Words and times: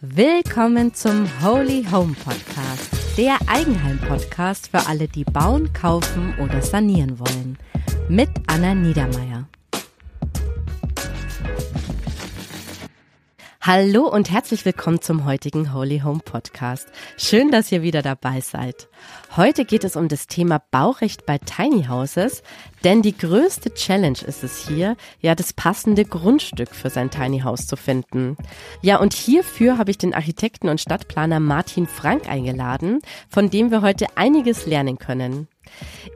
Willkommen 0.00 0.94
zum 0.94 1.26
Holy 1.42 1.84
Home 1.90 2.14
Podcast, 2.14 3.18
der 3.18 3.36
Eigenheim-Podcast 3.48 4.68
für 4.68 4.86
alle, 4.86 5.08
die 5.08 5.24
bauen, 5.24 5.72
kaufen 5.72 6.34
oder 6.38 6.62
sanieren 6.62 7.18
wollen. 7.18 7.58
Mit 8.08 8.28
Anna 8.46 8.76
Niedermeier. 8.76 9.48
Hallo 13.68 14.08
und 14.08 14.30
herzlich 14.30 14.64
willkommen 14.64 15.02
zum 15.02 15.26
heutigen 15.26 15.74
Holy 15.74 16.00
Home 16.00 16.20
Podcast. 16.24 16.88
Schön, 17.18 17.50
dass 17.50 17.70
ihr 17.70 17.82
wieder 17.82 18.00
dabei 18.00 18.40
seid. 18.40 18.88
Heute 19.36 19.66
geht 19.66 19.84
es 19.84 19.94
um 19.94 20.08
das 20.08 20.26
Thema 20.26 20.62
Baurecht 20.70 21.26
bei 21.26 21.36
Tiny 21.36 21.84
Houses, 21.84 22.42
denn 22.82 23.02
die 23.02 23.14
größte 23.14 23.74
Challenge 23.74 24.20
ist 24.26 24.42
es 24.42 24.66
hier, 24.66 24.96
ja 25.20 25.34
das 25.34 25.52
passende 25.52 26.06
Grundstück 26.06 26.74
für 26.74 26.88
sein 26.88 27.10
Tiny 27.10 27.40
House 27.40 27.66
zu 27.66 27.76
finden. 27.76 28.38
Ja, 28.80 29.00
und 29.00 29.12
hierfür 29.12 29.76
habe 29.76 29.90
ich 29.90 29.98
den 29.98 30.14
Architekten 30.14 30.70
und 30.70 30.80
Stadtplaner 30.80 31.38
Martin 31.38 31.86
Frank 31.86 32.26
eingeladen, 32.26 33.00
von 33.28 33.50
dem 33.50 33.70
wir 33.70 33.82
heute 33.82 34.06
einiges 34.14 34.64
lernen 34.64 34.96
können. 34.98 35.46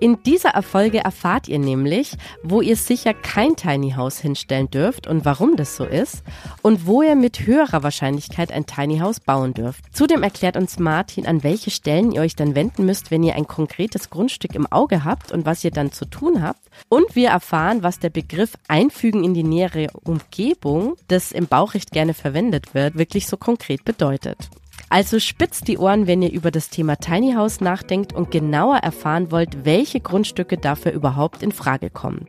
In 0.00 0.22
dieser 0.24 0.50
Erfolge 0.50 0.98
erfahrt 0.98 1.48
ihr 1.48 1.58
nämlich, 1.58 2.16
wo 2.42 2.60
ihr 2.60 2.76
sicher 2.76 3.14
kein 3.14 3.56
Tiny 3.56 3.92
House 3.92 4.18
hinstellen 4.18 4.70
dürft 4.70 5.06
und 5.06 5.24
warum 5.24 5.56
das 5.56 5.76
so 5.76 5.84
ist 5.84 6.22
und 6.62 6.86
wo 6.86 7.02
ihr 7.02 7.14
mit 7.14 7.46
höherer 7.46 7.82
Wahrscheinlichkeit 7.82 8.50
ein 8.50 8.66
Tiny 8.66 8.98
House 8.98 9.20
bauen 9.20 9.54
dürft. 9.54 9.84
Zudem 9.92 10.22
erklärt 10.22 10.56
uns 10.56 10.78
Martin, 10.78 11.26
an 11.26 11.42
welche 11.42 11.70
Stellen 11.70 12.12
ihr 12.12 12.22
euch 12.22 12.36
dann 12.36 12.54
wenden 12.54 12.84
müsst, 12.84 13.10
wenn 13.10 13.22
ihr 13.22 13.36
ein 13.36 13.46
konkretes 13.46 14.10
Grundstück 14.10 14.54
im 14.54 14.66
Auge 14.66 15.04
habt 15.04 15.32
und 15.32 15.46
was 15.46 15.64
ihr 15.64 15.70
dann 15.70 15.92
zu 15.92 16.04
tun 16.04 16.42
habt. 16.42 16.60
Und 16.88 17.14
wir 17.14 17.28
erfahren, 17.28 17.82
was 17.82 17.98
der 17.98 18.10
Begriff 18.10 18.54
Einfügen 18.68 19.24
in 19.24 19.34
die 19.34 19.44
nähere 19.44 19.88
Umgebung, 20.04 20.96
das 21.08 21.32
im 21.32 21.46
Baurecht 21.46 21.92
gerne 21.92 22.14
verwendet 22.14 22.74
wird, 22.74 22.96
wirklich 22.96 23.26
so 23.26 23.36
konkret 23.36 23.84
bedeutet. 23.84 24.50
Also 24.92 25.20
spitzt 25.20 25.68
die 25.68 25.78
Ohren, 25.78 26.06
wenn 26.06 26.20
ihr 26.20 26.30
über 26.30 26.50
das 26.50 26.68
Thema 26.68 26.96
Tiny 26.96 27.32
House 27.32 27.62
nachdenkt 27.62 28.12
und 28.12 28.30
genauer 28.30 28.76
erfahren 28.76 29.30
wollt, 29.30 29.64
welche 29.64 30.00
Grundstücke 30.00 30.58
dafür 30.58 30.92
überhaupt 30.92 31.42
in 31.42 31.50
Frage 31.50 31.88
kommen. 31.88 32.28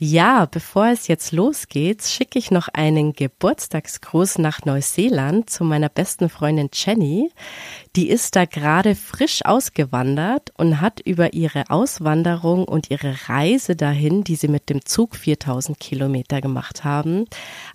Ja, 0.00 0.46
bevor 0.46 0.88
es 0.88 1.06
jetzt 1.06 1.30
losgeht, 1.32 2.02
schicke 2.02 2.38
ich 2.38 2.50
noch 2.50 2.66
einen 2.68 3.12
Geburtstagsgruß 3.12 4.38
nach 4.38 4.64
Neuseeland 4.64 5.48
zu 5.48 5.62
meiner 5.62 5.88
besten 5.88 6.28
Freundin 6.28 6.70
Jenny. 6.72 7.30
Die 7.94 8.08
ist 8.08 8.34
da 8.34 8.44
gerade 8.44 8.96
frisch 8.96 9.44
ausgewandert 9.44 10.52
und 10.56 10.80
hat 10.80 10.98
über 11.00 11.32
ihre 11.32 11.70
Auswanderung 11.70 12.64
und 12.64 12.90
ihre 12.90 13.14
Reise 13.28 13.76
dahin, 13.76 14.24
die 14.24 14.34
sie 14.34 14.48
mit 14.48 14.68
dem 14.68 14.84
Zug 14.84 15.14
4000 15.14 15.78
Kilometer 15.78 16.40
gemacht 16.40 16.82
haben, 16.82 17.26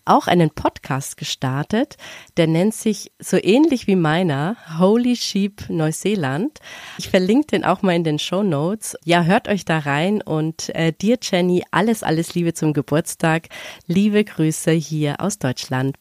auch 0.10 0.28
einen 0.28 0.50
Podcast 0.50 1.18
gestartet. 1.18 1.98
Der 2.38 2.48
nennt 2.48 2.74
sich 2.74 3.12
so 3.20 3.38
ähnlich 3.38 3.88
wie 3.88 3.96
meiner 3.96 4.58
Holy 4.80 5.16
Sheep 5.16 5.70
Neuseeland. 5.70 6.60
Ich 6.98 7.10
verlinke 7.10 7.48
den 7.48 7.64
auch 7.64 7.82
mal 7.82 7.96
in 7.96 8.04
den 8.04 8.20
Show 8.20 8.44
Notes. 8.44 8.98
Ja, 9.06 9.24
hört 9.24 9.48
euch 9.48 9.66
da 9.66 9.80
rein 9.80 10.22
und 10.22 10.70
äh, 10.76 10.92
dir 10.92 11.18
Jenny 11.22 11.64
alles, 11.72 12.04
alles 12.04 12.34
Liebe 12.34 12.54
zum 12.54 12.74
Geburtstag. 12.74 13.48
Liebe 13.88 14.24
Grüße 14.24 14.72
hier 14.72 15.22
aus 15.22 15.40
Deutschland. 15.40 15.96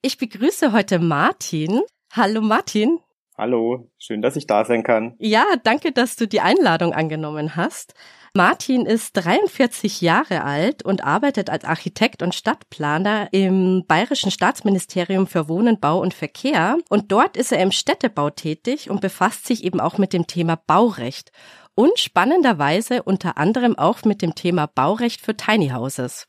Ich 0.00 0.16
begrüße 0.16 0.72
heute 0.72 0.98
Martin. 1.00 1.82
Hallo 2.12 2.40
Martin. 2.40 2.98
Hallo, 3.36 3.88
schön, 3.98 4.22
dass 4.22 4.34
ich 4.34 4.46
da 4.46 4.64
sein 4.64 4.82
kann. 4.82 5.14
Ja, 5.18 5.44
danke, 5.62 5.92
dass 5.92 6.16
du 6.16 6.26
die 6.26 6.40
Einladung 6.40 6.92
angenommen 6.92 7.54
hast. 7.54 7.94
Martin 8.34 8.86
ist 8.86 9.12
43 9.12 10.00
Jahre 10.00 10.44
alt 10.44 10.84
und 10.84 11.04
arbeitet 11.04 11.50
als 11.50 11.64
Architekt 11.64 12.22
und 12.22 12.34
Stadtplaner 12.34 13.28
im 13.32 13.84
Bayerischen 13.86 14.30
Staatsministerium 14.30 15.26
für 15.26 15.48
Wohnen, 15.48 15.80
Bau 15.80 16.00
und 16.00 16.14
Verkehr. 16.14 16.78
Und 16.88 17.10
dort 17.10 17.36
ist 17.36 17.52
er 17.52 17.62
im 17.62 17.72
Städtebau 17.72 18.30
tätig 18.30 18.90
und 18.90 19.00
befasst 19.00 19.46
sich 19.46 19.64
eben 19.64 19.80
auch 19.80 19.98
mit 19.98 20.12
dem 20.12 20.26
Thema 20.26 20.56
Baurecht. 20.56 21.32
Und 21.74 21.98
spannenderweise 21.98 23.02
unter 23.04 23.38
anderem 23.38 23.78
auch 23.78 24.04
mit 24.04 24.20
dem 24.20 24.34
Thema 24.34 24.66
Baurecht 24.66 25.20
für 25.20 25.36
Tiny 25.36 25.68
Houses. 25.68 26.26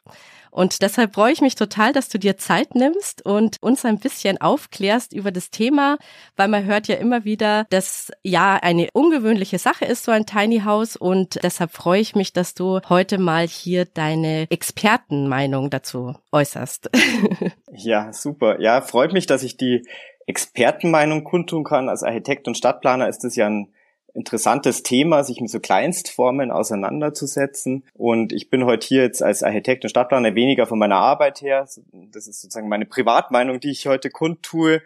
Und 0.51 0.81
deshalb 0.81 1.15
freue 1.15 1.33
ich 1.33 1.41
mich 1.41 1.55
total, 1.55 1.93
dass 1.93 2.09
du 2.09 2.19
dir 2.19 2.37
Zeit 2.37 2.75
nimmst 2.75 3.25
und 3.25 3.57
uns 3.61 3.85
ein 3.85 3.99
bisschen 3.99 4.39
aufklärst 4.39 5.13
über 5.13 5.31
das 5.31 5.51
Thema, 5.51 5.97
weil 6.35 6.47
man 6.47 6.65
hört 6.65 6.87
ja 6.87 6.95
immer 6.95 7.25
wieder, 7.25 7.65
dass 7.69 8.11
ja 8.23 8.55
eine 8.55 8.89
ungewöhnliche 8.93 9.59
Sache 9.59 9.85
ist, 9.85 10.03
so 10.03 10.11
ein 10.11 10.25
Tiny 10.25 10.61
House. 10.61 10.95
Und 10.95 11.39
deshalb 11.43 11.71
freue 11.71 12.01
ich 12.01 12.15
mich, 12.15 12.33
dass 12.33 12.53
du 12.53 12.79
heute 12.89 13.17
mal 13.17 13.47
hier 13.47 13.85
deine 13.85 14.47
Expertenmeinung 14.49 15.69
dazu 15.69 16.15
äußerst. 16.31 16.89
ja, 17.71 18.11
super. 18.13 18.59
Ja, 18.59 18.81
freut 18.81 19.13
mich, 19.13 19.25
dass 19.25 19.43
ich 19.43 19.57
die 19.57 19.85
Expertenmeinung 20.27 21.23
kundtun 21.23 21.63
kann. 21.63 21.89
Als 21.89 22.03
Architekt 22.03 22.47
und 22.47 22.57
Stadtplaner 22.57 23.07
ist 23.07 23.23
es 23.23 23.35
ja 23.35 23.47
ein 23.47 23.73
interessantes 24.13 24.83
Thema, 24.83 25.23
sich 25.23 25.41
mit 25.41 25.49
so 25.49 25.59
Kleinstformen 25.59 26.51
auseinanderzusetzen. 26.51 27.83
Und 27.93 28.33
ich 28.33 28.49
bin 28.49 28.65
heute 28.65 28.87
hier 28.87 29.03
jetzt 29.03 29.23
als 29.23 29.43
Architekt 29.43 29.83
und 29.83 29.89
Stadtplaner 29.89 30.35
weniger 30.35 30.65
von 30.65 30.79
meiner 30.79 30.97
Arbeit 30.97 31.41
her. 31.41 31.67
Das 32.11 32.27
ist 32.27 32.41
sozusagen 32.41 32.69
meine 32.69 32.85
Privatmeinung, 32.85 33.59
die 33.59 33.71
ich 33.71 33.87
heute 33.87 34.09
kundtue. 34.09 34.81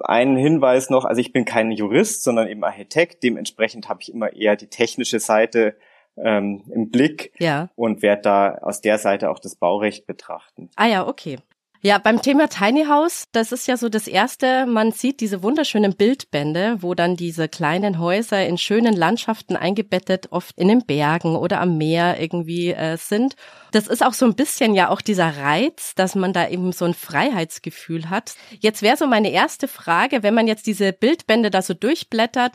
Ein 0.00 0.36
Hinweis 0.36 0.90
noch, 0.90 1.04
also 1.04 1.20
ich 1.20 1.32
bin 1.32 1.44
kein 1.44 1.70
Jurist, 1.70 2.22
sondern 2.22 2.48
eben 2.48 2.64
Architekt. 2.64 3.22
Dementsprechend 3.22 3.88
habe 3.88 4.00
ich 4.02 4.12
immer 4.12 4.32
eher 4.32 4.56
die 4.56 4.68
technische 4.68 5.20
Seite 5.20 5.76
ähm, 6.16 6.64
im 6.70 6.90
Blick 6.90 7.32
ja. 7.38 7.68
und 7.76 8.02
werde 8.02 8.22
da 8.22 8.54
aus 8.62 8.80
der 8.80 8.98
Seite 8.98 9.30
auch 9.30 9.38
das 9.38 9.56
Baurecht 9.56 10.06
betrachten. 10.06 10.70
Ah 10.76 10.86
ja, 10.86 11.06
okay. 11.06 11.38
Ja, 11.86 11.98
beim 11.98 12.20
Thema 12.20 12.48
Tiny 12.48 12.86
House, 12.86 13.28
das 13.30 13.52
ist 13.52 13.68
ja 13.68 13.76
so 13.76 13.88
das 13.88 14.08
erste, 14.08 14.66
man 14.66 14.90
sieht 14.90 15.20
diese 15.20 15.44
wunderschönen 15.44 15.94
Bildbände, 15.94 16.78
wo 16.80 16.94
dann 16.94 17.14
diese 17.14 17.48
kleinen 17.48 18.00
Häuser 18.00 18.44
in 18.44 18.58
schönen 18.58 18.96
Landschaften 18.96 19.54
eingebettet, 19.54 20.32
oft 20.32 20.58
in 20.58 20.66
den 20.66 20.84
Bergen 20.84 21.36
oder 21.36 21.60
am 21.60 21.78
Meer 21.78 22.20
irgendwie 22.20 22.72
äh, 22.72 22.96
sind. 22.96 23.36
Das 23.70 23.86
ist 23.86 24.04
auch 24.04 24.14
so 24.14 24.26
ein 24.26 24.34
bisschen 24.34 24.74
ja 24.74 24.88
auch 24.88 25.00
dieser 25.00 25.36
Reiz, 25.36 25.94
dass 25.94 26.16
man 26.16 26.32
da 26.32 26.48
eben 26.48 26.72
so 26.72 26.86
ein 26.86 26.92
Freiheitsgefühl 26.92 28.10
hat. 28.10 28.34
Jetzt 28.58 28.82
wäre 28.82 28.96
so 28.96 29.06
meine 29.06 29.30
erste 29.30 29.68
Frage, 29.68 30.24
wenn 30.24 30.34
man 30.34 30.48
jetzt 30.48 30.66
diese 30.66 30.92
Bildbände 30.92 31.50
da 31.50 31.62
so 31.62 31.72
durchblättert, 31.72 32.54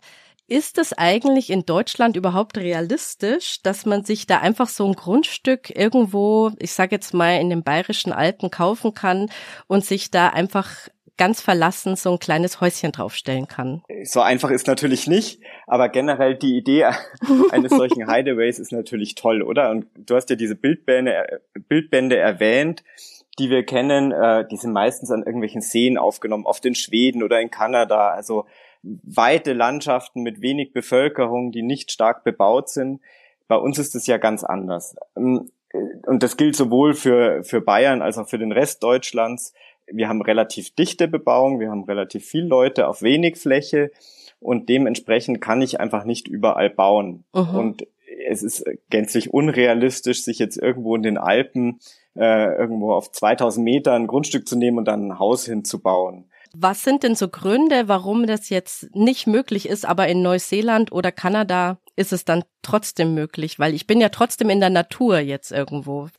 ist 0.51 0.77
es 0.77 0.91
eigentlich 0.91 1.49
in 1.49 1.65
Deutschland 1.65 2.17
überhaupt 2.17 2.57
realistisch, 2.57 3.61
dass 3.63 3.85
man 3.85 4.03
sich 4.03 4.27
da 4.27 4.39
einfach 4.39 4.67
so 4.67 4.85
ein 4.85 4.95
Grundstück 4.95 5.73
irgendwo, 5.73 6.51
ich 6.59 6.73
sage 6.73 6.93
jetzt 6.93 7.13
mal 7.13 7.39
in 7.39 7.49
den 7.49 7.63
bayerischen 7.63 8.11
Alpen 8.11 8.51
kaufen 8.51 8.93
kann 8.93 9.29
und 9.67 9.85
sich 9.85 10.11
da 10.11 10.27
einfach 10.27 10.89
ganz 11.15 11.39
verlassen 11.39 11.95
so 11.95 12.11
ein 12.11 12.19
kleines 12.19 12.59
Häuschen 12.59 12.91
draufstellen 12.91 13.47
kann. 13.47 13.81
So 14.03 14.19
einfach 14.19 14.51
ist 14.51 14.67
natürlich 14.67 15.07
nicht, 15.07 15.39
aber 15.67 15.87
generell 15.87 16.35
die 16.35 16.57
Idee 16.57 16.83
eines 17.51 17.71
solchen 17.71 18.11
Hideaways 18.11 18.59
ist 18.59 18.73
natürlich 18.73 19.15
toll, 19.15 19.43
oder? 19.43 19.69
Und 19.69 19.85
du 19.95 20.15
hast 20.15 20.29
ja 20.29 20.35
diese 20.35 20.55
Bildbände, 20.55 21.41
Bildbände 21.69 22.17
erwähnt, 22.17 22.83
die 23.39 23.49
wir 23.49 23.63
kennen, 23.65 24.11
äh, 24.11 24.45
die 24.51 24.57
sind 24.57 24.73
meistens 24.73 25.11
an 25.11 25.23
irgendwelchen 25.23 25.61
Seen 25.61 25.97
aufgenommen, 25.97 26.45
oft 26.45 26.65
in 26.65 26.75
Schweden 26.75 27.23
oder 27.23 27.39
in 27.39 27.49
Kanada. 27.49 28.09
Also 28.09 28.47
weite 28.83 29.53
Landschaften 29.53 30.21
mit 30.21 30.41
wenig 30.41 30.73
Bevölkerung, 30.73 31.51
die 31.51 31.61
nicht 31.61 31.91
stark 31.91 32.23
bebaut 32.23 32.69
sind. 32.69 33.01
Bei 33.47 33.55
uns 33.55 33.77
ist 33.77 33.95
es 33.95 34.07
ja 34.07 34.17
ganz 34.17 34.43
anders. 34.43 34.95
Ähm, 35.15 35.51
und 36.05 36.23
das 36.23 36.37
gilt 36.37 36.55
sowohl 36.55 36.93
für, 36.93 37.43
für 37.43 37.61
Bayern 37.61 38.01
als 38.01 38.17
auch 38.17 38.27
für 38.27 38.37
den 38.37 38.51
Rest 38.51 38.83
Deutschlands. 38.83 39.53
Wir 39.87 40.09
haben 40.09 40.21
relativ 40.21 40.75
dichte 40.75 41.07
Bebauung, 41.07 41.59
wir 41.59 41.69
haben 41.69 41.83
relativ 41.83 42.25
viel 42.25 42.45
Leute 42.45 42.87
auf 42.87 43.01
wenig 43.01 43.37
Fläche 43.37 43.91
und 44.39 44.69
dementsprechend 44.69 45.41
kann 45.41 45.61
ich 45.61 45.79
einfach 45.79 46.03
nicht 46.03 46.27
überall 46.27 46.69
bauen. 46.69 47.23
Mhm. 47.33 47.55
Und 47.55 47.87
es 48.27 48.43
ist 48.43 48.65
gänzlich 48.89 49.33
unrealistisch, 49.33 50.23
sich 50.23 50.39
jetzt 50.39 50.57
irgendwo 50.57 50.95
in 50.95 51.03
den 51.03 51.17
Alpen 51.17 51.79
äh, 52.15 52.55
irgendwo 52.57 52.93
auf 52.93 53.11
2000 53.11 53.63
Meter 53.63 53.93
ein 53.93 54.07
Grundstück 54.07 54.47
zu 54.47 54.57
nehmen 54.57 54.77
und 54.77 54.85
dann 54.85 55.07
ein 55.07 55.19
Haus 55.19 55.45
hinzubauen. 55.45 56.25
Was 56.53 56.83
sind 56.83 57.03
denn 57.03 57.15
so 57.15 57.29
Gründe, 57.29 57.87
warum 57.87 58.27
das 58.27 58.49
jetzt 58.49 58.93
nicht 58.93 59.27
möglich 59.27 59.69
ist, 59.69 59.85
aber 59.85 60.07
in 60.07 60.21
Neuseeland 60.21 60.91
oder 60.91 61.11
Kanada 61.11 61.77
ist 61.95 62.11
es 62.11 62.25
dann 62.25 62.43
trotzdem 62.61 63.13
möglich? 63.13 63.59
Weil 63.59 63.73
ich 63.73 63.87
bin 63.87 64.01
ja 64.01 64.09
trotzdem 64.09 64.49
in 64.49 64.59
der 64.59 64.69
Natur 64.69 65.19
jetzt 65.19 65.51
irgendwo. 65.51 66.09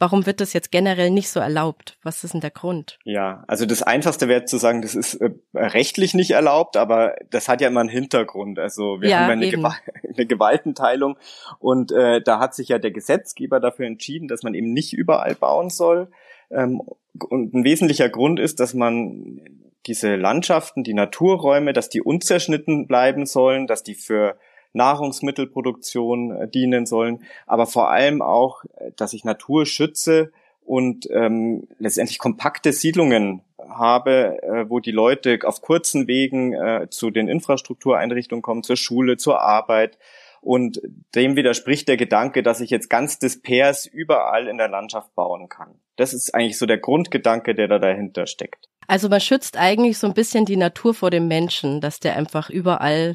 Warum 0.00 0.26
wird 0.26 0.40
das 0.40 0.52
jetzt 0.52 0.72
generell 0.72 1.10
nicht 1.10 1.28
so 1.28 1.38
erlaubt? 1.38 1.98
Was 2.02 2.24
ist 2.24 2.34
denn 2.34 2.40
der 2.40 2.50
Grund? 2.50 2.98
Ja, 3.04 3.44
also 3.46 3.64
das 3.64 3.82
Einfachste 3.82 4.26
wäre 4.26 4.44
zu 4.44 4.56
sagen, 4.56 4.82
das 4.82 4.96
ist 4.96 5.14
äh, 5.14 5.30
rechtlich 5.54 6.14
nicht 6.14 6.32
erlaubt, 6.32 6.76
aber 6.76 7.14
das 7.30 7.48
hat 7.48 7.60
ja 7.60 7.68
immer 7.68 7.80
einen 7.80 7.88
Hintergrund. 7.88 8.58
Also 8.58 9.00
wir 9.00 9.10
ja, 9.10 9.20
haben 9.20 9.40
ja 9.40 9.48
eine, 9.48 9.50
Gew 9.50 9.70
eine 10.14 10.26
Gewaltenteilung 10.26 11.16
und 11.60 11.92
äh, 11.92 12.20
da 12.20 12.40
hat 12.40 12.54
sich 12.54 12.68
ja 12.68 12.78
der 12.78 12.90
Gesetzgeber 12.90 13.60
dafür 13.60 13.86
entschieden, 13.86 14.26
dass 14.26 14.42
man 14.42 14.54
eben 14.54 14.72
nicht 14.72 14.94
überall 14.94 15.36
bauen 15.36 15.70
soll. 15.70 16.10
Ähm, 16.50 16.82
und 17.28 17.54
ein 17.54 17.64
wesentlicher 17.64 18.08
Grund 18.08 18.40
ist, 18.40 18.58
dass 18.58 18.74
man 18.74 19.40
diese 19.86 20.16
Landschaften, 20.16 20.84
die 20.84 20.94
Naturräume, 20.94 21.72
dass 21.72 21.88
die 21.88 22.02
unzerschnitten 22.02 22.86
bleiben 22.86 23.26
sollen, 23.26 23.66
dass 23.66 23.82
die 23.82 23.94
für 23.94 24.36
Nahrungsmittelproduktion 24.72 26.30
äh, 26.32 26.48
dienen 26.48 26.86
sollen, 26.86 27.22
aber 27.46 27.66
vor 27.66 27.90
allem 27.90 28.22
auch, 28.22 28.64
äh, 28.76 28.90
dass 28.96 29.12
ich 29.12 29.24
Natur 29.24 29.66
schütze 29.66 30.32
und 30.64 31.08
ähm, 31.10 31.68
letztendlich 31.78 32.18
kompakte 32.18 32.72
Siedlungen 32.72 33.42
habe, 33.58 34.42
äh, 34.42 34.68
wo 34.68 34.80
die 34.80 34.90
Leute 34.90 35.38
auf 35.44 35.60
kurzen 35.60 36.06
Wegen 36.06 36.52
äh, 36.54 36.88
zu 36.90 37.10
den 37.10 37.28
Infrastruktureinrichtungen 37.28 38.42
kommen, 38.42 38.62
zur 38.62 38.76
Schule, 38.76 39.16
zur 39.16 39.40
Arbeit. 39.40 39.98
Und 40.40 40.82
dem 41.14 41.36
widerspricht 41.36 41.88
der 41.88 41.96
Gedanke, 41.96 42.42
dass 42.42 42.60
ich 42.60 42.68
jetzt 42.68 42.90
ganz 42.90 43.18
dispers 43.18 43.86
überall 43.86 44.46
in 44.46 44.58
der 44.58 44.68
Landschaft 44.68 45.14
bauen 45.14 45.48
kann. 45.48 45.80
Das 45.96 46.12
ist 46.12 46.34
eigentlich 46.34 46.58
so 46.58 46.66
der 46.66 46.78
Grundgedanke, 46.78 47.54
der 47.54 47.68
da 47.68 47.78
dahinter 47.78 48.26
steckt. 48.26 48.68
Also 48.86 49.08
man 49.08 49.20
schützt 49.20 49.56
eigentlich 49.56 49.98
so 49.98 50.06
ein 50.06 50.14
bisschen 50.14 50.44
die 50.44 50.56
Natur 50.56 50.94
vor 50.94 51.10
dem 51.10 51.28
Menschen, 51.28 51.80
dass 51.80 52.00
der 52.00 52.16
einfach 52.16 52.50
überall 52.50 53.14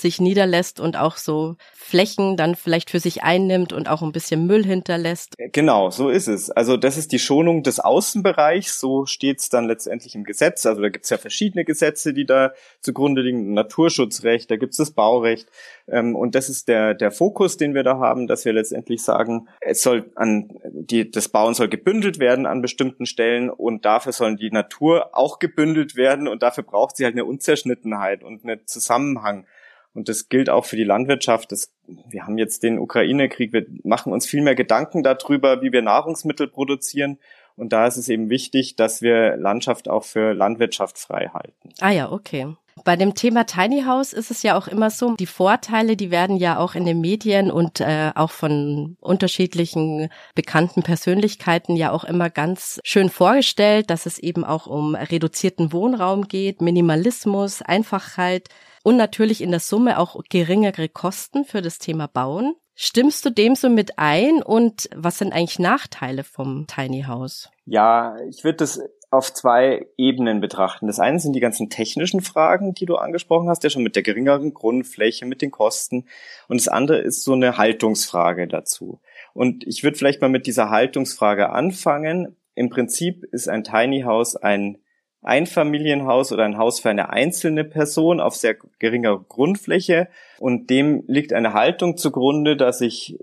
sich 0.00 0.20
niederlässt 0.20 0.80
und 0.80 0.96
auch 0.96 1.16
so 1.16 1.56
Flächen 1.74 2.36
dann 2.36 2.54
vielleicht 2.54 2.90
für 2.90 3.00
sich 3.00 3.22
einnimmt 3.22 3.72
und 3.72 3.88
auch 3.88 4.02
ein 4.02 4.12
bisschen 4.12 4.46
Müll 4.46 4.64
hinterlässt. 4.64 5.34
Genau, 5.52 5.90
so 5.90 6.08
ist 6.08 6.28
es. 6.28 6.50
Also 6.50 6.76
das 6.76 6.96
ist 6.96 7.12
die 7.12 7.18
Schonung 7.18 7.62
des 7.62 7.80
Außenbereichs, 7.80 8.80
so 8.80 9.06
steht 9.06 9.40
es 9.40 9.48
dann 9.48 9.66
letztendlich 9.66 10.14
im 10.14 10.24
Gesetz. 10.24 10.66
Also 10.66 10.82
da 10.82 10.88
gibt 10.88 11.04
es 11.04 11.10
ja 11.10 11.18
verschiedene 11.18 11.64
Gesetze, 11.64 12.14
die 12.14 12.26
da 12.26 12.52
zugrunde 12.80 13.22
liegen. 13.22 13.52
Naturschutzrecht, 13.54 14.50
da 14.50 14.56
gibt 14.56 14.72
es 14.72 14.78
das 14.78 14.90
Baurecht. 14.92 15.48
Ähm, 15.86 16.16
und 16.16 16.34
das 16.34 16.48
ist 16.48 16.68
der, 16.68 16.94
der 16.94 17.10
Fokus, 17.10 17.56
den 17.56 17.74
wir 17.74 17.82
da 17.82 17.98
haben, 17.98 18.26
dass 18.26 18.44
wir 18.44 18.52
letztendlich 18.52 19.02
sagen, 19.02 19.48
es 19.60 19.82
soll 19.82 20.10
an 20.14 20.48
die, 20.64 21.10
das 21.10 21.28
Bauen 21.28 21.54
soll 21.54 21.68
gebündelt 21.68 22.18
werden 22.18 22.46
an 22.46 22.62
bestimmten 22.62 23.06
Stellen 23.06 23.50
und 23.50 23.84
dafür 23.84 24.12
sollen 24.12 24.36
die 24.36 24.50
Natur 24.50 25.10
auch 25.12 25.38
gebündelt 25.38 25.96
werden 25.96 26.28
und 26.28 26.42
dafür 26.42 26.64
braucht 26.64 26.96
sie 26.96 27.04
halt 27.04 27.14
eine 27.14 27.24
Unzerschnittenheit 27.24 28.22
und 28.22 28.44
einen 28.44 28.66
Zusammenhang. 28.66 29.46
Und 29.94 30.08
das 30.08 30.28
gilt 30.28 30.50
auch 30.50 30.64
für 30.64 30.76
die 30.76 30.84
Landwirtschaft. 30.84 31.52
Das, 31.52 31.72
wir 31.86 32.24
haben 32.24 32.36
jetzt 32.36 32.64
den 32.64 32.78
Ukraine-Krieg. 32.78 33.52
Wir 33.52 33.64
machen 33.84 34.12
uns 34.12 34.26
viel 34.26 34.42
mehr 34.42 34.56
Gedanken 34.56 35.02
darüber, 35.02 35.62
wie 35.62 35.72
wir 35.72 35.82
Nahrungsmittel 35.82 36.48
produzieren. 36.48 37.18
Und 37.56 37.72
da 37.72 37.86
ist 37.86 37.96
es 37.96 38.08
eben 38.08 38.28
wichtig, 38.28 38.74
dass 38.74 39.00
wir 39.00 39.36
Landschaft 39.36 39.88
auch 39.88 40.02
für 40.02 40.32
Landwirtschaft 40.32 40.98
frei 40.98 41.30
halten. 41.32 41.70
Ah 41.80 41.90
ja, 41.90 42.10
okay. 42.10 42.56
Bei 42.82 42.96
dem 42.96 43.14
Thema 43.14 43.44
Tiny 43.44 43.84
House 43.84 44.12
ist 44.12 44.32
es 44.32 44.42
ja 44.42 44.58
auch 44.58 44.66
immer 44.66 44.90
so, 44.90 45.14
die 45.14 45.26
Vorteile, 45.26 45.96
die 45.96 46.10
werden 46.10 46.36
ja 46.36 46.58
auch 46.58 46.74
in 46.74 46.84
den 46.84 47.00
Medien 47.00 47.52
und 47.52 47.80
äh, 47.80 48.10
auch 48.16 48.32
von 48.32 48.96
unterschiedlichen 49.00 50.10
bekannten 50.34 50.82
Persönlichkeiten 50.82 51.76
ja 51.76 51.92
auch 51.92 52.02
immer 52.02 52.30
ganz 52.30 52.80
schön 52.82 53.10
vorgestellt, 53.10 53.90
dass 53.90 54.06
es 54.06 54.18
eben 54.18 54.44
auch 54.44 54.66
um 54.66 54.96
reduzierten 54.96 55.72
Wohnraum 55.72 56.26
geht, 56.26 56.60
Minimalismus, 56.60 57.62
Einfachheit 57.62 58.48
und 58.84 58.96
natürlich 58.96 59.40
in 59.40 59.50
der 59.50 59.60
Summe 59.60 59.98
auch 59.98 60.22
geringere 60.28 60.88
Kosten 60.88 61.44
für 61.44 61.62
das 61.62 61.78
Thema 61.78 62.06
Bauen. 62.06 62.54
Stimmst 62.76 63.24
du 63.24 63.30
dem 63.30 63.54
so 63.54 63.70
mit 63.70 63.98
ein 63.98 64.42
und 64.42 64.90
was 64.94 65.18
sind 65.18 65.32
eigentlich 65.32 65.58
Nachteile 65.58 66.22
vom 66.22 66.66
Tiny 66.66 67.04
House? 67.08 67.48
Ja, 67.64 68.16
ich 68.28 68.44
würde 68.44 68.58
das 68.58 68.80
auf 69.10 69.32
zwei 69.32 69.86
Ebenen 69.96 70.40
betrachten. 70.40 70.86
Das 70.86 71.00
eine 71.00 71.18
sind 71.18 71.34
die 71.34 71.40
ganzen 71.40 71.70
technischen 71.70 72.20
Fragen, 72.20 72.74
die 72.74 72.84
du 72.84 72.96
angesprochen 72.96 73.48
hast, 73.48 73.64
ja 73.64 73.70
schon 73.70 73.84
mit 73.84 73.96
der 73.96 74.02
geringeren 74.02 74.52
Grundfläche, 74.52 75.24
mit 75.24 75.40
den 75.40 75.50
Kosten. 75.50 76.06
Und 76.48 76.60
das 76.60 76.68
andere 76.68 76.98
ist 76.98 77.24
so 77.24 77.32
eine 77.32 77.56
Haltungsfrage 77.56 78.48
dazu. 78.48 79.00
Und 79.32 79.66
ich 79.66 79.82
würde 79.82 79.96
vielleicht 79.96 80.20
mal 80.20 80.28
mit 80.28 80.46
dieser 80.46 80.68
Haltungsfrage 80.68 81.50
anfangen. 81.50 82.36
Im 82.54 82.68
Prinzip 82.68 83.24
ist 83.32 83.48
ein 83.48 83.64
Tiny 83.64 84.02
House 84.02 84.36
ein 84.36 84.78
Einfamilienhaus 85.24 86.32
oder 86.32 86.44
ein 86.44 86.58
Haus 86.58 86.80
für 86.80 86.90
eine 86.90 87.10
einzelne 87.10 87.64
Person 87.64 88.20
auf 88.20 88.36
sehr 88.36 88.56
geringer 88.78 89.18
Grundfläche 89.28 90.08
und 90.38 90.70
dem 90.70 91.04
liegt 91.06 91.32
eine 91.32 91.54
Haltung 91.54 91.96
zugrunde, 91.96 92.56
dass 92.56 92.80
ich 92.80 93.18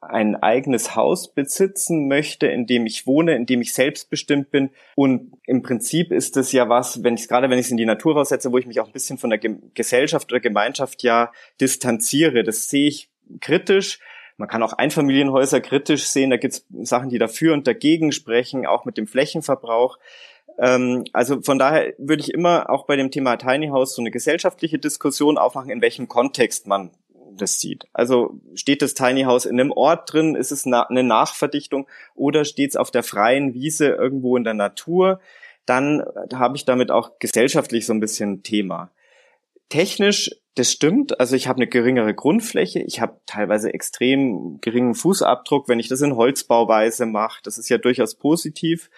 ein 0.00 0.36
eigenes 0.36 0.94
Haus 0.94 1.32
besitzen 1.32 2.06
möchte, 2.06 2.46
in 2.46 2.66
dem 2.66 2.86
ich 2.86 3.06
wohne, 3.06 3.34
in 3.34 3.46
dem 3.46 3.60
ich 3.60 3.74
selbstbestimmt 3.74 4.50
bin. 4.50 4.70
Und 4.94 5.32
im 5.46 5.62
Prinzip 5.62 6.12
ist 6.12 6.36
es 6.36 6.52
ja 6.52 6.68
was, 6.68 7.02
wenn 7.02 7.14
ich 7.14 7.28
gerade 7.28 7.50
wenn 7.50 7.58
ich 7.58 7.66
es 7.66 7.70
in 7.70 7.76
die 7.76 7.86
Natur 7.86 8.14
raussetze, 8.14 8.52
wo 8.52 8.58
ich 8.58 8.66
mich 8.66 8.80
auch 8.80 8.86
ein 8.86 8.92
bisschen 8.92 9.18
von 9.18 9.30
der 9.30 9.38
Gesellschaft 9.38 10.30
oder 10.30 10.40
Gemeinschaft 10.40 11.02
ja 11.02 11.32
distanziere. 11.60 12.44
Das 12.44 12.68
sehe 12.68 12.88
ich 12.88 13.10
kritisch. 13.40 13.98
Man 14.36 14.48
kann 14.48 14.62
auch 14.62 14.74
Einfamilienhäuser 14.74 15.60
kritisch 15.60 16.04
sehen. 16.04 16.30
Da 16.30 16.36
gibt 16.36 16.54
es 16.54 16.66
Sachen, 16.82 17.08
die 17.08 17.18
dafür 17.18 17.54
und 17.54 17.66
dagegen 17.66 18.12
sprechen, 18.12 18.66
auch 18.66 18.84
mit 18.84 18.98
dem 18.98 19.06
Flächenverbrauch. 19.06 19.98
Ähm, 20.58 21.04
also 21.12 21.42
von 21.42 21.58
daher 21.58 21.94
würde 21.98 22.22
ich 22.22 22.32
immer 22.32 22.70
auch 22.70 22.86
bei 22.86 22.96
dem 22.96 23.10
Thema 23.10 23.36
Tiny 23.36 23.68
House 23.68 23.94
so 23.94 24.02
eine 24.02 24.10
gesellschaftliche 24.10 24.78
Diskussion 24.78 25.38
aufmachen, 25.38 25.70
in 25.70 25.82
welchem 25.82 26.08
Kontext 26.08 26.66
man 26.66 26.90
das 27.36 27.60
sieht. 27.60 27.86
Also 27.92 28.40
steht 28.54 28.82
das 28.82 28.94
Tiny 28.94 29.24
House 29.24 29.44
in 29.44 29.60
einem 29.60 29.72
Ort 29.72 30.12
drin, 30.12 30.34
ist 30.34 30.52
es 30.52 30.66
eine 30.66 31.02
Nachverdichtung? 31.02 31.86
Oder 32.14 32.44
steht 32.44 32.70
es 32.70 32.76
auf 32.76 32.90
der 32.90 33.02
freien 33.02 33.54
Wiese 33.54 33.88
irgendwo 33.88 34.36
in 34.36 34.44
der 34.44 34.54
Natur, 34.54 35.20
dann 35.66 36.04
habe 36.32 36.56
ich 36.56 36.64
damit 36.64 36.90
auch 36.90 37.18
gesellschaftlich 37.18 37.86
so 37.86 37.92
ein 37.92 38.00
bisschen 38.00 38.42
Thema. 38.42 38.90
Technisch, 39.68 40.30
das 40.54 40.70
stimmt, 40.70 41.18
also 41.18 41.34
ich 41.34 41.48
habe 41.48 41.56
eine 41.56 41.66
geringere 41.66 42.14
Grundfläche, 42.14 42.78
ich 42.78 43.00
habe 43.00 43.20
teilweise 43.26 43.74
extrem 43.74 44.60
geringen 44.60 44.94
Fußabdruck, 44.94 45.68
wenn 45.68 45.80
ich 45.80 45.88
das 45.88 46.00
in 46.00 46.14
Holzbauweise 46.14 47.04
mache, 47.04 47.42
das 47.42 47.58
ist 47.58 47.68
ja 47.68 47.78
durchaus 47.78 48.14
positiv 48.14 48.90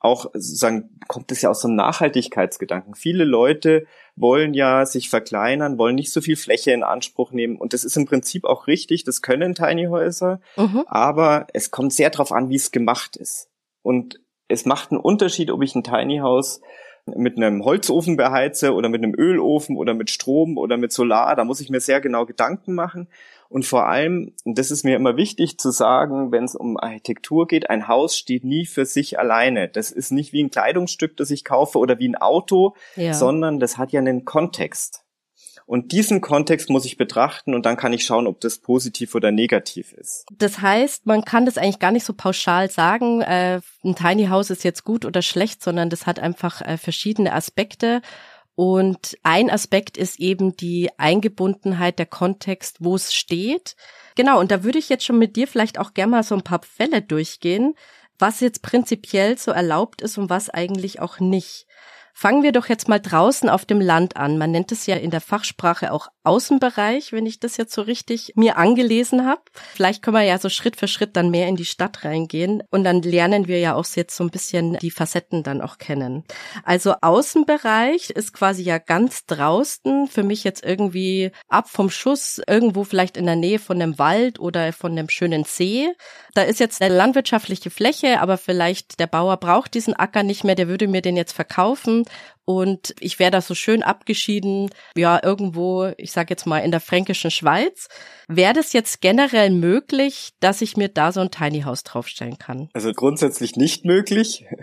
auch 0.00 0.24
sozusagen 0.32 0.98
kommt 1.08 1.30
es 1.30 1.42
ja 1.42 1.50
aus 1.50 1.60
so 1.60 1.68
einem 1.68 1.76
Nachhaltigkeitsgedanken. 1.76 2.94
Viele 2.94 3.24
Leute 3.24 3.86
wollen 4.16 4.54
ja 4.54 4.86
sich 4.86 5.10
verkleinern, 5.10 5.78
wollen 5.78 5.94
nicht 5.94 6.10
so 6.10 6.22
viel 6.22 6.36
Fläche 6.36 6.72
in 6.72 6.82
Anspruch 6.82 7.32
nehmen 7.32 7.56
und 7.56 7.74
das 7.74 7.84
ist 7.84 7.96
im 7.96 8.06
Prinzip 8.06 8.44
auch 8.44 8.66
richtig, 8.66 9.04
das 9.04 9.20
können 9.20 9.54
Tiny 9.54 9.86
Häuser, 9.86 10.40
mhm. 10.56 10.84
aber 10.86 11.46
es 11.52 11.70
kommt 11.70 11.92
sehr 11.92 12.10
darauf 12.10 12.32
an, 12.32 12.48
wie 12.48 12.56
es 12.56 12.72
gemacht 12.72 13.16
ist. 13.16 13.50
Und 13.82 14.20
es 14.48 14.64
macht 14.64 14.90
einen 14.90 15.00
Unterschied, 15.00 15.50
ob 15.50 15.62
ich 15.62 15.74
ein 15.74 15.84
Tiny 15.84 16.18
House 16.18 16.60
mit 17.06 17.36
einem 17.36 17.64
Holzofen 17.64 18.16
beheize 18.16 18.74
oder 18.74 18.88
mit 18.88 19.02
einem 19.02 19.14
Ölofen 19.14 19.76
oder 19.76 19.94
mit 19.94 20.10
Strom 20.10 20.58
oder 20.58 20.76
mit 20.76 20.92
Solar, 20.92 21.36
da 21.36 21.44
muss 21.44 21.60
ich 21.60 21.70
mir 21.70 21.80
sehr 21.80 22.00
genau 22.00 22.26
Gedanken 22.26 22.74
machen. 22.74 23.08
Und 23.48 23.66
vor 23.66 23.88
allem, 23.88 24.32
und 24.44 24.58
das 24.58 24.70
ist 24.70 24.84
mir 24.84 24.94
immer 24.94 25.16
wichtig 25.16 25.58
zu 25.58 25.72
sagen, 25.72 26.30
wenn 26.30 26.44
es 26.44 26.54
um 26.54 26.76
Architektur 26.78 27.48
geht, 27.48 27.68
ein 27.68 27.88
Haus 27.88 28.16
steht 28.16 28.44
nie 28.44 28.64
für 28.64 28.84
sich 28.84 29.18
alleine. 29.18 29.68
Das 29.68 29.90
ist 29.90 30.12
nicht 30.12 30.32
wie 30.32 30.42
ein 30.42 30.50
Kleidungsstück, 30.50 31.16
das 31.16 31.32
ich 31.32 31.44
kaufe 31.44 31.78
oder 31.78 31.98
wie 31.98 32.08
ein 32.08 32.14
Auto, 32.14 32.76
ja. 32.94 33.12
sondern 33.12 33.58
das 33.58 33.76
hat 33.76 33.90
ja 33.90 33.98
einen 33.98 34.24
Kontext. 34.24 35.04
Und 35.70 35.92
diesen 35.92 36.20
Kontext 36.20 36.68
muss 36.68 36.84
ich 36.84 36.96
betrachten 36.96 37.54
und 37.54 37.64
dann 37.64 37.76
kann 37.76 37.92
ich 37.92 38.04
schauen, 38.04 38.26
ob 38.26 38.40
das 38.40 38.58
positiv 38.58 39.14
oder 39.14 39.30
negativ 39.30 39.92
ist. 39.92 40.26
Das 40.36 40.60
heißt, 40.60 41.06
man 41.06 41.24
kann 41.24 41.46
das 41.46 41.58
eigentlich 41.58 41.78
gar 41.78 41.92
nicht 41.92 42.04
so 42.04 42.12
pauschal 42.12 42.68
sagen, 42.68 43.20
äh, 43.20 43.60
ein 43.84 43.94
Tiny 43.94 44.26
House 44.26 44.50
ist 44.50 44.64
jetzt 44.64 44.82
gut 44.82 45.04
oder 45.04 45.22
schlecht, 45.22 45.62
sondern 45.62 45.88
das 45.88 46.06
hat 46.06 46.18
einfach 46.18 46.60
äh, 46.60 46.76
verschiedene 46.76 47.32
Aspekte. 47.32 48.02
Und 48.56 49.16
ein 49.22 49.48
Aspekt 49.48 49.96
ist 49.96 50.18
eben 50.18 50.56
die 50.56 50.90
Eingebundenheit, 50.96 52.00
der 52.00 52.06
Kontext, 52.06 52.78
wo 52.80 52.96
es 52.96 53.14
steht. 53.14 53.76
Genau, 54.16 54.40
und 54.40 54.50
da 54.50 54.64
würde 54.64 54.80
ich 54.80 54.88
jetzt 54.88 55.04
schon 55.04 55.20
mit 55.20 55.36
dir 55.36 55.46
vielleicht 55.46 55.78
auch 55.78 55.94
gerne 55.94 56.10
mal 56.10 56.24
so 56.24 56.34
ein 56.34 56.42
paar 56.42 56.62
Fälle 56.64 57.00
durchgehen, 57.00 57.74
was 58.18 58.40
jetzt 58.40 58.62
prinzipiell 58.62 59.38
so 59.38 59.52
erlaubt 59.52 60.02
ist 60.02 60.18
und 60.18 60.30
was 60.30 60.50
eigentlich 60.50 60.98
auch 60.98 61.20
nicht. 61.20 61.68
Fangen 62.14 62.42
wir 62.42 62.52
doch 62.52 62.68
jetzt 62.68 62.88
mal 62.88 63.00
draußen 63.00 63.48
auf 63.48 63.64
dem 63.64 63.80
Land 63.80 64.16
an. 64.16 64.38
Man 64.38 64.50
nennt 64.50 64.72
es 64.72 64.86
ja 64.86 64.96
in 64.96 65.10
der 65.10 65.20
Fachsprache 65.20 65.92
auch 65.92 66.08
Außenbereich, 66.22 67.12
wenn 67.12 67.24
ich 67.24 67.40
das 67.40 67.56
jetzt 67.56 67.72
so 67.72 67.82
richtig 67.82 68.32
mir 68.36 68.58
angelesen 68.58 69.26
habe. 69.26 69.40
Vielleicht 69.74 70.02
können 70.02 70.16
wir 70.16 70.22
ja 70.22 70.38
so 70.38 70.48
Schritt 70.48 70.76
für 70.76 70.88
Schritt 70.88 71.16
dann 71.16 71.30
mehr 71.30 71.48
in 71.48 71.56
die 71.56 71.64
Stadt 71.64 72.04
reingehen 72.04 72.62
und 72.70 72.84
dann 72.84 73.02
lernen 73.02 73.48
wir 73.48 73.58
ja 73.58 73.74
auch 73.74 73.86
jetzt 73.94 74.14
so 74.14 74.24
ein 74.24 74.30
bisschen 74.30 74.76
die 74.82 74.90
Facetten 74.90 75.42
dann 75.42 75.62
auch 75.62 75.78
kennen. 75.78 76.24
Also 76.64 76.94
Außenbereich 77.00 78.10
ist 78.10 78.34
quasi 78.34 78.62
ja 78.62 78.78
ganz 78.78 79.24
draußen, 79.26 80.06
für 80.08 80.22
mich 80.22 80.44
jetzt 80.44 80.64
irgendwie 80.64 81.32
ab 81.48 81.70
vom 81.70 81.90
Schuss, 81.90 82.40
irgendwo 82.46 82.84
vielleicht 82.84 83.16
in 83.16 83.26
der 83.26 83.36
Nähe 83.36 83.58
von 83.58 83.80
einem 83.80 83.98
Wald 83.98 84.38
oder 84.38 84.72
von 84.72 84.92
einem 84.92 85.08
schönen 85.08 85.44
See. 85.44 85.88
Da 86.34 86.42
ist 86.42 86.60
jetzt 86.60 86.82
eine 86.82 86.94
landwirtschaftliche 86.94 87.70
Fläche, 87.70 88.20
aber 88.20 88.36
vielleicht 88.36 89.00
der 89.00 89.06
Bauer 89.06 89.38
braucht 89.38 89.74
diesen 89.74 89.94
Acker 89.94 90.22
nicht 90.22 90.44
mehr, 90.44 90.54
der 90.54 90.68
würde 90.68 90.86
mir 90.86 91.02
den 91.02 91.16
jetzt 91.16 91.32
verkaufen 91.32 91.99
und 92.44 92.94
ich 92.98 93.18
wäre 93.18 93.30
da 93.30 93.40
so 93.40 93.54
schön 93.54 93.82
abgeschieden, 93.82 94.70
ja, 94.96 95.20
irgendwo, 95.22 95.92
ich 95.96 96.12
sage 96.12 96.30
jetzt 96.30 96.46
mal 96.46 96.58
in 96.58 96.72
der 96.72 96.80
fränkischen 96.80 97.30
Schweiz. 97.30 97.88
Wäre 98.26 98.54
das 98.54 98.72
jetzt 98.72 99.00
generell 99.00 99.50
möglich, 99.50 100.32
dass 100.40 100.60
ich 100.60 100.76
mir 100.76 100.88
da 100.88 101.12
so 101.12 101.20
ein 101.20 101.30
Tiny 101.30 101.62
House 101.62 101.84
draufstellen 101.84 102.38
kann? 102.38 102.68
Also 102.72 102.92
grundsätzlich 102.92 103.56
nicht 103.56 103.84
möglich. 103.84 104.46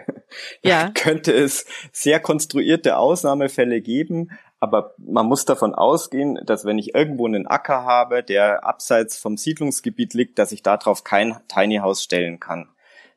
Ja. 0.62 0.90
könnte 0.94 1.32
es 1.32 1.66
sehr 1.94 2.20
konstruierte 2.20 2.98
Ausnahmefälle 2.98 3.80
geben, 3.80 4.32
aber 4.60 4.94
man 4.98 5.26
muss 5.26 5.46
davon 5.46 5.76
ausgehen, 5.76 6.40
dass 6.46 6.66
wenn 6.66 6.78
ich 6.78 6.96
irgendwo 6.96 7.26
einen 7.28 7.48
Acker 7.48 7.86
habe, 7.86 8.24
der 8.24 8.66
abseits 8.66 9.18
vom 9.18 9.38
Siedlungsgebiet 9.38 10.14
liegt, 10.14 10.40
dass 10.40 10.52
ich 10.52 10.64
darauf 10.64 11.04
kein 11.04 11.38
Tiny 11.48 11.78
House 11.78 12.04
stellen 12.04 12.40
kann. 12.40 12.68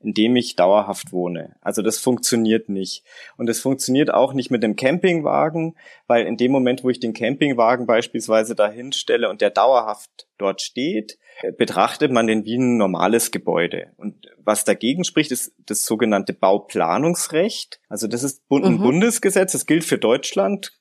In 0.02 0.14
dem 0.14 0.34
ich 0.36 0.56
dauerhaft 0.56 1.12
wohne. 1.12 1.56
Also 1.60 1.82
das 1.82 1.98
funktioniert 1.98 2.68
nicht. 2.68 3.04
Und 3.36 3.50
es 3.50 3.60
funktioniert 3.60 4.12
auch 4.12 4.32
nicht 4.32 4.50
mit 4.50 4.62
dem 4.62 4.74
Campingwagen, 4.76 5.76
weil 6.06 6.26
in 6.26 6.36
dem 6.36 6.52
Moment, 6.52 6.82
wo 6.82 6.90
ich 6.90 7.00
den 7.00 7.12
Campingwagen 7.12 7.86
beispielsweise 7.86 8.54
dahin 8.54 8.92
stelle 8.92 9.28
und 9.28 9.42
der 9.42 9.50
dauerhaft 9.50 10.26
dort 10.38 10.62
steht, 10.62 11.18
betrachtet 11.58 12.12
man 12.12 12.26
den 12.26 12.44
wie 12.44 12.56
ein 12.56 12.78
normales 12.78 13.30
Gebäude. 13.30 13.92
Und 13.96 14.26
was 14.38 14.64
dagegen 14.64 15.04
spricht, 15.04 15.32
ist 15.32 15.52
das 15.66 15.84
sogenannte 15.84 16.32
Bauplanungsrecht. 16.32 17.80
Also 17.88 18.06
das 18.06 18.22
ist 18.22 18.42
ein 18.50 18.74
mhm. 18.74 18.82
Bundesgesetz, 18.82 19.52
das 19.52 19.66
gilt 19.66 19.84
für 19.84 19.98
Deutschland 19.98 20.72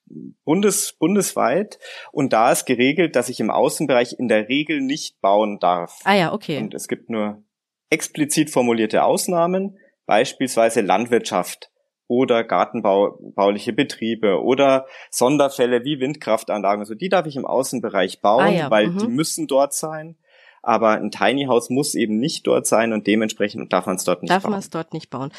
bundes, 0.46 0.94
bundesweit. 0.94 1.78
Und 2.12 2.32
da 2.32 2.52
ist 2.52 2.66
geregelt, 2.66 3.16
dass 3.18 3.30
ich 3.30 3.42
im 3.42 3.52
Außenbereich 3.52 4.16
in 4.18 4.30
der 4.30 4.48
Regel 4.48 4.82
nicht 4.82 5.20
bauen 5.20 5.60
darf. 5.60 6.00
Ah 6.06 6.16
ja, 6.16 6.34
okay. 6.34 6.60
Und 6.60 6.74
es 6.74 6.88
gibt 6.88 7.10
nur 7.10 7.44
explizit 7.90 8.50
formulierte 8.50 9.04
Ausnahmen, 9.04 9.78
beispielsweise 10.06 10.82
Landwirtschaft 10.82 11.70
oder 12.08 12.44
gartenbauliche 12.44 13.72
Betriebe 13.72 14.42
oder 14.42 14.88
Sonderfälle 15.12 15.86
wie 15.86 16.00
Windkraftanlagen. 16.00 16.82
Also 16.82 16.96
die 16.96 17.10
darf 17.10 17.28
ich 17.28 17.36
im 17.36 17.46
Außenbereich 17.46 18.22
bauen, 18.22 18.46
ah 18.46 18.52
ja, 18.52 18.72
weil 18.72 18.88
mhm. 18.88 18.98
die 18.98 19.08
müssen 19.08 19.48
dort 19.48 19.74
sein. 19.74 20.18
Aber 20.62 20.90
ein 20.92 21.12
Tiny 21.12 21.46
House 21.46 21.70
muss 21.70 21.96
eben 21.96 22.20
nicht 22.20 22.46
dort 22.48 22.68
sein 22.68 22.92
und 22.92 23.08
dementsprechend 23.08 23.72
darf 23.72 23.86
man 23.86 23.96
es 23.96 24.04
dort 24.04 24.24
nicht 24.24 24.32
darf 24.32 24.44
bauen. 24.44 24.52
Darf 24.52 24.56
man 24.56 24.60
es 24.60 24.70
dort 24.70 24.94
nicht 24.94 25.10
bauen. 25.10 25.32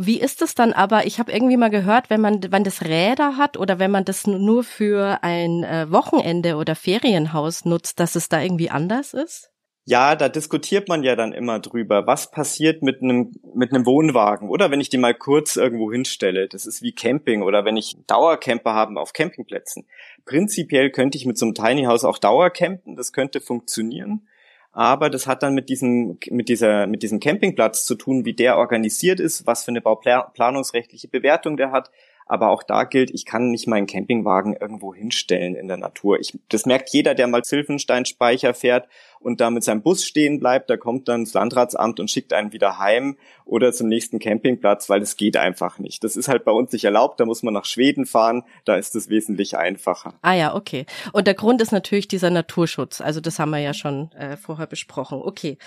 Wie 0.00 0.20
ist 0.20 0.42
es 0.42 0.54
dann 0.54 0.72
aber? 0.72 1.06
Ich 1.06 1.18
habe 1.18 1.32
irgendwie 1.32 1.56
mal 1.56 1.70
gehört, 1.70 2.08
wenn 2.08 2.20
man, 2.20 2.52
wenn 2.52 2.62
das 2.62 2.82
Räder 2.82 3.36
hat 3.36 3.56
oder 3.56 3.80
wenn 3.80 3.90
man 3.90 4.04
das 4.04 4.28
nur 4.28 4.62
für 4.62 5.18
ein 5.22 5.64
äh, 5.64 5.90
Wochenende 5.90 6.54
oder 6.54 6.76
Ferienhaus 6.76 7.64
nutzt, 7.64 7.98
dass 7.98 8.14
es 8.14 8.28
da 8.28 8.40
irgendwie 8.40 8.70
anders 8.70 9.12
ist? 9.12 9.50
Ja, 9.88 10.16
da 10.16 10.28
diskutiert 10.28 10.86
man 10.88 11.02
ja 11.02 11.16
dann 11.16 11.32
immer 11.32 11.60
drüber, 11.60 12.06
was 12.06 12.30
passiert 12.30 12.82
mit 12.82 13.00
einem 13.00 13.32
mit 13.54 13.72
einem 13.72 13.86
Wohnwagen 13.86 14.50
oder 14.50 14.70
wenn 14.70 14.82
ich 14.82 14.90
die 14.90 14.98
mal 14.98 15.14
kurz 15.14 15.56
irgendwo 15.56 15.90
hinstelle. 15.90 16.46
Das 16.46 16.66
ist 16.66 16.82
wie 16.82 16.92
Camping 16.92 17.40
oder 17.40 17.64
wenn 17.64 17.78
ich 17.78 17.96
Dauercamper 18.06 18.74
haben 18.74 18.98
auf 18.98 19.14
Campingplätzen. 19.14 19.86
Prinzipiell 20.26 20.90
könnte 20.90 21.16
ich 21.16 21.24
mit 21.24 21.38
so 21.38 21.46
einem 21.46 21.54
Tiny 21.54 21.84
House 21.84 22.04
auch 22.04 22.18
Dauercampen, 22.18 22.96
das 22.96 23.14
könnte 23.14 23.40
funktionieren 23.40 24.28
aber 24.72 25.10
das 25.10 25.26
hat 25.26 25.42
dann 25.42 25.54
mit 25.54 25.70
diesem, 25.70 26.18
mit 26.30 26.48
dieser, 26.48 26.86
mit 26.86 27.02
diesem 27.02 27.18
Campingplatz 27.18 27.84
zu 27.84 27.96
tun, 27.96 28.24
wie 28.24 28.34
der 28.34 28.58
organisiert 28.58 29.18
ist, 29.18 29.44
was 29.44 29.64
für 29.64 29.72
eine 29.72 29.80
bauplanungsrechtliche 29.80 31.08
Bewertung 31.08 31.56
der 31.56 31.72
hat. 31.72 31.90
Aber 32.26 32.50
auch 32.50 32.62
da 32.62 32.84
gilt, 32.84 33.10
ich 33.10 33.24
kann 33.24 33.50
nicht 33.50 33.66
meinen 33.66 33.88
Campingwagen 33.88 34.54
irgendwo 34.54 34.94
hinstellen 34.94 35.56
in 35.56 35.66
der 35.66 35.78
Natur. 35.78 36.20
Ich, 36.20 36.38
das 36.50 36.64
merkt 36.64 36.90
jeder, 36.90 37.16
der 37.16 37.26
mal 37.26 37.42
Zilfensteinspeicher 37.42 38.52
fährt 38.52 38.86
und 39.20 39.40
da 39.40 39.50
mit 39.50 39.64
seinem 39.64 39.82
Bus 39.82 40.04
stehen 40.04 40.40
bleibt, 40.40 40.70
da 40.70 40.76
kommt 40.76 41.08
dann 41.08 41.24
das 41.24 41.34
Landratsamt 41.34 42.00
und 42.00 42.10
schickt 42.10 42.32
einen 42.32 42.52
wieder 42.52 42.78
heim 42.78 43.16
oder 43.44 43.72
zum 43.72 43.88
nächsten 43.88 44.18
Campingplatz, 44.18 44.88
weil 44.88 45.02
es 45.02 45.16
geht 45.16 45.36
einfach 45.36 45.78
nicht. 45.78 46.04
Das 46.04 46.16
ist 46.16 46.28
halt 46.28 46.44
bei 46.44 46.52
uns 46.52 46.72
nicht 46.72 46.84
erlaubt, 46.84 47.18
da 47.20 47.24
muss 47.24 47.42
man 47.42 47.54
nach 47.54 47.64
Schweden 47.64 48.06
fahren, 48.06 48.44
da 48.64 48.76
ist 48.76 48.94
es 48.94 49.08
wesentlich 49.08 49.56
einfacher. 49.56 50.14
Ah 50.22 50.34
ja, 50.34 50.54
okay. 50.54 50.86
Und 51.12 51.26
der 51.26 51.34
Grund 51.34 51.62
ist 51.62 51.72
natürlich 51.72 52.08
dieser 52.08 52.30
Naturschutz. 52.30 53.00
Also 53.00 53.20
das 53.20 53.38
haben 53.38 53.50
wir 53.50 53.58
ja 53.58 53.74
schon 53.74 54.12
äh, 54.12 54.36
vorher 54.36 54.66
besprochen. 54.66 55.20
Okay. 55.22 55.58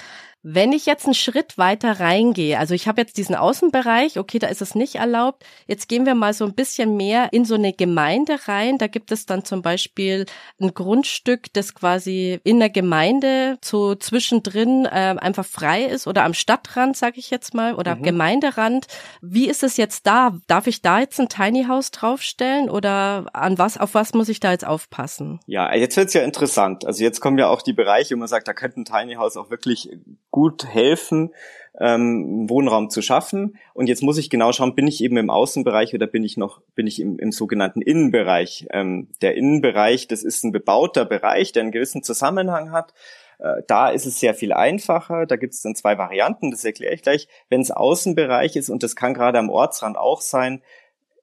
Wenn 0.44 0.74
ich 0.74 0.88
jetzt 0.88 1.06
einen 1.06 1.14
Schritt 1.14 1.60
weiter 1.60 2.00
reingehe, 2.00 2.58
also 2.58 2.74
ich 2.74 2.88
habe 2.88 3.00
jetzt 3.00 3.18
diesen 3.18 3.36
Außenbereich, 3.36 4.18
okay, 4.18 4.40
da 4.40 4.48
ist 4.48 4.62
es 4.62 4.74
nicht 4.74 4.96
erlaubt. 4.96 5.46
Jetzt 5.68 5.88
gehen 5.88 6.08
wir 6.08 6.16
mal 6.16 6.34
so 6.34 6.46
ein 6.46 6.56
bisschen 6.56 6.98
mehr 6.98 7.32
in 7.32 7.46
so 7.46 7.54
eine 7.54 7.74
Gemeinde 7.74 8.40
rein. 8.48 8.80
Da 8.80 8.88
gibt 8.88 9.12
es 9.12 9.28
dann 9.28 9.46
zum 9.46 9.62
Beispiel 9.62 10.26
ein 10.60 10.74
Grundstück, 10.74 11.54
das 11.54 11.76
quasi 11.76 12.40
in 12.44 12.60
der 12.60 12.72
Gemeinde 12.72 13.41
so 13.62 13.96
zwischendrin 13.96 14.86
äh, 14.86 15.16
einfach 15.20 15.46
frei 15.46 15.84
ist 15.84 16.08
oder 16.08 16.24
am 16.24 16.34
Stadtrand, 16.34 16.98
sage 16.98 17.20
ich 17.20 17.30
jetzt 17.30 17.54
mal, 17.54 17.76
oder 17.76 17.96
mhm. 17.96 18.04
Gemeinderand. 18.04 18.88
Wie 19.22 19.50
ist 19.50 19.64
es 19.64 19.78
jetzt 19.78 20.08
da? 20.08 20.38
Darf 20.48 20.68
ich 20.68 20.82
da 20.82 21.00
jetzt 21.00 21.20
ein 21.20 21.30
Tiny 21.30 21.66
House 21.66 21.92
draufstellen 21.92 22.70
oder 22.70 23.26
an 23.34 23.58
was, 23.58 23.78
auf 23.78 23.94
was 23.94 24.14
muss 24.14 24.30
ich 24.30 24.40
da 24.40 24.52
jetzt 24.52 24.66
aufpassen? 24.66 25.40
Ja, 25.46 25.74
jetzt 25.74 25.98
wird's 25.98 26.14
ja 26.14 26.22
interessant. 26.22 26.86
Also 26.86 27.04
jetzt 27.04 27.20
kommen 27.20 27.38
ja 27.38 27.48
auch 27.48 27.62
die 27.62 27.74
Bereiche, 27.74 28.16
wo 28.16 28.20
man 28.20 28.28
sagt, 28.28 28.48
da 28.48 28.54
könnte 28.54 28.82
ein 28.82 28.86
Tiny 28.86 29.16
House 29.16 29.38
auch 29.38 29.50
wirklich 29.50 29.90
gut 30.30 30.66
helfen, 30.66 31.32
ähm, 31.80 32.50
Wohnraum 32.50 32.90
zu 32.90 33.02
schaffen. 33.02 33.58
Und 33.74 33.88
jetzt 33.88 34.04
muss 34.04 34.18
ich 34.18 34.30
genau 34.30 34.52
schauen, 34.52 34.76
bin 34.76 34.88
ich 34.88 35.04
eben 35.04 35.18
im 35.18 35.30
Außenbereich 35.30 35.94
oder 35.94 36.08
bin 36.08 36.24
ich 36.24 36.38
noch, 36.38 36.62
bin 36.76 36.88
ich 36.88 37.00
im, 37.00 37.20
im 37.20 37.32
sogenannten 37.32 37.82
Innenbereich. 37.82 38.68
Ähm, 38.72 39.08
der 39.22 39.36
Innenbereich, 39.36 40.08
das 40.08 40.24
ist 40.24 40.44
ein 40.44 40.52
bebauter 40.52 41.06
Bereich, 41.06 41.52
der 41.52 41.64
einen 41.64 41.72
gewissen 41.72 42.04
Zusammenhang 42.04 42.72
hat. 42.72 42.94
Äh, 43.42 43.64
da 43.68 43.90
ist 43.90 44.06
es 44.06 44.20
sehr 44.20 44.34
viel 44.34 44.54
einfacher. 44.54 45.26
Da 45.26 45.36
gibt 45.36 45.54
es 45.54 45.62
dann 45.62 45.76
zwei 45.76 45.98
Varianten, 45.98 46.52
das 46.52 46.64
erkläre 46.64 46.94
ich 46.94 47.02
gleich. 47.02 47.28
Wenn 47.50 47.62
es 47.62 47.72
Außenbereich 47.72 48.56
ist, 48.56 48.70
und 48.70 48.84
das 48.84 48.96
kann 48.96 49.14
gerade 49.14 49.40
am 49.40 49.50
Ortsrand 49.50 49.98
auch 49.98 50.22
sein, 50.22 50.62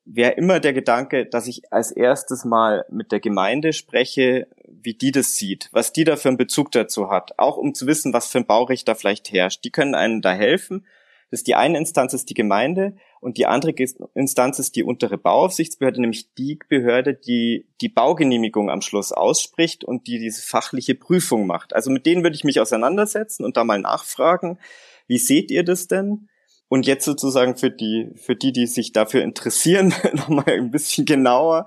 wäre 0.04 0.32
immer 0.32 0.58
der 0.58 0.72
Gedanke, 0.72 1.26
dass 1.26 1.46
ich 1.46 1.70
als 1.72 1.92
erstes 1.92 2.44
mal 2.44 2.86
mit 2.90 3.12
der 3.12 3.20
Gemeinde 3.20 3.72
spreche, 3.72 4.48
wie 4.66 4.94
die 4.94 5.12
das 5.12 5.36
sieht, 5.36 5.68
was 5.72 5.92
die 5.92 6.04
da 6.04 6.16
für 6.16 6.28
einen 6.28 6.38
Bezug 6.38 6.72
dazu 6.72 7.10
hat, 7.10 7.38
auch 7.38 7.58
um 7.58 7.74
zu 7.74 7.86
wissen, 7.86 8.12
was 8.12 8.28
für 8.28 8.38
ein 8.38 8.46
Baurecht 8.46 8.88
da 8.88 8.94
vielleicht 8.94 9.30
herrscht. 9.32 9.64
Die 9.64 9.70
können 9.70 9.94
einem 9.94 10.22
da 10.22 10.32
helfen. 10.32 10.86
Das 11.30 11.40
ist 11.40 11.46
die 11.46 11.54
eine 11.54 11.76
Instanz 11.76 12.14
ist 12.14 12.30
die 12.30 12.34
Gemeinde 12.34 12.96
und 13.20 13.36
die 13.36 13.46
andere 13.46 13.74
Instanz 14.14 14.58
ist 14.58 14.76
die 14.76 14.82
untere 14.82 15.18
Bauaufsichtsbehörde, 15.18 16.00
nämlich 16.00 16.32
die 16.34 16.58
Behörde, 16.68 17.14
die 17.14 17.66
die 17.80 17.90
Baugenehmigung 17.90 18.70
am 18.70 18.80
Schluss 18.80 19.12
ausspricht 19.12 19.84
und 19.84 20.06
die 20.06 20.18
diese 20.18 20.42
fachliche 20.42 20.94
Prüfung 20.94 21.46
macht. 21.46 21.74
Also 21.74 21.90
mit 21.90 22.06
denen 22.06 22.22
würde 22.22 22.36
ich 22.36 22.44
mich 22.44 22.60
auseinandersetzen 22.60 23.44
und 23.44 23.56
da 23.56 23.64
mal 23.64 23.80
nachfragen, 23.80 24.58
wie 25.06 25.18
seht 25.18 25.50
ihr 25.50 25.64
das 25.64 25.86
denn? 25.86 26.28
Und 26.70 26.86
jetzt 26.86 27.06
sozusagen 27.06 27.56
für 27.56 27.70
die, 27.70 28.10
für 28.16 28.36
die, 28.36 28.52
die 28.52 28.66
sich 28.66 28.92
dafür 28.92 29.22
interessieren, 29.22 29.94
nochmal 30.12 30.48
ein 30.48 30.70
bisschen 30.70 31.06
genauer. 31.06 31.66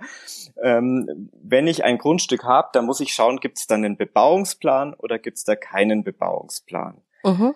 Ähm, 0.61 1.31
wenn 1.41 1.65
ich 1.65 1.83
ein 1.83 1.97
Grundstück 1.97 2.43
habe, 2.43 2.69
dann 2.73 2.85
muss 2.85 2.99
ich 2.99 3.13
schauen, 3.13 3.39
gibt 3.39 3.57
es 3.57 3.65
dann 3.65 3.83
einen 3.83 3.97
Bebauungsplan 3.97 4.93
oder 4.93 5.17
gibt 5.17 5.37
es 5.37 5.43
da 5.43 5.55
keinen 5.55 6.03
Bebauungsplan. 6.03 7.01
Mhm. 7.23 7.55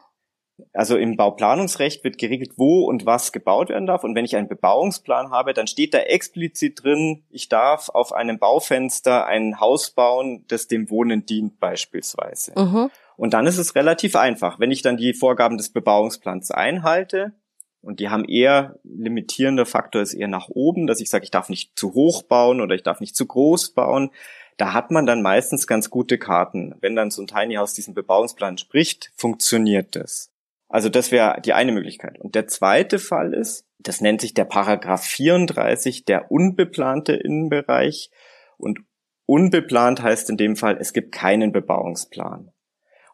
Also 0.74 0.96
im 0.96 1.18
Bauplanungsrecht 1.18 2.04
wird 2.04 2.18
geregelt, 2.18 2.54
wo 2.56 2.86
und 2.86 3.06
was 3.06 3.32
gebaut 3.32 3.70
werden 3.70 3.88
darf. 3.88 4.04
Und 4.04 4.16
wenn 4.16 4.26
ich 4.26 4.36
einen 4.36 4.48
Bebauungsplan 4.48 5.32
habe, 5.32 5.54
dann 5.54 5.68
steht 5.68 5.94
da 5.94 6.00
explizit 6.00 6.84
drin, 6.84 7.24
ich 7.30 7.50
darf 7.50 7.90
auf 7.90 8.14
einem 8.14 8.40
Baufenster 8.40 9.26
ein 9.26 9.60
Haus 9.60 9.92
bauen, 9.92 10.46
das 10.48 10.68
dem 10.68 10.90
Wohnen 10.90 11.26
dient 11.26 11.60
beispielsweise. 11.60 12.54
Mhm. 12.58 12.90
Und 13.18 13.34
dann 13.34 13.48
ist 13.48 13.58
es 13.58 13.76
relativ 13.76 14.16
einfach. 14.16 14.60
Wenn 14.60 14.72
ich 14.72 14.82
dann 14.82 14.98
die 14.98 15.14
Vorgaben 15.14 15.58
des 15.58 15.72
Bebauungsplans 15.72 16.52
einhalte, 16.52 17.34
und 17.82 18.00
die 18.00 18.10
haben 18.10 18.26
eher, 18.26 18.80
limitierender 18.84 19.68
Faktor 19.68 20.02
ist 20.02 20.16
eher 20.16 20.28
nach 20.28 20.50
oben, 20.50 20.88
dass 20.88 21.02
ich 21.02 21.10
sage, 21.10 21.24
ich 21.24 21.32
darf 21.32 21.50
nicht 21.50 21.78
zu 21.78 21.94
hoch 21.94 22.24
bauen 22.24 22.60
oder 22.60 22.74
ich 22.74 22.82
darf 22.82 23.00
nicht 23.00 23.16
zu 23.16 23.28
groß 23.28 23.74
bauen. 23.74 24.10
Da 24.58 24.74
hat 24.74 24.90
man 24.90 25.06
dann 25.06 25.22
meistens 25.22 25.68
ganz 25.68 25.92
gute 25.92 26.18
Karten. 26.18 26.74
Wenn 26.82 26.96
dann 26.96 27.12
so 27.12 27.22
ein 27.22 27.28
Tiny 27.28 27.56
House 27.56 27.76
diesen 27.76 27.94
Bebauungsplan 27.94 28.58
spricht, 28.58 29.12
funktioniert 29.16 29.96
das. 29.96 30.32
Also 30.76 30.90
das 30.90 31.10
wäre 31.10 31.40
die 31.40 31.54
eine 31.54 31.72
Möglichkeit. 31.72 32.20
Und 32.20 32.36
der 32.36 32.48
zweite 32.48 33.00
Fall 33.00 33.34
ist, 33.34 33.66
das 33.80 34.02
nennt 34.02 34.20
sich 34.20 34.34
der 34.34 34.44
Paragraph 34.44 35.06
34, 35.06 36.04
der 36.04 36.30
unbeplante 36.30 37.14
Innenbereich. 37.14 38.12
Und 38.58 38.80
unbeplant 39.26 40.04
heißt 40.04 40.30
in 40.30 40.36
dem 40.36 40.58
Fall, 40.58 40.76
es 40.78 40.92
gibt 40.92 41.14
keinen 41.14 41.54
Bebauungsplan. 41.54 42.52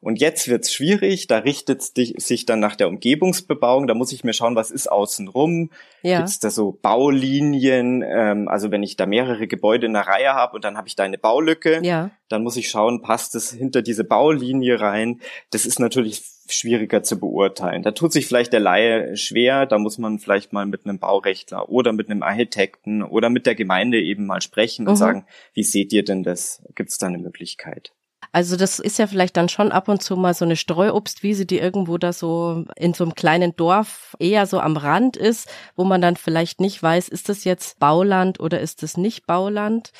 Und 0.01 0.19
jetzt 0.19 0.47
wird's 0.47 0.73
schwierig, 0.73 1.27
da 1.27 1.37
richtet 1.37 1.83
sich 1.83 2.45
dann 2.47 2.59
nach 2.59 2.75
der 2.75 2.87
Umgebungsbebauung, 2.87 3.85
da 3.85 3.93
muss 3.93 4.11
ich 4.11 4.23
mir 4.23 4.33
schauen, 4.33 4.55
was 4.55 4.71
ist 4.71 4.91
außenrum. 4.91 5.69
Ja. 6.01 6.17
Gibt's 6.17 6.39
da 6.39 6.49
so 6.49 6.79
Baulinien, 6.81 8.03
ähm, 8.03 8.47
also 8.47 8.71
wenn 8.71 8.81
ich 8.81 8.97
da 8.97 9.05
mehrere 9.05 9.47
Gebäude 9.47 9.85
in 9.85 9.95
einer 9.95 10.07
Reihe 10.07 10.33
habe 10.33 10.55
und 10.55 10.65
dann 10.65 10.75
habe 10.75 10.87
ich 10.87 10.95
da 10.95 11.03
eine 11.03 11.19
Baulücke, 11.19 11.81
ja. 11.83 12.09
dann 12.29 12.41
muss 12.41 12.57
ich 12.57 12.67
schauen, 12.69 13.03
passt 13.03 13.35
es 13.35 13.51
hinter 13.51 13.83
diese 13.83 14.03
Baulinie 14.03 14.81
rein. 14.81 15.21
Das 15.51 15.67
ist 15.67 15.79
natürlich 15.79 16.23
schwieriger 16.49 17.03
zu 17.03 17.19
beurteilen. 17.19 17.83
Da 17.83 17.91
tut 17.91 18.11
sich 18.11 18.25
vielleicht 18.25 18.53
der 18.53 18.59
Laie 18.59 19.15
schwer, 19.15 19.67
da 19.67 19.77
muss 19.77 19.99
man 19.99 20.17
vielleicht 20.17 20.51
mal 20.51 20.65
mit 20.65 20.85
einem 20.85 20.97
Baurechtler 20.97 21.69
oder 21.69 21.93
mit 21.93 22.09
einem 22.09 22.23
Architekten 22.23 23.03
oder 23.03 23.29
mit 23.29 23.45
der 23.45 23.53
Gemeinde 23.53 24.01
eben 24.01 24.25
mal 24.25 24.41
sprechen 24.41 24.87
und 24.87 24.95
mhm. 24.95 24.97
sagen, 24.97 25.25
wie 25.53 25.63
seht 25.63 25.93
ihr 25.93 26.03
denn 26.03 26.23
das? 26.23 26.63
Gibt's 26.73 26.97
da 26.97 27.05
eine 27.05 27.19
Möglichkeit? 27.19 27.93
Also 28.31 28.55
das 28.55 28.79
ist 28.79 28.97
ja 28.97 29.07
vielleicht 29.07 29.35
dann 29.35 29.49
schon 29.49 29.71
ab 29.71 29.89
und 29.89 30.01
zu 30.01 30.15
mal 30.15 30.33
so 30.33 30.45
eine 30.45 30.55
Streuobstwiese, 30.55 31.45
die 31.45 31.59
irgendwo 31.59 31.97
da 31.97 32.13
so 32.13 32.65
in 32.77 32.93
so 32.93 33.03
einem 33.03 33.15
kleinen 33.15 33.55
Dorf 33.55 34.15
eher 34.19 34.47
so 34.47 34.59
am 34.59 34.77
Rand 34.77 35.17
ist, 35.17 35.49
wo 35.75 35.83
man 35.83 36.01
dann 36.01 36.15
vielleicht 36.15 36.61
nicht 36.61 36.81
weiß, 36.81 37.09
ist 37.09 37.29
das 37.29 37.43
jetzt 37.43 37.79
Bauland 37.79 38.39
oder 38.39 38.61
ist 38.61 38.83
das 38.83 38.95
nicht 38.95 39.27
Bauland. 39.27 39.91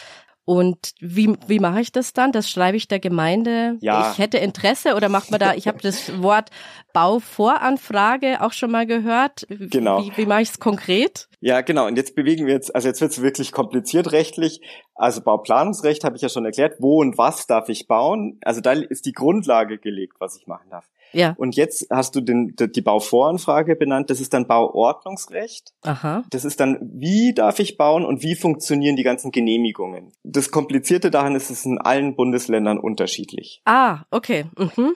Und 0.52 0.96
wie, 1.00 1.34
wie 1.48 1.60
mache 1.60 1.80
ich 1.80 1.94
das 1.94 2.12
dann? 2.12 2.34
Das 2.34 2.50
schreibe 2.50 2.76
ich 2.76 2.90
der 2.90 3.00
Gemeinde. 3.00 3.78
Ja. 3.80 4.12
Ich 4.12 4.18
hätte 4.18 4.38
Interesse 4.38 4.96
oder 4.96 5.08
macht 5.08 5.32
man 5.32 5.40
da, 5.40 5.54
ich 5.54 5.66
habe 5.66 5.78
das 5.82 6.12
Wort 6.22 6.50
Bauvoranfrage 6.92 8.42
auch 8.42 8.52
schon 8.52 8.70
mal 8.70 8.86
gehört. 8.86 9.48
Genau. 9.48 10.04
Wie, 10.04 10.12
wie 10.18 10.26
mache 10.26 10.42
ich 10.42 10.50
es 10.50 10.60
konkret? 10.60 11.30
Ja, 11.40 11.62
genau. 11.62 11.88
Und 11.88 11.96
jetzt 11.96 12.16
bewegen 12.16 12.48
wir 12.48 12.54
jetzt, 12.54 12.76
also 12.76 12.90
jetzt 12.90 13.00
wird 13.00 13.14
es 13.14 13.22
wirklich 13.22 13.54
kompliziert 13.54 14.12
rechtlich. 14.12 14.60
Also 14.94 15.22
Bauplanungsrecht 15.22 16.04
habe 16.04 16.18
ich 16.18 16.22
ja 16.22 16.28
schon 16.28 16.44
erklärt. 16.44 16.76
Wo 16.80 17.00
und 17.00 17.18
was 17.18 17.48
darf 17.48 17.70
ich 17.70 17.88
bauen? 17.88 18.38
Also 18.44 18.60
da 18.60 18.74
ist 18.74 19.06
die 19.06 19.14
Grundlage 19.14 19.78
gelegt, 19.78 20.16
was 20.20 20.36
ich 20.36 20.48
machen 20.48 20.70
darf. 20.70 20.90
Ja. 21.14 21.34
Und 21.38 21.56
jetzt 21.56 21.88
hast 21.90 22.16
du 22.16 22.22
den, 22.22 22.56
die 22.58 22.82
Bauvoranfrage 22.82 23.76
benannt. 23.76 24.10
Das 24.10 24.22
ist 24.22 24.34
dann 24.34 24.48
Bauordnungsrecht. 24.48 25.74
Aha. 25.84 26.24
Das 26.30 26.46
ist 26.46 26.60
dann, 26.60 26.80
wie 26.94 27.34
darf 27.34 27.60
ich 27.60 27.78
bauen 27.78 28.06
und 28.06 28.24
wie 28.24 28.36
funktionieren 28.36 28.96
die 28.96 29.04
ganzen 29.04 29.32
Genehmigungen. 29.32 30.12
Das 30.24 30.52
Komplizierte 30.52 31.12
daran 31.12 31.36
ist, 31.36 31.50
es 31.50 31.60
ist 31.60 31.66
in 31.66 31.78
allen 31.78 32.16
Bundesländern 32.16 32.80
unterschiedlich. 32.80 33.62
Ah, 33.66 34.04
okay. 34.12 34.46
Mhm. 34.58 34.96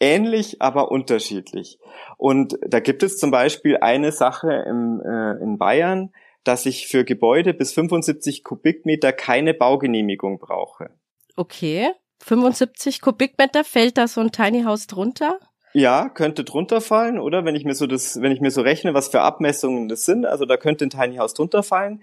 Ähnlich, 0.00 0.60
aber 0.60 0.90
unterschiedlich. 0.90 1.78
Und 2.18 2.58
da 2.66 2.80
gibt 2.80 3.02
es 3.02 3.16
zum 3.16 3.30
Beispiel 3.30 3.78
eine 3.78 4.12
Sache 4.12 4.52
im, 4.52 5.00
äh, 5.00 5.42
in 5.42 5.56
Bayern, 5.56 6.10
dass 6.42 6.66
ich 6.66 6.88
für 6.88 7.04
Gebäude 7.04 7.54
bis 7.54 7.72
75 7.72 8.44
Kubikmeter 8.44 9.12
keine 9.12 9.54
Baugenehmigung 9.54 10.38
brauche. 10.38 10.90
Okay. 11.36 11.90
75 12.22 13.00
Kubikmeter, 13.00 13.64
fällt 13.64 13.98
da 13.98 14.08
so 14.08 14.20
ein 14.20 14.32
Tiny 14.32 14.62
House 14.62 14.86
drunter? 14.86 15.38
Ja, 15.72 16.08
könnte 16.08 16.44
drunter 16.44 16.80
fallen, 16.80 17.18
oder? 17.18 17.44
Wenn 17.44 17.56
ich 17.56 17.64
mir 17.64 17.74
so 17.74 17.86
das, 17.86 18.20
wenn 18.20 18.30
ich 18.30 18.40
mir 18.40 18.52
so 18.52 18.62
rechne, 18.62 18.94
was 18.94 19.08
für 19.08 19.22
Abmessungen 19.22 19.88
das 19.88 20.04
sind, 20.04 20.24
also 20.24 20.44
da 20.44 20.56
könnte 20.56 20.86
ein 20.86 20.90
Tiny 20.90 21.16
House 21.16 21.34
drunter 21.34 21.62
fallen. 21.62 22.02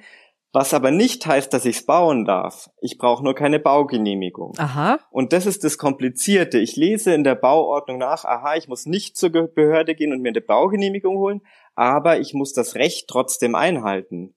Was 0.54 0.74
aber 0.74 0.92
nicht 0.92 1.26
heißt, 1.26 1.54
dass 1.54 1.64
ich 1.64 1.78
es 1.78 1.86
bauen 1.86 2.26
darf. 2.26 2.70
Ich 2.82 2.98
brauche 2.98 3.24
nur 3.24 3.36
keine 3.36 3.58
Baugenehmigung. 3.58 4.54
Aha. 4.58 5.00
Und 5.10 5.32
das 5.32 5.46
ist 5.46 5.64
das 5.64 5.78
Komplizierte. 5.78 6.60
Ich 6.60 6.76
lese 6.76 7.14
in 7.14 7.24
der 7.24 7.36
Bauordnung 7.36 7.98
nach, 7.98 8.26
aha, 8.26 8.56
ich 8.56 8.68
muss 8.68 8.86
nicht 8.86 9.16
zur 9.16 9.30
Behörde 9.30 9.96
gehen 9.96 10.12
und 10.12 10.22
mir 10.22 10.30
eine 10.30 10.42
Baugenehmigung 10.42 11.18
holen, 11.18 11.42
aber 11.76 12.20
ich 12.20 12.34
muss 12.34 12.52
das 12.52 12.76
Recht 12.76 13.08
trotzdem 13.08 13.56
einhalten. 13.56 14.36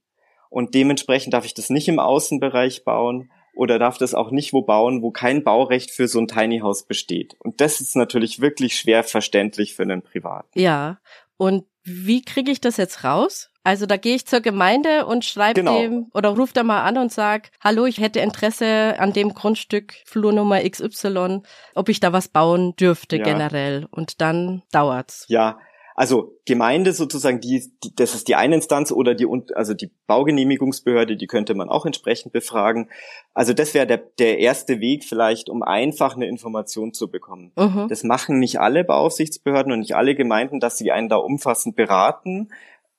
Und 0.51 0.75
dementsprechend 0.75 1.35
darf 1.35 1.45
ich 1.45 1.55
das 1.55 1.69
nicht 1.69 1.89
im 1.89 1.99
Außenbereich 1.99 2.85
bauen 2.85 3.33
oder 3.55 3.79
darf 3.79 3.99
das 3.99 4.15
auch 4.15 4.31
nicht 4.31 4.53
wo 4.53 4.63
bauen, 4.63 5.03
wo 5.03 5.11
kein 5.11 5.45
Baurecht 5.45 5.91
für 5.91 6.09
so 6.09 6.19
ein 6.21 6.29
Tiny 6.29 6.61
House 6.61 6.85
besteht. 6.87 7.37
Und 7.39 7.61
das 7.61 7.81
ist 7.81 7.97
natürlich 7.97 8.41
wirklich 8.41 8.77
schwer 8.77 9.05
verständlich 9.05 9.75
für 9.75 9.83
einen 9.83 10.03
Privaten. 10.03 10.59
Ja. 10.59 10.99
Und 11.37 11.65
wie 11.83 12.23
kriege 12.23 12.51
ich 12.51 12.61
das 12.61 12.77
jetzt 12.77 13.05
raus? 13.05 13.51
Also 13.67 13.87
da 13.87 13.97
gehe 13.97 14.15
ich 14.15 14.27
zur 14.27 14.41
Gemeinde 14.41 15.07
und 15.07 15.25
schreibe 15.25 15.61
Genau. 15.61 15.79
dem 15.81 16.07
oder 16.13 16.31
ruf 16.31 16.53
da 16.53 16.63
mal 16.63 16.83
an 16.83 16.99
und 16.99 17.11
sag, 17.13 17.51
hallo, 17.63 17.87
ich 17.87 17.99
hätte 17.99 18.21
Interesse 18.21 18.97
an 18.99 19.13
dem 19.15 19.33
Grundstück 19.33 19.95
Flurnummer 20.05 20.61
XY, 20.69 21.41
ob 21.75 21.89
ich 21.89 21.99
da 21.99 22.13
was 22.13 22.29
bauen 22.29 22.77
dürfte 22.77 23.17
Ja. 23.17 23.25
generell. 23.25 23.87
Und 23.91 24.21
dann 24.21 24.63
dauert's. 24.71 25.25
Ja, 25.29 25.59
also 25.95 26.37
Gemeinde 26.45 26.93
sozusagen, 26.93 27.41
die, 27.41 27.71
die 27.85 27.95
das 27.95 28.15
ist 28.17 28.27
die 28.27 28.35
eine 28.35 28.57
Instanz 28.57 28.91
oder 28.91 29.15
die 29.15 29.29
also 29.55 29.75
die 29.75 29.93
Baugenehmigungsbehörde, 30.09 31.17
die 31.17 31.29
könnte 31.29 31.55
man 31.55 31.69
auch 31.69 31.87
entsprechend 31.87 32.33
befragen. 32.33 32.91
Also 33.33 33.53
das 33.53 33.75
wäre 33.75 33.87
der 33.87 33.99
der 33.99 34.41
erste 34.41 34.81
Weg 34.81 35.05
vielleicht, 35.05 35.49
um 35.49 35.63
einfach 35.63 36.17
eine 36.17 36.27
Information 36.27 36.93
zu 36.93 37.11
bekommen. 37.11 37.53
Mhm. 37.57 37.87
Das 37.89 38.03
machen 38.03 38.41
nicht 38.41 38.59
alle 38.59 38.83
Beaufsichtsbehörden 38.83 39.73
und 39.73 39.79
nicht 39.81 39.95
alle 39.95 40.17
Gemeinden, 40.17 40.59
dass 40.59 40.79
sie 40.79 40.91
einen 40.91 41.09
da 41.09 41.17
umfassend 41.17 41.77
beraten. 41.77 42.49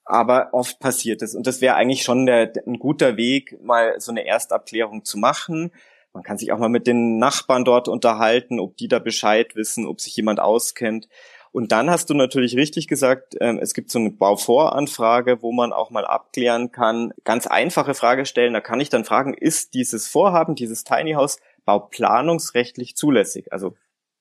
Aber 0.05 0.49
oft 0.53 0.79
passiert 0.79 1.21
es. 1.21 1.35
Und 1.35 1.47
das 1.47 1.61
wäre 1.61 1.75
eigentlich 1.75 2.03
schon 2.03 2.25
der, 2.27 2.53
ein 2.65 2.77
guter 2.79 3.17
Weg, 3.17 3.57
mal 3.61 3.99
so 3.99 4.11
eine 4.11 4.25
Erstabklärung 4.25 5.03
zu 5.03 5.17
machen. 5.17 5.71
Man 6.13 6.23
kann 6.23 6.37
sich 6.37 6.53
auch 6.53 6.59
mal 6.59 6.69
mit 6.69 6.87
den 6.87 7.17
Nachbarn 7.17 7.65
dort 7.65 7.89
unterhalten, 7.89 8.59
ob 8.59 8.77
die 8.77 8.87
da 8.87 8.99
Bescheid 8.99 9.55
wissen, 9.55 9.85
ob 9.85 9.99
sich 9.99 10.15
jemand 10.15 10.39
auskennt. 10.39 11.09
Und 11.55 11.71
dann 11.71 11.89
hast 11.89 12.09
du 12.09 12.13
natürlich 12.15 12.57
richtig 12.57 12.89
gesagt, 12.89 13.37
ähm, 13.39 13.59
es 13.61 13.73
gibt 13.73 13.89
so 13.89 13.97
eine 13.97 14.09
Bauvoranfrage, 14.11 15.41
wo 15.41 15.53
man 15.53 15.71
auch 15.71 15.89
mal 15.89 16.03
abklären 16.03 16.73
kann, 16.73 17.13
ganz 17.23 17.47
einfache 17.47 17.93
Frage 17.93 18.25
stellen. 18.25 18.51
Da 18.51 18.59
kann 18.59 18.81
ich 18.81 18.89
dann 18.89 19.05
fragen, 19.05 19.33
ist 19.33 19.73
dieses 19.73 20.05
Vorhaben, 20.05 20.55
dieses 20.55 20.83
Tiny 20.83 21.13
House 21.13 21.39
bauplanungsrechtlich 21.63 22.97
zulässig? 22.97 23.53
Also 23.53 23.73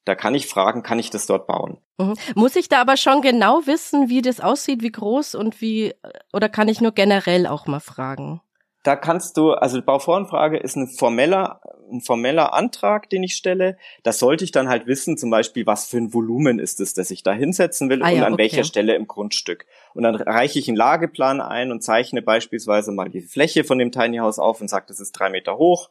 da 0.04 0.14
kann 0.14 0.36
ich 0.36 0.46
fragen, 0.46 0.84
kann 0.84 1.00
ich 1.00 1.10
das 1.10 1.26
dort 1.26 1.48
bauen? 1.48 1.78
Mhm. 1.98 2.14
Muss 2.36 2.54
ich 2.54 2.68
da 2.68 2.80
aber 2.80 2.96
schon 2.96 3.20
genau 3.20 3.66
wissen, 3.66 4.08
wie 4.08 4.22
das 4.22 4.38
aussieht, 4.38 4.82
wie 4.82 4.92
groß 4.92 5.34
und 5.34 5.60
wie, 5.60 5.92
oder 6.32 6.48
kann 6.48 6.68
ich 6.68 6.80
nur 6.80 6.92
generell 6.92 7.48
auch 7.48 7.66
mal 7.66 7.80
fragen? 7.80 8.42
Da 8.84 8.96
kannst 8.96 9.38
du, 9.38 9.52
also 9.52 9.80
Bauvoranfrage 9.80 10.58
ist 10.58 10.76
ein 10.76 10.88
formeller, 10.88 11.60
ein 11.90 12.02
formeller 12.02 12.52
Antrag, 12.52 13.08
den 13.08 13.22
ich 13.22 13.34
stelle. 13.34 13.78
Da 14.02 14.12
sollte 14.12 14.44
ich 14.44 14.52
dann 14.52 14.68
halt 14.68 14.86
wissen, 14.86 15.16
zum 15.16 15.30
Beispiel, 15.30 15.66
was 15.66 15.86
für 15.86 15.96
ein 15.96 16.12
Volumen 16.12 16.58
ist 16.58 16.80
es, 16.80 16.92
das 16.92 17.10
ich 17.10 17.22
da 17.22 17.32
hinsetzen 17.32 17.88
will 17.88 18.02
Ah 18.02 18.10
und 18.10 18.16
ja, 18.16 18.26
an 18.26 18.34
okay. 18.34 18.42
welcher 18.42 18.64
Stelle 18.64 18.94
im 18.94 19.08
Grundstück. 19.08 19.64
Und 19.94 20.02
dann 20.02 20.14
reiche 20.14 20.58
ich 20.58 20.68
einen 20.68 20.76
Lageplan 20.76 21.40
ein 21.40 21.72
und 21.72 21.82
zeichne 21.82 22.20
beispielsweise 22.20 22.92
mal 22.92 23.08
die 23.08 23.22
Fläche 23.22 23.64
von 23.64 23.78
dem 23.78 23.90
Tiny 23.90 24.18
House 24.18 24.38
auf 24.38 24.60
und 24.60 24.68
sage, 24.68 24.84
das 24.86 25.00
ist 25.00 25.12
drei 25.12 25.30
Meter 25.30 25.56
hoch. 25.56 25.88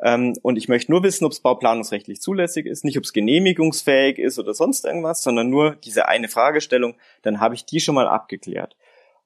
Ähm, 0.00 0.34
und 0.42 0.56
ich 0.56 0.68
möchte 0.68 0.92
nur 0.92 1.02
wissen, 1.02 1.24
ob 1.24 1.32
es 1.32 1.40
bauplanungsrechtlich 1.40 2.20
zulässig 2.20 2.66
ist, 2.66 2.84
nicht 2.84 2.96
ob 2.96 3.02
es 3.02 3.12
genehmigungsfähig 3.12 4.18
ist 4.18 4.38
oder 4.38 4.54
sonst 4.54 4.84
irgendwas, 4.84 5.20
sondern 5.20 5.50
nur 5.50 5.72
diese 5.74 6.06
eine 6.06 6.28
Fragestellung. 6.28 6.94
Dann 7.22 7.40
habe 7.40 7.56
ich 7.56 7.64
die 7.64 7.80
schon 7.80 7.96
mal 7.96 8.06
abgeklärt. 8.06 8.76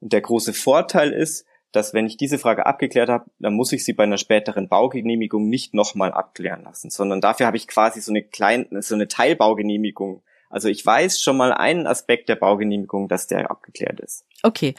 Und 0.00 0.14
der 0.14 0.22
große 0.22 0.54
Vorteil 0.54 1.12
ist, 1.12 1.44
dass 1.72 1.94
wenn 1.94 2.06
ich 2.06 2.16
diese 2.16 2.38
Frage 2.38 2.66
abgeklärt 2.66 3.08
habe, 3.08 3.26
dann 3.38 3.54
muss 3.54 3.72
ich 3.72 3.84
sie 3.84 3.92
bei 3.92 4.04
einer 4.04 4.18
späteren 4.18 4.68
Baugenehmigung 4.68 5.48
nicht 5.48 5.74
nochmal 5.74 6.12
abklären 6.12 6.64
lassen, 6.64 6.90
sondern 6.90 7.20
dafür 7.20 7.46
habe 7.46 7.56
ich 7.56 7.68
quasi 7.68 8.00
so 8.00 8.12
eine 8.12 8.22
kleine, 8.22 8.82
so 8.82 8.94
eine 8.94 9.08
Teilbaugenehmigung. 9.08 10.22
Also 10.48 10.68
ich 10.68 10.84
weiß 10.84 11.20
schon 11.20 11.36
mal 11.36 11.52
einen 11.52 11.86
Aspekt 11.86 12.28
der 12.28 12.36
Baugenehmigung, 12.36 13.08
dass 13.08 13.26
der 13.26 13.50
abgeklärt 13.50 14.00
ist. 14.00 14.24
Okay. 14.42 14.74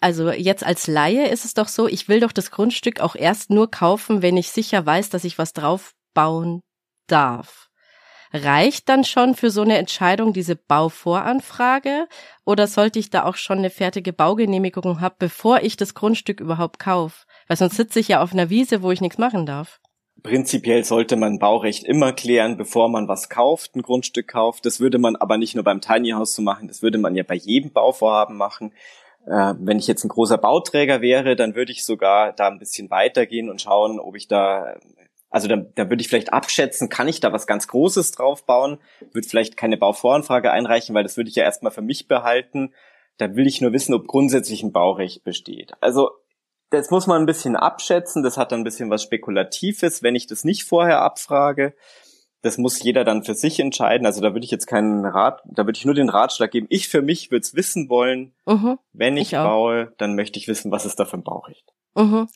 Also 0.00 0.30
jetzt 0.30 0.64
als 0.64 0.86
Laie 0.86 1.28
ist 1.28 1.44
es 1.44 1.52
doch 1.52 1.68
so, 1.68 1.86
ich 1.86 2.08
will 2.08 2.20
doch 2.20 2.32
das 2.32 2.50
Grundstück 2.50 3.00
auch 3.00 3.16
erst 3.16 3.50
nur 3.50 3.70
kaufen, 3.70 4.22
wenn 4.22 4.36
ich 4.36 4.50
sicher 4.50 4.86
weiß, 4.86 5.10
dass 5.10 5.24
ich 5.24 5.36
was 5.36 5.52
draufbauen 5.52 6.62
darf. 7.06 7.69
Reicht 8.32 8.88
dann 8.88 9.04
schon 9.04 9.34
für 9.34 9.50
so 9.50 9.62
eine 9.62 9.76
Entscheidung 9.76 10.32
diese 10.32 10.54
Bauvoranfrage 10.54 12.06
oder 12.44 12.68
sollte 12.68 12.98
ich 12.98 13.10
da 13.10 13.24
auch 13.24 13.34
schon 13.34 13.58
eine 13.58 13.70
fertige 13.70 14.12
Baugenehmigung 14.12 15.00
haben, 15.00 15.16
bevor 15.18 15.62
ich 15.62 15.76
das 15.76 15.94
Grundstück 15.94 16.40
überhaupt 16.40 16.78
kaufe? 16.78 17.26
Weil 17.48 17.56
sonst 17.56 17.76
sitze 17.76 17.98
ich 17.98 18.08
ja 18.08 18.22
auf 18.22 18.32
einer 18.32 18.48
Wiese, 18.48 18.82
wo 18.82 18.92
ich 18.92 19.00
nichts 19.00 19.18
machen 19.18 19.46
darf. 19.46 19.80
Prinzipiell 20.22 20.84
sollte 20.84 21.16
man 21.16 21.38
Baurecht 21.38 21.84
immer 21.84 22.12
klären, 22.12 22.56
bevor 22.56 22.88
man 22.88 23.08
was 23.08 23.30
kauft, 23.30 23.74
ein 23.74 23.82
Grundstück 23.82 24.28
kauft. 24.28 24.66
Das 24.66 24.78
würde 24.78 24.98
man 24.98 25.16
aber 25.16 25.38
nicht 25.38 25.54
nur 25.54 25.64
beim 25.64 25.80
Tiny 25.80 26.10
House 26.10 26.34
so 26.34 26.42
machen, 26.42 26.68
das 26.68 26.82
würde 26.82 26.98
man 26.98 27.16
ja 27.16 27.22
bei 27.22 27.34
jedem 27.34 27.72
Bauvorhaben 27.72 28.36
machen. 28.36 28.72
Äh, 29.26 29.54
wenn 29.58 29.78
ich 29.78 29.86
jetzt 29.86 30.04
ein 30.04 30.08
großer 30.08 30.38
Bauträger 30.38 31.00
wäre, 31.00 31.36
dann 31.36 31.54
würde 31.54 31.72
ich 31.72 31.84
sogar 31.84 32.32
da 32.32 32.48
ein 32.48 32.58
bisschen 32.58 32.90
weitergehen 32.90 33.50
und 33.50 33.60
schauen, 33.60 33.98
ob 33.98 34.14
ich 34.16 34.28
da, 34.28 34.76
also 35.30 35.46
da, 35.46 35.56
da 35.56 35.88
würde 35.88 36.02
ich 36.02 36.08
vielleicht 36.08 36.32
abschätzen, 36.32 36.88
kann 36.88 37.08
ich 37.08 37.20
da 37.20 37.32
was 37.32 37.46
ganz 37.46 37.68
Großes 37.68 38.10
drauf 38.10 38.44
bauen? 38.44 38.78
Würde 39.12 39.28
vielleicht 39.28 39.56
keine 39.56 39.76
Bauvoranfrage 39.76 40.50
einreichen, 40.50 40.94
weil 40.94 41.04
das 41.04 41.16
würde 41.16 41.30
ich 41.30 41.36
ja 41.36 41.44
erstmal 41.44 41.72
für 41.72 41.82
mich 41.82 42.08
behalten. 42.08 42.74
Da 43.16 43.36
will 43.36 43.46
ich 43.46 43.60
nur 43.60 43.72
wissen, 43.72 43.94
ob 43.94 44.08
grundsätzlich 44.08 44.62
ein 44.62 44.72
Baurecht 44.72 45.22
besteht. 45.22 45.72
Also 45.80 46.10
das 46.70 46.90
muss 46.90 47.06
man 47.06 47.22
ein 47.22 47.26
bisschen 47.26 47.56
abschätzen. 47.56 48.22
Das 48.22 48.36
hat 48.36 48.50
dann 48.52 48.60
ein 48.60 48.64
bisschen 48.64 48.90
was 48.90 49.02
Spekulatives, 49.02 50.02
wenn 50.02 50.16
ich 50.16 50.26
das 50.26 50.44
nicht 50.44 50.64
vorher 50.64 51.00
abfrage. 51.00 51.74
Das 52.42 52.56
muss 52.56 52.82
jeder 52.82 53.04
dann 53.04 53.22
für 53.22 53.34
sich 53.34 53.60
entscheiden. 53.60 54.06
Also 54.06 54.20
da 54.22 54.32
würde 54.32 54.44
ich 54.44 54.50
jetzt 54.50 54.66
keinen 54.66 55.04
Rat, 55.04 55.42
da 55.44 55.66
würde 55.66 55.76
ich 55.76 55.84
nur 55.84 55.94
den 55.94 56.08
Ratschlag 56.08 56.50
geben. 56.50 56.66
Ich 56.70 56.88
für 56.88 57.02
mich 57.02 57.30
würde 57.30 57.42
es 57.42 57.54
wissen 57.54 57.88
wollen, 57.88 58.32
Mhm, 58.46 58.78
wenn 58.92 59.16
ich, 59.16 59.32
Ich 59.32 59.38
baue, 59.38 59.92
dann 59.98 60.14
möchte 60.14 60.38
ich 60.38 60.48
wissen, 60.48 60.70
was 60.72 60.86
ist 60.86 60.98
da 60.98 61.04
für 61.04 61.18
ein 61.18 61.22
Baurecht. 61.22 61.72
mhm. 61.94 62.28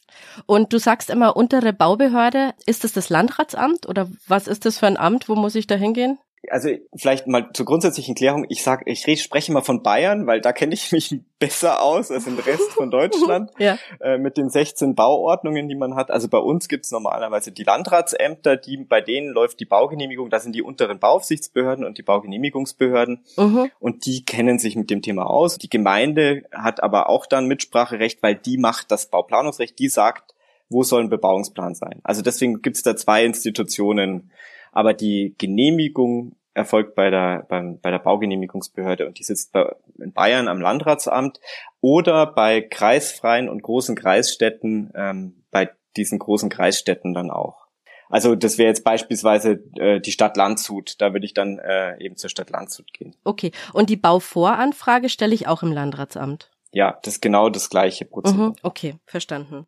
Und 0.46 0.72
du 0.72 0.78
sagst 0.78 1.10
immer 1.10 1.36
untere 1.36 1.72
Baubehörde, 1.72 2.52
ist 2.66 2.84
das 2.84 2.92
das 2.92 3.08
Landratsamt 3.08 3.88
oder 3.88 4.08
was 4.28 4.46
ist 4.46 4.66
das 4.66 4.78
für 4.78 4.86
ein 4.86 4.96
Amt? 4.98 5.28
Wo 5.28 5.34
muss 5.36 5.54
ich 5.54 5.66
da 5.66 5.74
hingehen? 5.76 6.18
Also 6.50 6.70
vielleicht 6.96 7.26
mal 7.26 7.50
zur 7.52 7.66
grundsätzlichen 7.66 8.14
Klärung. 8.14 8.44
Ich 8.48 8.62
sag, 8.62 8.82
ich 8.86 9.00
spreche 9.22 9.52
mal 9.52 9.62
von 9.62 9.82
Bayern, 9.82 10.26
weil 10.26 10.40
da 10.40 10.52
kenne 10.52 10.74
ich 10.74 10.92
mich 10.92 11.20
besser 11.38 11.82
aus 11.82 12.10
als 12.10 12.26
im 12.26 12.38
Rest 12.38 12.70
von 12.72 12.90
Deutschland. 12.92 13.50
Ja. 13.58 13.78
äh, 14.00 14.18
mit 14.18 14.36
den 14.36 14.50
16 14.50 14.94
Bauordnungen, 14.94 15.68
die 15.68 15.74
man 15.74 15.94
hat. 15.94 16.10
Also 16.10 16.28
bei 16.28 16.38
uns 16.38 16.68
gibt's 16.68 16.90
normalerweise 16.90 17.52
die 17.52 17.64
Landratsämter, 17.64 18.56
die 18.56 18.76
bei 18.78 19.00
denen 19.00 19.32
läuft 19.32 19.60
die 19.60 19.64
Baugenehmigung. 19.64 20.30
Da 20.30 20.40
sind 20.40 20.54
die 20.54 20.62
unteren 20.62 20.98
Bauaufsichtsbehörden 20.98 21.84
und 21.84 21.98
die 21.98 22.02
Baugenehmigungsbehörden 22.02 23.24
Mhm. 23.36 23.70
und 23.80 24.06
die 24.06 24.24
kennen 24.24 24.58
sich 24.58 24.76
mit 24.76 24.90
dem 24.90 25.02
Thema 25.02 25.28
aus. 25.28 25.58
Die 25.58 25.68
Gemeinde 25.70 26.44
hat 26.52 26.82
aber 26.82 27.08
auch 27.08 27.26
dann 27.26 27.46
Mitspracherecht, 27.46 28.22
weil 28.22 28.34
die 28.34 28.58
macht 28.58 28.90
das 28.90 29.06
Bauplanungsrecht. 29.06 29.78
Die 29.78 29.88
sagt, 29.88 30.34
wo 30.68 30.82
soll 30.82 31.02
ein 31.02 31.10
Bebauungsplan 31.10 31.74
sein. 31.74 32.00
Also 32.04 32.22
deswegen 32.22 32.62
gibt's 32.62 32.82
da 32.82 32.96
zwei 32.96 33.24
Institutionen. 33.24 34.30
Aber 34.74 34.92
die 34.92 35.34
Genehmigung 35.38 36.36
erfolgt 36.52 36.94
bei 36.94 37.10
der, 37.10 37.46
beim, 37.48 37.80
bei 37.80 37.90
der 37.90 37.98
Baugenehmigungsbehörde 37.98 39.06
und 39.06 39.18
die 39.18 39.24
sitzt 39.24 39.52
bei, 39.52 39.74
in 39.98 40.12
Bayern 40.12 40.48
am 40.48 40.60
Landratsamt 40.60 41.40
oder 41.80 42.26
bei 42.26 42.60
kreisfreien 42.60 43.48
und 43.48 43.62
großen 43.62 43.96
Kreisstädten, 43.96 44.92
ähm, 44.94 45.44
bei 45.50 45.70
diesen 45.96 46.18
großen 46.18 46.50
Kreisstädten 46.50 47.14
dann 47.14 47.30
auch. 47.30 47.64
Also 48.08 48.34
das 48.34 48.58
wäre 48.58 48.68
jetzt 48.68 48.84
beispielsweise 48.84 49.64
äh, 49.78 50.00
die 50.00 50.12
Stadt 50.12 50.36
Landshut, 50.36 51.00
da 51.00 51.12
würde 51.12 51.26
ich 51.26 51.34
dann 51.34 51.58
äh, 51.58 51.96
eben 52.00 52.16
zur 52.16 52.30
Stadt 52.30 52.50
Landshut 52.50 52.92
gehen. 52.92 53.16
Okay. 53.24 53.50
Und 53.72 53.90
die 53.90 53.96
Bauvoranfrage 53.96 55.08
stelle 55.08 55.34
ich 55.34 55.48
auch 55.48 55.62
im 55.62 55.72
Landratsamt. 55.72 56.50
Ja, 56.70 56.98
das 57.02 57.14
ist 57.14 57.20
genau 57.20 57.48
das 57.50 57.70
gleiche 57.70 58.04
Prozedere. 58.04 58.48
Mhm. 58.48 58.56
Okay, 58.62 58.96
verstanden. 59.06 59.66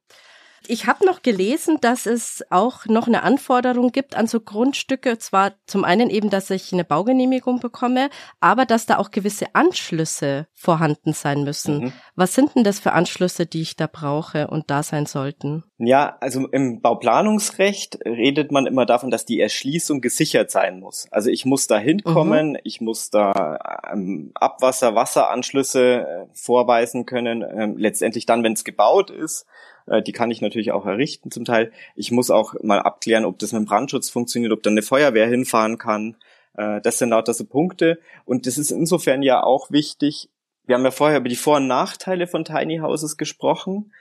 Ich 0.69 0.87
habe 0.87 1.05
noch 1.05 1.23
gelesen, 1.23 1.79
dass 1.81 2.07
es 2.07 2.45
auch 2.51 2.87
noch 2.87 3.07
eine 3.07 3.23
Anforderung 3.23 3.93
gibt 3.93 4.17
an 4.17 4.27
so 4.27 4.41
Grundstücke. 4.41 5.19
Zwar 5.19 5.53
zum 5.67 5.85
einen 5.85 6.11
eben, 6.11 6.31
dass 6.31 6.51
ich 6.51 6.73
eine 6.73 6.85
Baugenehmigung 6.85 7.61
bekomme, 7.61 8.11
aber 8.41 8.67
dass 8.67 8.87
da 8.87 8.99
auch 8.99 9.11
gewisse 9.11 9.55
Anschlüsse 9.55 10.47
vorhanden 10.55 11.13
sein 11.13 11.45
müssen. 11.45 11.79
Mhm. 11.79 11.93
Was 12.15 12.35
sind 12.35 12.55
denn 12.55 12.65
das 12.65 12.81
für 12.81 12.93
Anschlüsse, 12.93 13.47
die 13.47 13.63
ich 13.63 13.77
da 13.77 13.87
brauche 13.87 14.49
und 14.49 14.71
da 14.71 14.83
sein 14.83 15.07
sollten? 15.07 15.65
Ja, 15.79 16.17
also 16.21 16.49
im 16.49 16.81
Bauplanungsrecht 16.81 17.99
redet 18.07 18.51
man 18.51 18.65
immer 18.67 18.87
davon, 18.87 19.11
dass 19.11 19.27
die 19.27 19.41
Erschließung 19.41 20.01
gesichert 20.01 20.51
sein 20.51 20.81
muss. 20.81 21.07
Also 21.11 21.29
ich 21.29 21.45
muss 21.45 21.67
da 21.67 21.79
hinkommen, 21.79 22.53
mhm. 22.53 22.59
ich 22.65 22.81
muss 22.81 23.11
da 23.11 23.59
ähm, 23.93 24.31
Abwasser, 24.35 24.95
Wasseranschlüsse 24.95 26.01
äh, 26.01 26.27
vorweisen 26.33 27.05
können. 27.05 27.43
Ähm, 27.43 27.77
letztendlich 27.77 28.25
dann, 28.25 28.43
wenn 28.43 28.55
es 28.55 28.65
gebaut 28.65 29.11
ist, 29.11 29.45
äh, 29.87 30.03
die 30.03 30.13
kann 30.13 30.31
ich 30.31 30.41
natürlich 30.41 30.73
auch 30.73 30.87
errichten 30.87 31.31
zum 31.31 31.45
Teil. 31.45 31.73
Ich 31.95 32.11
muss 32.11 32.31
auch 32.31 32.55
mal 32.63 32.81
abklären, 32.81 33.27
ob 33.27 33.39
das 33.39 33.53
mit 33.53 33.61
dem 33.61 33.67
Brandschutz 33.67 34.09
funktioniert, 34.09 34.53
ob 34.53 34.63
dann 34.63 34.73
eine 34.73 34.83
Feuerwehr 34.83 35.27
hinfahren 35.27 35.77
kann. 35.77 36.17
Äh, 36.57 36.81
das 36.81 36.97
sind 36.97 37.11
lauter 37.11 37.35
so 37.35 37.45
Punkte. 37.45 37.99
Und 38.25 38.47
das 38.47 38.57
ist 38.57 38.71
insofern 38.71 39.23
ja 39.23 39.43
auch 39.43 39.71
wichtig. 39.71 40.31
Wir 40.65 40.77
haben 40.77 40.85
ja 40.85 40.91
vorher 40.91 41.19
über 41.19 41.29
die 41.29 41.37
Vor- 41.37 41.59
und 41.59 41.67
Nachteile 41.67 42.27
von 42.27 42.47
Tiny 42.47 42.79
Houses 42.79 43.19
gesprochen. 43.19 43.93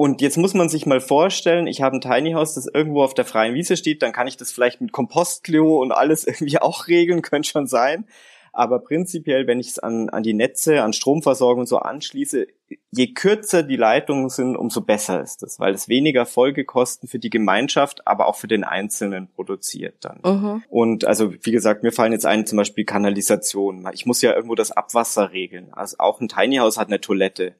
Und 0.00 0.20
jetzt 0.20 0.36
muss 0.38 0.54
man 0.54 0.68
sich 0.68 0.86
mal 0.86 1.00
vorstellen, 1.00 1.66
ich 1.66 1.82
habe 1.82 1.96
ein 1.96 2.00
Tiny 2.00 2.30
House, 2.30 2.54
das 2.54 2.68
irgendwo 2.72 3.02
auf 3.02 3.14
der 3.14 3.24
freien 3.24 3.54
Wiese 3.56 3.76
steht, 3.76 4.00
dann 4.00 4.12
kann 4.12 4.28
ich 4.28 4.36
das 4.36 4.52
vielleicht 4.52 4.80
mit 4.80 4.92
Kompostklo 4.92 5.82
und 5.82 5.90
alles 5.90 6.24
irgendwie 6.26 6.58
auch 6.58 6.86
regeln, 6.86 7.20
könnte 7.20 7.48
schon 7.48 7.66
sein. 7.66 8.06
Aber 8.52 8.78
prinzipiell, 8.78 9.48
wenn 9.48 9.58
ich 9.58 9.70
es 9.70 9.78
an, 9.80 10.08
an 10.08 10.22
die 10.22 10.34
Netze, 10.34 10.82
an 10.82 10.92
Stromversorgung 10.92 11.62
und 11.62 11.66
so 11.66 11.78
anschließe, 11.78 12.46
je 12.92 13.12
kürzer 13.12 13.64
die 13.64 13.74
Leitungen 13.74 14.28
sind, 14.28 14.56
umso 14.56 14.82
besser 14.82 15.20
ist 15.20 15.42
es, 15.42 15.58
weil 15.58 15.74
es 15.74 15.88
weniger 15.88 16.26
Folgekosten 16.26 17.08
für 17.08 17.18
die 17.18 17.30
Gemeinschaft, 17.30 18.06
aber 18.06 18.28
auch 18.28 18.36
für 18.36 18.48
den 18.48 18.62
Einzelnen 18.62 19.26
produziert 19.26 19.96
dann. 20.02 20.20
-huh. 20.20 20.60
Und 20.68 21.06
also, 21.06 21.34
wie 21.42 21.52
gesagt, 21.52 21.82
mir 21.82 21.92
fallen 21.92 22.12
jetzt 22.12 22.24
ein, 22.24 22.46
zum 22.46 22.56
Beispiel 22.56 22.84
Kanalisation. 22.84 23.84
Ich 23.92 24.06
muss 24.06 24.22
ja 24.22 24.32
irgendwo 24.32 24.54
das 24.54 24.70
Abwasser 24.70 25.32
regeln. 25.32 25.72
Also 25.72 25.96
auch 25.98 26.20
ein 26.20 26.28
Tiny 26.28 26.58
House 26.58 26.78
hat 26.78 26.86
eine 26.86 27.00
Toilette. 27.00 27.56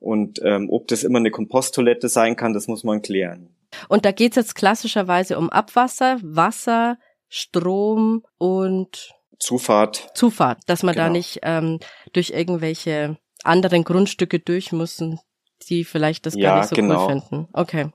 Und 0.00 0.40
ähm, 0.44 0.68
ob 0.70 0.88
das 0.88 1.04
immer 1.04 1.18
eine 1.18 1.30
Komposttoilette 1.30 2.08
sein 2.08 2.36
kann, 2.36 2.52
das 2.52 2.68
muss 2.68 2.84
man 2.84 3.02
klären. 3.02 3.54
Und 3.88 4.04
da 4.04 4.12
geht's 4.12 4.36
jetzt 4.36 4.54
klassischerweise 4.54 5.38
um 5.38 5.50
Abwasser, 5.50 6.18
Wasser, 6.22 6.98
Strom 7.28 8.24
und 8.38 9.14
Zufahrt. 9.38 10.10
Zufahrt, 10.14 10.58
dass 10.66 10.82
man 10.82 10.94
genau. 10.94 11.06
da 11.06 11.12
nicht 11.12 11.40
ähm, 11.42 11.78
durch 12.12 12.30
irgendwelche 12.30 13.18
anderen 13.44 13.84
Grundstücke 13.84 14.40
durch 14.40 14.72
müssen, 14.72 15.20
die 15.68 15.84
vielleicht 15.84 16.26
das 16.26 16.34
ja, 16.34 16.50
gar 16.50 16.58
nicht 16.58 16.70
so 16.70 16.76
genau. 16.76 17.04
cool 17.04 17.08
finden. 17.08 17.48
Okay. 17.52 17.90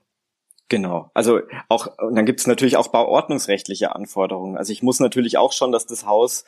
Genau. 0.68 1.10
Also 1.12 1.40
auch, 1.68 1.88
und 1.98 2.14
dann 2.14 2.24
gibt's 2.24 2.46
natürlich 2.46 2.76
auch 2.76 2.88
bauordnungsrechtliche 2.88 3.94
Anforderungen. 3.94 4.56
Also 4.56 4.72
ich 4.72 4.82
muss 4.82 5.00
natürlich 5.00 5.36
auch 5.36 5.52
schon, 5.52 5.72
dass 5.72 5.86
das 5.86 6.06
Haus 6.06 6.44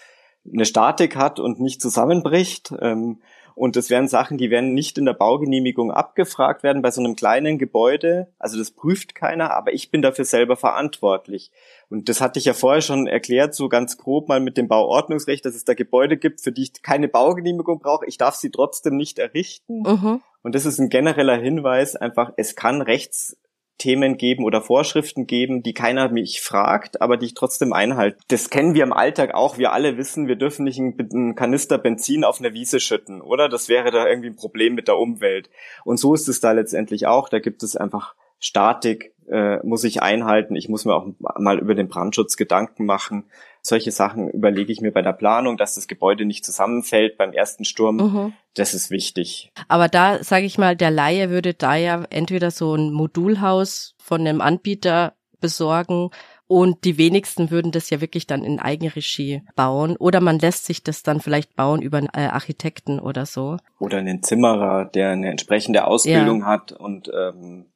eine 0.51 0.65
Statik 0.65 1.17
hat 1.17 1.39
und 1.39 1.61
nicht 1.61 1.83
zusammenbricht. 1.83 2.73
Ähm, 2.81 3.21
und 3.57 3.75
das 3.75 3.89
wären 3.89 4.07
Sachen, 4.07 4.37
die 4.37 4.51
werden 4.51 4.75
nicht 4.75 4.99
in 4.99 5.07
der 5.07 5.15
Baugenehmigung 5.15 5.91
abgefragt 5.91 6.63
werden 6.63 6.83
bei 6.83 6.91
so 6.91 7.01
einem 7.01 7.17
kleinen 7.17 7.57
Gebäude. 7.57 8.29
Also 8.39 8.59
das 8.59 8.71
prüft 8.71 9.15
keiner, 9.15 9.55
aber 9.55 9.73
ich 9.73 9.91
bin 9.91 10.03
dafür 10.03 10.27
selber 10.27 10.57
verantwortlich. 10.57 11.51
Und 11.89 12.11
das 12.11 12.21
hatte 12.21 12.39
ich 12.39 12.45
ja 12.45 12.53
vorher 12.53 12.83
schon 12.83 13.07
erklärt, 13.07 13.55
so 13.55 13.71
ganz 13.71 13.97
grob 13.97 14.29
mal 14.29 14.41
mit 14.41 14.59
dem 14.59 14.69
Bauordnungsrecht, 14.69 15.43
dass 15.43 15.55
es 15.55 15.65
da 15.65 15.73
Gebäude 15.73 16.19
gibt, 16.19 16.43
für 16.43 16.53
die 16.53 16.65
ich 16.65 16.83
keine 16.83 17.09
Baugenehmigung 17.09 17.79
brauche. 17.79 18.05
Ich 18.05 18.19
darf 18.19 18.35
sie 18.35 18.51
trotzdem 18.51 18.99
nicht 18.99 19.19
errichten. 19.19 19.85
Mhm. 19.85 20.21
Und 20.43 20.55
das 20.55 20.67
ist 20.67 20.79
ein 20.79 20.91
genereller 20.91 21.39
Hinweis, 21.39 21.97
einfach, 21.97 22.35
es 22.37 22.57
kann 22.57 22.83
Rechts, 22.83 23.39
Themen 23.79 24.17
geben 24.17 24.45
oder 24.45 24.63
Vorschriften 24.63 25.27
geben, 25.27 25.63
die 25.63 25.75
keiner 25.75 26.09
mich 26.09 26.41
fragt, 26.41 27.03
aber 27.03 27.17
die 27.17 27.27
ich 27.27 27.35
trotzdem 27.35 27.73
einhalte. 27.73 28.19
Das 28.29 28.51
kennen 28.51 28.75
wir 28.75 28.83
im 28.83 28.93
Alltag 28.93 29.35
auch. 29.35 29.59
Wir 29.59 29.73
alle 29.73 29.97
wissen, 29.97 30.29
wir 30.29 30.37
dürfen 30.37 30.65
nicht 30.65 30.79
einen 30.79 31.35
Kanister 31.35 31.79
Benzin 31.79 32.25
auf 32.25 32.39
eine 32.39 32.55
Wiese 32.55 32.81
schütten, 32.81 33.21
oder? 33.21 33.49
Das 33.49 33.69
wäre 33.69 33.91
da 33.91 34.07
irgendwie 34.07 34.31
ein 34.31 34.37
Problem 34.37 34.75
mit 34.75 34.89
der 34.89 34.99
Umwelt. 34.99 35.51
Und 35.85 35.99
so 35.99 36.15
ist 36.15 36.29
es 36.29 36.41
da 36.41 36.53
letztendlich 36.53 37.07
auch. 37.07 37.29
Da 37.29 37.39
gibt 37.39 37.63
es 37.63 37.77
einfach 37.77 38.15
Statik, 38.39 39.15
äh, 39.29 39.59
muss 39.65 39.85
ich 39.85 40.03
einhalten. 40.03 40.57
Ich 40.57 40.69
muss 40.69 40.85
mir 40.85 40.95
auch 40.95 41.07
mal 41.19 41.59
über 41.59 41.75
den 41.75 41.89
Brandschutz 41.89 42.37
Gedanken 42.37 42.87
machen. 42.87 43.25
Solche 43.63 43.91
Sachen 43.91 44.31
überlege 44.31 44.73
ich 44.73 44.81
mir 44.81 44.93
bei 44.93 45.03
der 45.03 45.13
Planung, 45.13 45.57
dass 45.57 45.75
das 45.75 45.89
Gebäude 45.89 46.25
nicht 46.25 46.45
zusammenfällt 46.45 47.19
beim 47.19 47.33
ersten 47.33 47.65
Sturm. 47.65 47.97
Mhm. 47.97 48.33
Das 48.55 48.75
ist 48.75 48.91
wichtig. 48.91 49.53
Aber 49.69 49.89
da 49.89 50.23
sage 50.23 50.47
ich 50.47 50.59
mal, 50.59 50.77
der 50.77 50.91
Laie 50.91 51.31
würde 51.31 51.55
da 51.55 51.77
ja 51.77 52.05
entweder 52.11 52.51
so 52.51 52.75
ein 52.75 52.93
Modulhaus 52.93 53.95
von 53.99 54.21
einem 54.21 54.41
Anbieter 54.41 55.15
besorgen 55.41 56.11
und 56.49 56.85
die 56.85 56.97
wenigsten 56.97 57.51
würden 57.51 57.73
das 57.73 57.91
ja 57.91 58.01
wirklich 58.01 58.27
dann 58.27 58.45
in 58.45 58.61
Eigenregie 58.61 59.43
bauen. 59.57 59.97
Oder 59.97 60.21
man 60.21 60.39
lässt 60.39 60.65
sich 60.65 60.83
das 60.83 61.03
dann 61.03 61.21
vielleicht 61.21 61.57
bauen 61.57 61.83
über 61.83 61.99
einen 61.99 62.09
äh, 62.17 62.29
Architekten 62.29 63.01
oder 63.01 63.27
so. 63.27 63.57
Oder 63.81 63.99
einen 63.99 64.23
Zimmerer, 64.23 64.85
der 64.85 65.11
eine 65.11 65.31
entsprechende 65.31 65.87
Ausbildung 65.87 66.41
ja. 66.41 66.47
hat 66.47 66.73
und 66.73 67.11
ähm, 67.13 67.67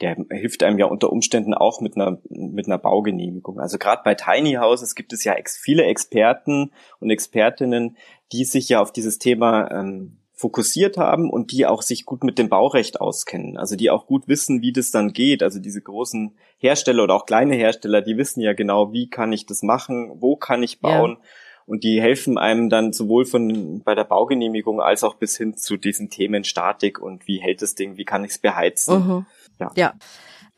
der 0.00 0.16
hilft 0.30 0.62
einem 0.62 0.78
ja 0.78 0.86
unter 0.86 1.10
Umständen 1.10 1.54
auch 1.54 1.80
mit 1.80 1.96
einer, 1.96 2.18
mit 2.28 2.66
einer 2.66 2.78
Baugenehmigung. 2.78 3.60
Also 3.60 3.78
gerade 3.78 4.02
bei 4.04 4.14
Tiny 4.14 4.54
Houses 4.54 4.94
gibt 4.94 5.12
es 5.12 5.24
ja 5.24 5.32
ex 5.34 5.56
viele 5.56 5.84
Experten 5.84 6.72
und 7.00 7.10
Expertinnen, 7.10 7.96
die 8.32 8.44
sich 8.44 8.68
ja 8.68 8.80
auf 8.80 8.92
dieses 8.92 9.18
Thema 9.18 9.70
ähm, 9.70 10.18
fokussiert 10.36 10.98
haben 10.98 11.30
und 11.30 11.50
die 11.50 11.64
auch 11.64 11.80
sich 11.80 12.04
gut 12.04 12.22
mit 12.22 12.38
dem 12.38 12.50
Baurecht 12.50 13.00
auskennen. 13.00 13.56
Also 13.56 13.74
die 13.74 13.90
auch 13.90 14.06
gut 14.06 14.28
wissen, 14.28 14.60
wie 14.60 14.72
das 14.72 14.90
dann 14.90 15.14
geht. 15.14 15.42
Also 15.42 15.58
diese 15.60 15.80
großen 15.80 16.36
Hersteller 16.58 17.04
oder 17.04 17.14
auch 17.14 17.24
kleine 17.24 17.54
Hersteller, 17.54 18.02
die 18.02 18.18
wissen 18.18 18.42
ja 18.42 18.52
genau, 18.52 18.92
wie 18.92 19.08
kann 19.08 19.32
ich 19.32 19.46
das 19.46 19.62
machen, 19.62 20.10
wo 20.20 20.36
kann 20.36 20.62
ich 20.62 20.80
bauen. 20.80 21.16
Ja. 21.18 21.28
Und 21.64 21.82
die 21.84 22.00
helfen 22.00 22.36
einem 22.38 22.68
dann 22.68 22.92
sowohl 22.92 23.24
von 23.24 23.82
bei 23.82 23.94
der 23.94 24.04
Baugenehmigung 24.04 24.80
als 24.80 25.02
auch 25.02 25.14
bis 25.14 25.36
hin 25.36 25.56
zu 25.56 25.78
diesen 25.78 26.10
Themen 26.10 26.44
Statik 26.44 27.00
und 27.00 27.26
wie 27.26 27.38
hält 27.38 27.62
das 27.62 27.74
Ding, 27.74 27.96
wie 27.96 28.04
kann 28.04 28.22
ich 28.22 28.32
es 28.32 28.38
beheizen. 28.38 29.06
Mhm. 29.06 29.26
Ja. 29.58 29.70
ja. 29.76 29.94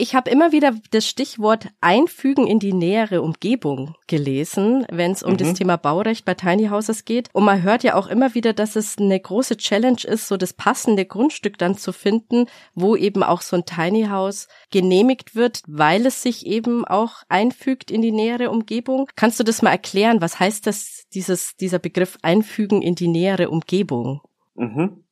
Ich 0.01 0.15
habe 0.15 0.31
immer 0.31 0.53
wieder 0.53 0.77
das 0.93 1.09
Stichwort 1.09 1.67
Einfügen 1.81 2.47
in 2.47 2.61
die 2.61 2.73
nähere 2.73 3.21
Umgebung 3.21 3.97
gelesen, 4.07 4.87
wenn 4.93 5.11
es 5.11 5.25
um 5.25 5.33
mhm. 5.33 5.39
das 5.39 5.55
Thema 5.55 5.77
Baurecht 5.77 6.25
bei 6.25 6.35
Tiny 6.35 6.69
Houses 6.69 7.05
geht. 7.05 7.31
Und 7.33 7.43
man 7.43 7.65
hört 7.65 7.83
ja 7.83 7.97
auch 7.97 8.07
immer 8.07 8.33
wieder, 8.33 8.53
dass 8.53 8.77
es 8.77 8.97
eine 8.97 9.19
große 9.19 9.57
Challenge 9.57 10.05
ist, 10.05 10.29
so 10.29 10.37
das 10.37 10.53
passende 10.53 11.05
Grundstück 11.05 11.59
dann 11.59 11.77
zu 11.77 11.93
finden, 11.93 12.47
wo 12.75 12.95
eben 12.95 13.25
auch 13.25 13.41
so 13.41 13.57
ein 13.57 13.65
Tiny 13.65 14.05
House 14.05 14.47
genehmigt 14.71 15.35
wird, 15.35 15.63
weil 15.67 16.07
es 16.07 16.23
sich 16.23 16.47
eben 16.47 16.85
auch 16.85 17.25
einfügt 17.29 17.91
in 17.91 18.01
die 18.01 18.13
nähere 18.13 18.51
Umgebung. 18.51 19.09
Kannst 19.17 19.41
du 19.41 19.45
das 19.45 19.63
mal 19.63 19.71
erklären? 19.71 20.21
Was 20.21 20.39
heißt 20.39 20.65
das, 20.69 21.07
dieses, 21.13 21.57
dieser 21.57 21.81
Begriff 21.81 22.19
Einfügen 22.23 22.83
in 22.83 22.95
die 22.95 23.09
nähere 23.09 23.51
Umgebung? 23.51 24.21
Mhm. 24.55 25.03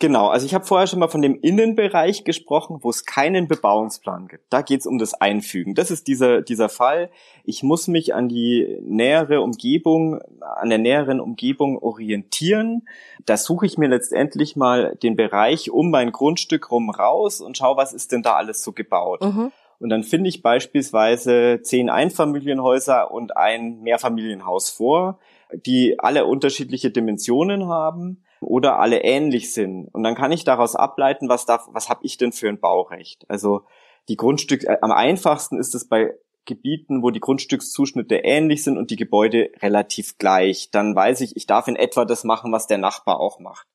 Genau, 0.00 0.28
also 0.28 0.46
ich 0.46 0.54
habe 0.54 0.64
vorher 0.64 0.86
schon 0.86 0.98
mal 0.98 1.08
von 1.08 1.20
dem 1.20 1.38
Innenbereich 1.42 2.24
gesprochen, 2.24 2.78
wo 2.80 2.88
es 2.88 3.04
keinen 3.04 3.48
Bebauungsplan 3.48 4.28
gibt. 4.28 4.44
Da 4.48 4.62
geht 4.62 4.80
es 4.80 4.86
um 4.86 4.96
das 4.96 5.12
Einfügen. 5.12 5.74
Das 5.74 5.90
ist 5.90 6.06
dieser, 6.06 6.40
dieser 6.40 6.70
Fall. 6.70 7.10
Ich 7.44 7.62
muss 7.62 7.86
mich 7.86 8.14
an 8.14 8.26
die 8.26 8.78
nähere 8.80 9.42
Umgebung, 9.42 10.18
an 10.40 10.70
der 10.70 10.78
näheren 10.78 11.20
Umgebung 11.20 11.76
orientieren. 11.78 12.88
Da 13.26 13.36
suche 13.36 13.66
ich 13.66 13.76
mir 13.76 13.90
letztendlich 13.90 14.56
mal 14.56 14.96
den 15.02 15.16
Bereich 15.16 15.70
um 15.70 15.90
mein 15.90 16.12
Grundstück 16.12 16.70
rum 16.70 16.88
raus 16.88 17.42
und 17.42 17.58
schaue, 17.58 17.76
was 17.76 17.92
ist 17.92 18.10
denn 18.10 18.22
da 18.22 18.36
alles 18.36 18.62
so 18.62 18.72
gebaut. 18.72 19.20
Mhm. 19.22 19.52
Und 19.80 19.90
dann 19.90 20.02
finde 20.02 20.30
ich 20.30 20.40
beispielsweise 20.40 21.60
zehn 21.62 21.90
Einfamilienhäuser 21.90 23.10
und 23.10 23.36
ein 23.36 23.82
Mehrfamilienhaus 23.82 24.70
vor, 24.70 25.18
die 25.52 25.98
alle 25.98 26.24
unterschiedliche 26.24 26.90
Dimensionen 26.90 27.68
haben 27.68 28.22
oder 28.40 28.78
alle 28.78 29.02
ähnlich 29.02 29.52
sind. 29.52 29.88
Und 29.92 30.02
dann 30.02 30.14
kann 30.14 30.32
ich 30.32 30.44
daraus 30.44 30.74
ableiten, 30.74 31.28
was 31.28 31.46
darf, 31.46 31.68
was 31.72 31.88
habe 31.88 32.04
ich 32.04 32.16
denn 32.16 32.32
für 32.32 32.48
ein 32.48 32.60
Baurecht? 32.60 33.24
Also 33.28 33.62
die 34.08 34.16
Grundstücke, 34.16 34.66
äh, 34.66 34.78
am 34.80 34.92
einfachsten 34.92 35.58
ist 35.58 35.74
es 35.74 35.88
bei 35.88 36.14
Gebieten, 36.46 37.02
wo 37.02 37.10
die 37.10 37.20
Grundstückszuschnitte 37.20 38.16
ähnlich 38.16 38.64
sind 38.64 38.78
und 38.78 38.90
die 38.90 38.96
Gebäude 38.96 39.50
relativ 39.60 40.18
gleich. 40.18 40.70
Dann 40.70 40.96
weiß 40.96 41.20
ich, 41.20 41.36
ich 41.36 41.46
darf 41.46 41.68
in 41.68 41.76
etwa 41.76 42.04
das 42.04 42.24
machen, 42.24 42.50
was 42.50 42.66
der 42.66 42.78
Nachbar 42.78 43.20
auch 43.20 43.38
macht. 43.38 43.66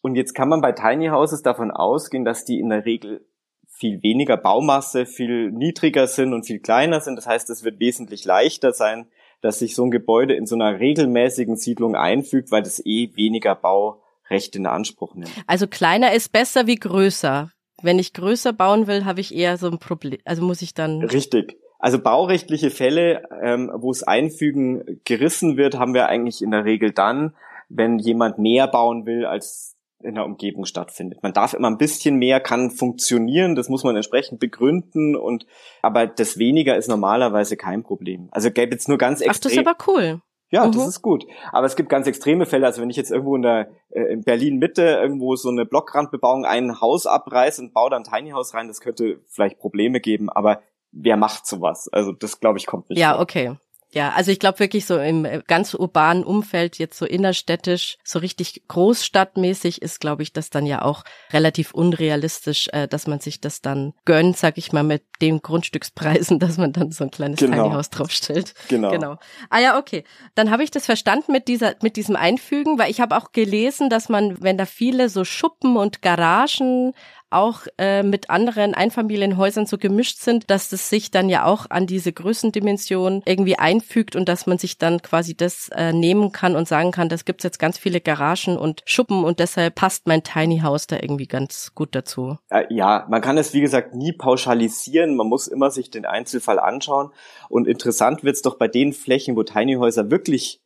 Und 0.00 0.14
jetzt 0.14 0.34
kann 0.34 0.48
man 0.48 0.60
bei 0.60 0.72
Tiny 0.72 1.08
Houses 1.08 1.42
davon 1.42 1.70
ausgehen, 1.70 2.24
dass 2.24 2.44
die 2.44 2.60
in 2.60 2.68
der 2.68 2.84
Regel 2.84 3.26
viel 3.66 4.02
weniger 4.02 4.36
Baumasse, 4.36 5.06
viel 5.06 5.50
niedriger 5.50 6.06
sind 6.06 6.32
und 6.32 6.46
viel 6.46 6.60
kleiner 6.60 7.00
sind. 7.00 7.16
Das 7.16 7.26
heißt, 7.26 7.50
es 7.50 7.64
wird 7.64 7.80
wesentlich 7.80 8.24
leichter 8.24 8.72
sein, 8.72 9.08
dass 9.40 9.58
sich 9.58 9.74
so 9.74 9.84
ein 9.84 9.90
Gebäude 9.90 10.34
in 10.34 10.46
so 10.46 10.54
einer 10.54 10.78
regelmäßigen 10.80 11.56
Siedlung 11.56 11.94
einfügt, 11.94 12.50
weil 12.50 12.62
das 12.62 12.84
eh 12.84 13.10
weniger 13.14 13.54
Baurecht 13.54 14.56
in 14.56 14.66
Anspruch 14.66 15.14
nimmt. 15.14 15.30
Also 15.46 15.66
kleiner 15.66 16.12
ist 16.12 16.32
besser 16.32 16.66
wie 16.66 16.76
größer. 16.76 17.50
Wenn 17.82 17.98
ich 17.98 18.12
größer 18.12 18.52
bauen 18.52 18.86
will, 18.86 19.04
habe 19.04 19.20
ich 19.20 19.34
eher 19.34 19.56
so 19.56 19.68
ein 19.68 19.78
Problem. 19.78 20.18
Also 20.24 20.42
muss 20.42 20.62
ich 20.62 20.74
dann. 20.74 21.02
Richtig. 21.02 21.56
Also 21.78 22.00
baurechtliche 22.00 22.70
Fälle, 22.70 23.22
ähm, 23.40 23.70
wo 23.72 23.92
es 23.92 24.02
Einfügen 24.02 25.00
gerissen 25.04 25.56
wird, 25.56 25.78
haben 25.78 25.94
wir 25.94 26.08
eigentlich 26.08 26.42
in 26.42 26.50
der 26.50 26.64
Regel 26.64 26.90
dann, 26.90 27.34
wenn 27.68 28.00
jemand 28.00 28.38
mehr 28.38 28.66
bauen 28.66 29.06
will, 29.06 29.24
als 29.24 29.76
in 30.02 30.14
der 30.14 30.24
Umgebung 30.24 30.64
stattfindet. 30.64 31.22
Man 31.22 31.32
darf 31.32 31.54
immer 31.54 31.68
ein 31.68 31.78
bisschen 31.78 32.16
mehr, 32.16 32.40
kann 32.40 32.70
funktionieren, 32.70 33.56
das 33.56 33.68
muss 33.68 33.84
man 33.84 33.96
entsprechend 33.96 34.38
begründen 34.38 35.16
und 35.16 35.46
aber 35.82 36.06
das 36.06 36.38
weniger 36.38 36.76
ist 36.76 36.88
normalerweise 36.88 37.56
kein 37.56 37.82
Problem. 37.82 38.28
Also 38.30 38.50
gäbe 38.50 38.72
jetzt 38.72 38.88
nur 38.88 38.98
ganz 38.98 39.20
extrem. 39.20 39.30
Ach, 39.30 39.40
das 39.40 39.52
ist 39.52 39.58
aber 39.58 39.76
cool. 39.88 40.20
Ja, 40.50 40.66
mhm. 40.66 40.72
das 40.72 40.86
ist 40.86 41.02
gut. 41.02 41.26
Aber 41.52 41.66
es 41.66 41.76
gibt 41.76 41.88
ganz 41.88 42.06
extreme 42.06 42.46
Fälle. 42.46 42.66
Also 42.66 42.80
wenn 42.80 42.90
ich 42.90 42.96
jetzt 42.96 43.10
irgendwo 43.10 43.36
in 43.36 43.42
der 43.42 43.68
äh, 43.90 44.12
in 44.12 44.22
Berlin 44.22 44.58
Mitte 44.58 44.82
irgendwo 44.82 45.36
so 45.36 45.50
eine 45.50 45.66
Blockrandbebauung 45.66 46.44
ein 46.44 46.80
Haus 46.80 47.06
abreiße 47.06 47.60
und 47.60 47.74
baue 47.74 47.90
dann 47.90 48.04
ein 48.04 48.10
Tiny 48.10 48.30
House 48.30 48.54
rein, 48.54 48.68
das 48.68 48.80
könnte 48.80 49.20
vielleicht 49.26 49.58
Probleme 49.58 50.00
geben. 50.00 50.30
Aber 50.30 50.62
wer 50.90 51.16
macht 51.16 51.46
sowas? 51.46 51.88
Also 51.92 52.12
das 52.12 52.40
glaube 52.40 52.58
ich 52.58 52.66
kommt 52.66 52.88
nicht. 52.88 52.98
Ja, 52.98 53.14
vor. 53.14 53.22
okay. 53.22 53.56
Ja, 53.90 54.10
also 54.10 54.30
ich 54.30 54.38
glaube 54.38 54.60
wirklich 54.60 54.84
so 54.84 54.98
im 54.98 55.24
äh, 55.24 55.40
ganz 55.46 55.72
urbanen 55.72 56.22
Umfeld, 56.22 56.78
jetzt 56.78 56.98
so 56.98 57.06
innerstädtisch, 57.06 57.96
so 58.04 58.18
richtig 58.18 58.62
großstadtmäßig 58.68 59.80
ist, 59.80 60.00
glaube 60.00 60.22
ich, 60.22 60.34
das 60.34 60.50
dann 60.50 60.66
ja 60.66 60.82
auch 60.82 61.04
relativ 61.32 61.72
unrealistisch, 61.72 62.68
äh, 62.72 62.86
dass 62.86 63.06
man 63.06 63.20
sich 63.20 63.40
das 63.40 63.62
dann 63.62 63.94
gönnt, 64.04 64.36
sag 64.36 64.58
ich 64.58 64.72
mal, 64.72 64.82
mit 64.82 65.04
den 65.22 65.40
Grundstückspreisen, 65.40 66.38
dass 66.38 66.58
man 66.58 66.74
dann 66.74 66.92
so 66.92 67.04
ein 67.04 67.10
kleines 67.10 67.38
genau. 67.40 67.62
Tiny 67.62 67.74
House 67.74 67.88
draufstellt. 67.88 68.52
Genau. 68.68 68.90
genau. 68.90 69.16
Ah 69.48 69.60
ja, 69.60 69.78
okay. 69.78 70.04
Dann 70.34 70.50
habe 70.50 70.64
ich 70.64 70.70
das 70.70 70.84
verstanden 70.84 71.32
mit 71.32 71.48
dieser, 71.48 71.74
mit 71.80 71.96
diesem 71.96 72.16
Einfügen, 72.16 72.78
weil 72.78 72.90
ich 72.90 73.00
habe 73.00 73.16
auch 73.16 73.32
gelesen, 73.32 73.88
dass 73.88 74.10
man, 74.10 74.36
wenn 74.42 74.58
da 74.58 74.66
viele 74.66 75.08
so 75.08 75.24
Schuppen 75.24 75.78
und 75.78 76.02
Garagen 76.02 76.92
auch 77.30 77.66
äh, 77.78 78.02
mit 78.02 78.30
anderen 78.30 78.74
Einfamilienhäusern 78.74 79.66
so 79.66 79.78
gemischt 79.78 80.18
sind, 80.18 80.50
dass 80.50 80.68
das 80.68 80.88
sich 80.88 81.10
dann 81.10 81.28
ja 81.28 81.44
auch 81.44 81.66
an 81.70 81.86
diese 81.86 82.12
Größendimension 82.12 83.22
irgendwie 83.26 83.58
einfügt 83.58 84.16
und 84.16 84.28
dass 84.28 84.46
man 84.46 84.58
sich 84.58 84.78
dann 84.78 85.02
quasi 85.02 85.36
das 85.36 85.68
äh, 85.74 85.92
nehmen 85.92 86.32
kann 86.32 86.56
und 86.56 86.68
sagen 86.68 86.90
kann, 86.90 87.08
das 87.08 87.24
gibt's 87.24 87.44
jetzt 87.44 87.58
ganz 87.58 87.78
viele 87.78 88.00
Garagen 88.00 88.56
und 88.56 88.82
Schuppen 88.86 89.24
und 89.24 89.38
deshalb 89.40 89.74
passt 89.74 90.06
mein 90.06 90.22
Tiny 90.22 90.60
House 90.60 90.86
da 90.86 90.96
irgendwie 90.96 91.26
ganz 91.26 91.72
gut 91.74 91.94
dazu. 91.94 92.38
Äh, 92.50 92.64
ja, 92.70 93.06
man 93.08 93.20
kann 93.20 93.38
es 93.38 93.52
wie 93.52 93.60
gesagt 93.60 93.94
nie 93.94 94.12
pauschalisieren, 94.12 95.16
man 95.16 95.26
muss 95.26 95.48
immer 95.48 95.70
sich 95.70 95.90
den 95.90 96.06
Einzelfall 96.06 96.58
anschauen 96.58 97.10
und 97.48 97.66
interessant 97.66 98.24
wird's 98.24 98.42
doch 98.42 98.56
bei 98.56 98.68
den 98.68 98.92
Flächen, 98.92 99.36
wo 99.36 99.42
Tiny 99.42 99.74
Häuser 99.74 100.10
wirklich 100.10 100.60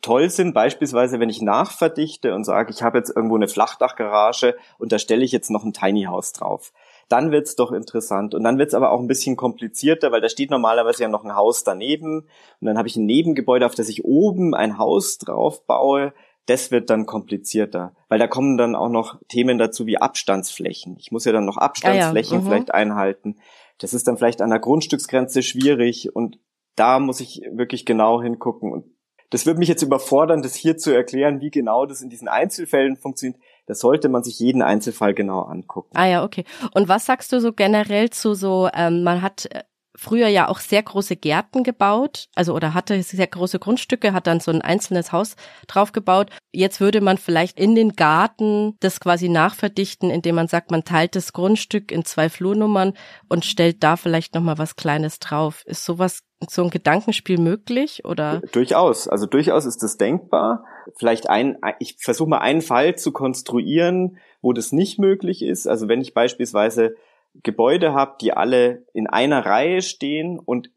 toll 0.00 0.30
sind, 0.30 0.54
beispielsweise 0.54 1.20
wenn 1.20 1.30
ich 1.30 1.42
nachverdichte 1.42 2.34
und 2.34 2.44
sage, 2.44 2.72
ich 2.72 2.82
habe 2.82 2.98
jetzt 2.98 3.14
irgendwo 3.14 3.36
eine 3.36 3.48
Flachdachgarage 3.48 4.56
und 4.78 4.92
da 4.92 4.98
stelle 4.98 5.24
ich 5.24 5.32
jetzt 5.32 5.50
noch 5.50 5.64
ein 5.64 5.72
Tiny 5.72 6.04
House 6.04 6.32
drauf. 6.32 6.72
Dann 7.08 7.30
wird's 7.30 7.56
doch 7.56 7.72
interessant. 7.72 8.34
Und 8.34 8.44
dann 8.44 8.58
wird's 8.58 8.74
aber 8.74 8.90
auch 8.90 9.00
ein 9.00 9.06
bisschen 9.06 9.36
komplizierter, 9.36 10.12
weil 10.12 10.20
da 10.20 10.28
steht 10.28 10.50
normalerweise 10.50 11.02
ja 11.02 11.08
noch 11.08 11.24
ein 11.24 11.34
Haus 11.34 11.64
daneben. 11.64 12.26
Und 12.60 12.66
dann 12.66 12.76
habe 12.76 12.88
ich 12.88 12.96
ein 12.96 13.06
Nebengebäude, 13.06 13.64
auf 13.64 13.74
das 13.74 13.88
ich 13.88 14.04
oben 14.04 14.54
ein 14.54 14.78
Haus 14.78 15.16
drauf 15.18 15.66
baue. 15.66 16.12
Das 16.44 16.70
wird 16.70 16.90
dann 16.90 17.06
komplizierter, 17.06 17.94
weil 18.08 18.18
da 18.18 18.26
kommen 18.26 18.56
dann 18.56 18.74
auch 18.74 18.88
noch 18.88 19.20
Themen 19.28 19.58
dazu 19.58 19.86
wie 19.86 19.98
Abstandsflächen. 19.98 20.96
Ich 20.98 21.12
muss 21.12 21.26
ja 21.26 21.32
dann 21.32 21.44
noch 21.44 21.58
Abstandsflächen 21.58 22.32
ja, 22.32 22.38
ja. 22.38 22.44
Mhm. 22.44 22.48
vielleicht 22.48 22.74
einhalten. 22.74 23.36
Das 23.78 23.94
ist 23.94 24.08
dann 24.08 24.16
vielleicht 24.16 24.40
an 24.40 24.50
der 24.50 24.58
Grundstücksgrenze 24.58 25.42
schwierig 25.42 26.14
und 26.14 26.38
da 26.74 27.00
muss 27.00 27.20
ich 27.20 27.42
wirklich 27.52 27.84
genau 27.84 28.22
hingucken. 28.22 28.72
Und 28.72 28.86
das 29.30 29.46
würde 29.46 29.58
mich 29.58 29.68
jetzt 29.68 29.82
überfordern, 29.82 30.42
das 30.42 30.54
hier 30.54 30.78
zu 30.78 30.90
erklären, 30.90 31.40
wie 31.40 31.50
genau 31.50 31.86
das 31.86 32.00
in 32.00 32.08
diesen 32.08 32.28
Einzelfällen 32.28 32.96
funktioniert. 32.96 33.40
Da 33.66 33.74
sollte 33.74 34.08
man 34.08 34.22
sich 34.22 34.38
jeden 34.38 34.62
Einzelfall 34.62 35.12
genau 35.12 35.42
angucken. 35.42 35.90
Ah 35.94 36.06
ja, 36.06 36.24
okay. 36.24 36.44
Und 36.72 36.88
was 36.88 37.04
sagst 37.04 37.32
du 37.32 37.40
so 37.40 37.52
generell 37.52 38.08
zu 38.08 38.34
so, 38.34 38.68
ähm, 38.72 39.02
man 39.02 39.20
hat 39.20 39.46
äh, 39.52 39.64
früher 39.98 40.28
ja 40.28 40.48
auch 40.48 40.60
sehr 40.60 40.82
große 40.82 41.16
Gärten 41.16 41.64
gebaut, 41.64 42.28
also 42.34 42.54
oder 42.54 42.72
hatte 42.72 43.02
sehr 43.02 43.26
große 43.26 43.58
Grundstücke, 43.58 44.12
hat 44.12 44.26
dann 44.26 44.40
so 44.40 44.50
ein 44.50 44.62
einzelnes 44.62 45.12
Haus 45.12 45.36
drauf 45.66 45.92
gebaut. 45.92 46.30
Jetzt 46.52 46.80
würde 46.80 47.00
man 47.00 47.18
vielleicht 47.18 47.58
in 47.58 47.74
den 47.74 47.94
Garten 47.94 48.76
das 48.80 49.00
quasi 49.00 49.28
nachverdichten, 49.28 50.10
indem 50.10 50.36
man 50.36 50.48
sagt, 50.48 50.70
man 50.70 50.84
teilt 50.84 51.16
das 51.16 51.32
Grundstück 51.32 51.90
in 51.90 52.04
zwei 52.04 52.28
Flurnummern 52.28 52.94
und 53.28 53.44
stellt 53.44 53.82
da 53.82 53.96
vielleicht 53.96 54.34
noch 54.34 54.42
mal 54.42 54.58
was 54.58 54.76
Kleines 54.76 55.18
drauf. 55.18 55.62
Ist 55.66 55.84
sowas 55.84 56.22
so 56.48 56.62
ein 56.62 56.70
Gedankenspiel 56.70 57.38
möglich 57.38 58.04
oder? 58.04 58.40
Durchaus, 58.52 59.08
also 59.08 59.26
durchaus 59.26 59.66
ist 59.66 59.82
das 59.82 59.96
denkbar. 59.96 60.64
Vielleicht 60.96 61.28
ein, 61.28 61.58
ich 61.80 61.96
versuche 61.98 62.28
mal 62.28 62.38
einen 62.38 62.62
Fall 62.62 62.96
zu 62.96 63.12
konstruieren, 63.12 64.18
wo 64.40 64.52
das 64.52 64.70
nicht 64.70 64.98
möglich 64.98 65.42
ist. 65.42 65.66
Also 65.66 65.88
wenn 65.88 66.00
ich 66.00 66.14
beispielsweise 66.14 66.94
Gebäude 67.34 67.92
habe, 67.92 68.16
die 68.20 68.32
alle 68.32 68.84
in 68.92 69.06
einer 69.06 69.44
Reihe 69.44 69.82
stehen 69.82 70.38
und 70.38 70.70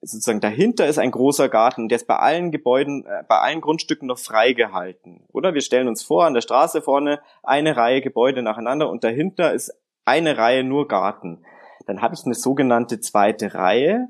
sozusagen 0.00 0.40
dahinter 0.40 0.86
ist 0.86 0.98
ein 0.98 1.10
großer 1.10 1.48
Garten, 1.48 1.88
der 1.88 1.96
ist 1.96 2.06
bei 2.06 2.16
allen 2.16 2.50
Gebäuden, 2.50 3.04
äh, 3.06 3.22
bei 3.28 3.38
allen 3.38 3.60
Grundstücken 3.60 4.08
noch 4.08 4.18
freigehalten. 4.18 5.24
Oder 5.32 5.54
wir 5.54 5.60
stellen 5.60 5.88
uns 5.88 6.02
vor, 6.02 6.24
an 6.24 6.34
der 6.34 6.40
Straße 6.40 6.82
vorne 6.82 7.20
eine 7.42 7.76
Reihe 7.76 8.00
Gebäude 8.00 8.42
nacheinander 8.42 8.88
und 8.88 9.04
dahinter 9.04 9.52
ist 9.52 9.72
eine 10.04 10.36
Reihe 10.38 10.64
nur 10.64 10.88
Garten. 10.88 11.44
Dann 11.86 12.02
habe 12.02 12.14
ich 12.14 12.24
eine 12.24 12.34
sogenannte 12.34 13.00
zweite 13.00 13.54
Reihe 13.54 14.08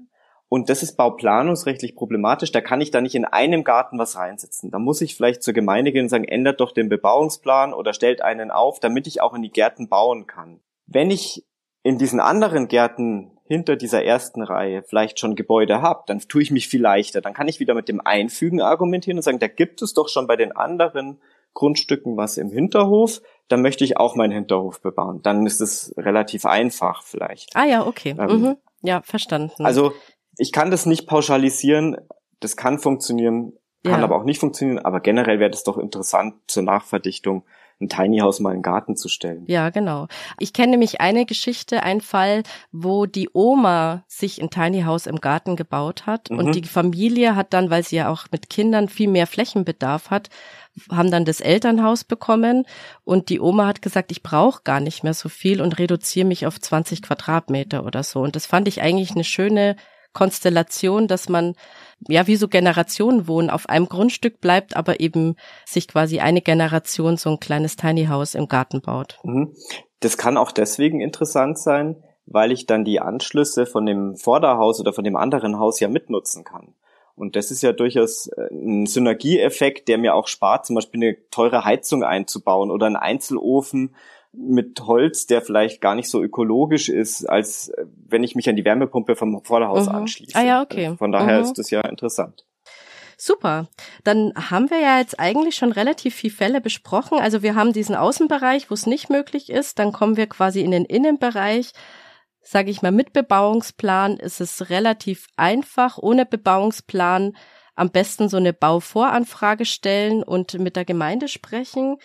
und 0.48 0.68
das 0.68 0.82
ist 0.82 0.96
bauplanungsrechtlich 0.96 1.94
problematisch. 1.94 2.50
Da 2.50 2.60
kann 2.60 2.80
ich 2.80 2.90
da 2.90 3.00
nicht 3.00 3.14
in 3.14 3.24
einem 3.24 3.62
Garten 3.62 3.98
was 3.98 4.16
reinsetzen. 4.16 4.70
Da 4.70 4.78
muss 4.78 5.00
ich 5.00 5.14
vielleicht 5.14 5.42
zur 5.42 5.54
Gemeinde 5.54 5.92
gehen 5.92 6.04
und 6.04 6.08
sagen, 6.08 6.24
ändert 6.24 6.60
doch 6.60 6.72
den 6.72 6.88
Bebauungsplan 6.88 7.72
oder 7.72 7.92
stellt 7.92 8.22
einen 8.22 8.50
auf, 8.50 8.80
damit 8.80 9.06
ich 9.06 9.20
auch 9.20 9.34
in 9.34 9.42
die 9.42 9.52
Gärten 9.52 9.88
bauen 9.88 10.26
kann. 10.26 10.60
Wenn 10.86 11.10
ich 11.10 11.46
in 11.82 11.98
diesen 11.98 12.20
anderen 12.20 12.68
Gärten 12.68 13.32
hinter 13.44 13.76
dieser 13.76 14.04
ersten 14.04 14.42
Reihe 14.42 14.82
vielleicht 14.82 15.18
schon 15.18 15.34
Gebäude 15.34 15.82
habe, 15.82 16.04
dann 16.06 16.20
tue 16.20 16.42
ich 16.42 16.50
mich 16.50 16.68
viel 16.68 16.82
leichter. 16.82 17.20
Dann 17.20 17.34
kann 17.34 17.48
ich 17.48 17.58
wieder 17.58 17.74
mit 17.74 17.88
dem 17.88 18.00
Einfügen 18.00 18.60
argumentieren 18.60 19.18
und 19.18 19.22
sagen, 19.22 19.40
da 19.40 19.48
gibt 19.48 19.82
es 19.82 19.92
doch 19.92 20.08
schon 20.08 20.26
bei 20.26 20.36
den 20.36 20.52
anderen 20.52 21.18
Grundstücken 21.54 22.16
was 22.16 22.38
im 22.38 22.50
Hinterhof, 22.50 23.20
dann 23.48 23.62
möchte 23.62 23.84
ich 23.84 23.96
auch 23.96 24.14
meinen 24.14 24.32
Hinterhof 24.32 24.80
bebauen. 24.80 25.20
Dann 25.22 25.46
ist 25.46 25.60
es 25.60 25.92
relativ 25.96 26.46
einfach 26.46 27.02
vielleicht. 27.02 27.56
Ah 27.56 27.64
ja, 27.64 27.86
okay. 27.86 28.14
Ähm, 28.18 28.40
mhm. 28.40 28.56
Ja, 28.82 29.02
verstanden. 29.02 29.64
Also 29.64 29.92
ich 30.38 30.52
kann 30.52 30.70
das 30.70 30.86
nicht 30.86 31.06
pauschalisieren. 31.06 31.96
Das 32.38 32.56
kann 32.56 32.78
funktionieren, 32.78 33.52
kann 33.82 33.98
ja. 33.98 34.04
aber 34.04 34.16
auch 34.16 34.24
nicht 34.24 34.38
funktionieren. 34.38 34.78
Aber 34.78 35.00
generell 35.00 35.40
wäre 35.40 35.50
das 35.50 35.64
doch 35.64 35.76
interessant 35.76 36.34
zur 36.46 36.62
Nachverdichtung 36.62 37.44
ein 37.80 37.88
Tiny 37.88 38.18
House 38.18 38.40
mal 38.40 38.50
in 38.50 38.58
den 38.58 38.62
Garten 38.62 38.96
zu 38.96 39.08
stellen. 39.08 39.44
Ja, 39.46 39.70
genau. 39.70 40.06
Ich 40.38 40.52
kenne 40.52 40.72
nämlich 40.72 41.00
eine 41.00 41.24
Geschichte, 41.24 41.82
ein 41.82 42.00
Fall, 42.00 42.42
wo 42.72 43.06
die 43.06 43.30
Oma 43.32 44.04
sich 44.06 44.40
ein 44.40 44.50
Tiny 44.50 44.82
House 44.82 45.06
im 45.06 45.20
Garten 45.20 45.56
gebaut 45.56 46.06
hat 46.06 46.30
mhm. 46.30 46.38
und 46.38 46.54
die 46.54 46.64
Familie 46.64 47.36
hat 47.36 47.54
dann, 47.54 47.70
weil 47.70 47.82
sie 47.82 47.96
ja 47.96 48.10
auch 48.10 48.26
mit 48.30 48.50
Kindern 48.50 48.88
viel 48.88 49.08
mehr 49.08 49.26
Flächenbedarf 49.26 50.10
hat, 50.10 50.28
haben 50.90 51.10
dann 51.10 51.24
das 51.24 51.40
Elternhaus 51.40 52.04
bekommen 52.04 52.66
und 53.04 53.28
die 53.28 53.40
Oma 53.40 53.66
hat 53.66 53.82
gesagt, 53.82 54.12
ich 54.12 54.22
brauche 54.22 54.62
gar 54.62 54.80
nicht 54.80 55.02
mehr 55.02 55.14
so 55.14 55.28
viel 55.28 55.60
und 55.60 55.78
reduziere 55.78 56.26
mich 56.26 56.46
auf 56.46 56.60
20 56.60 57.02
Quadratmeter 57.02 57.84
oder 57.84 58.02
so. 58.02 58.20
Und 58.20 58.36
das 58.36 58.46
fand 58.46 58.68
ich 58.68 58.82
eigentlich 58.82 59.12
eine 59.12 59.24
schöne 59.24 59.76
Konstellation, 60.12 61.08
dass 61.08 61.28
man 61.28 61.54
ja 62.08 62.26
wie 62.26 62.36
so 62.36 62.48
Generationen 62.48 63.28
wohnen 63.28 63.50
auf 63.50 63.68
einem 63.68 63.88
Grundstück 63.88 64.40
bleibt, 64.40 64.76
aber 64.76 65.00
eben 65.00 65.36
sich 65.66 65.88
quasi 65.88 66.20
eine 66.20 66.40
Generation 66.40 67.16
so 67.16 67.30
ein 67.30 67.40
kleines 67.40 67.76
Tiny 67.76 68.06
House 68.06 68.34
im 68.34 68.48
Garten 68.48 68.80
baut. 68.80 69.18
Mhm. 69.22 69.54
Das 70.00 70.16
kann 70.16 70.36
auch 70.36 70.52
deswegen 70.52 71.00
interessant 71.00 71.58
sein, 71.58 72.02
weil 72.26 72.52
ich 72.52 72.66
dann 72.66 72.84
die 72.84 73.00
Anschlüsse 73.00 73.66
von 73.66 73.84
dem 73.84 74.16
Vorderhaus 74.16 74.80
oder 74.80 74.92
von 74.92 75.04
dem 75.04 75.16
anderen 75.16 75.58
Haus 75.58 75.78
ja 75.78 75.88
mitnutzen 75.88 76.44
kann. 76.44 76.74
Und 77.20 77.36
das 77.36 77.50
ist 77.50 77.62
ja 77.62 77.72
durchaus 77.72 78.28
äh, 78.28 78.48
ein 78.50 78.86
Synergieeffekt, 78.86 79.88
der 79.88 79.98
mir 79.98 80.14
auch 80.14 80.26
spart, 80.26 80.64
zum 80.64 80.76
Beispiel 80.76 81.02
eine 81.02 81.28
teure 81.30 81.66
Heizung 81.66 82.02
einzubauen 82.02 82.70
oder 82.70 82.86
einen 82.86 82.96
Einzelofen 82.96 83.94
mit 84.32 84.80
Holz, 84.80 85.26
der 85.26 85.42
vielleicht 85.42 85.80
gar 85.80 85.94
nicht 85.94 86.08
so 86.08 86.22
ökologisch 86.22 86.88
ist, 86.88 87.24
als 87.26 87.68
äh, 87.70 87.84
wenn 88.06 88.22
ich 88.22 88.34
mich 88.34 88.48
an 88.48 88.56
die 88.56 88.64
Wärmepumpe 88.64 89.16
vom 89.16 89.42
Vorderhaus 89.44 89.88
mhm. 89.88 89.94
anschließe. 89.94 90.36
Ah 90.36 90.44
ja, 90.44 90.62
okay. 90.62 90.94
Von 90.96 91.12
daher 91.12 91.38
mhm. 91.38 91.44
ist 91.44 91.58
das 91.58 91.70
ja 91.70 91.80
interessant. 91.80 92.46
Super. 93.16 93.68
Dann 94.02 94.32
haben 94.34 94.70
wir 94.70 94.80
ja 94.80 94.98
jetzt 94.98 95.20
eigentlich 95.20 95.56
schon 95.56 95.72
relativ 95.72 96.14
viel 96.14 96.30
Fälle 96.30 96.62
besprochen. 96.62 97.18
Also 97.18 97.42
wir 97.42 97.54
haben 97.54 97.74
diesen 97.74 97.94
Außenbereich, 97.94 98.70
wo 98.70 98.74
es 98.74 98.86
nicht 98.86 99.10
möglich 99.10 99.50
ist. 99.50 99.78
Dann 99.78 99.92
kommen 99.92 100.16
wir 100.16 100.26
quasi 100.26 100.62
in 100.62 100.70
den 100.70 100.86
Innenbereich. 100.86 101.72
Sage 102.40 102.70
ich 102.70 102.80
mal, 102.80 102.92
mit 102.92 103.12
Bebauungsplan 103.12 104.16
ist 104.16 104.40
es 104.40 104.70
relativ 104.70 105.26
einfach. 105.36 105.98
Ohne 105.98 106.24
Bebauungsplan 106.24 107.36
am 107.74 107.90
besten 107.90 108.30
so 108.30 108.38
eine 108.38 108.54
Bauvoranfrage 108.54 109.66
stellen 109.66 110.22
und 110.22 110.58
mit 110.58 110.76
der 110.76 110.86
Gemeinde 110.86 111.28
sprechen. 111.28 111.98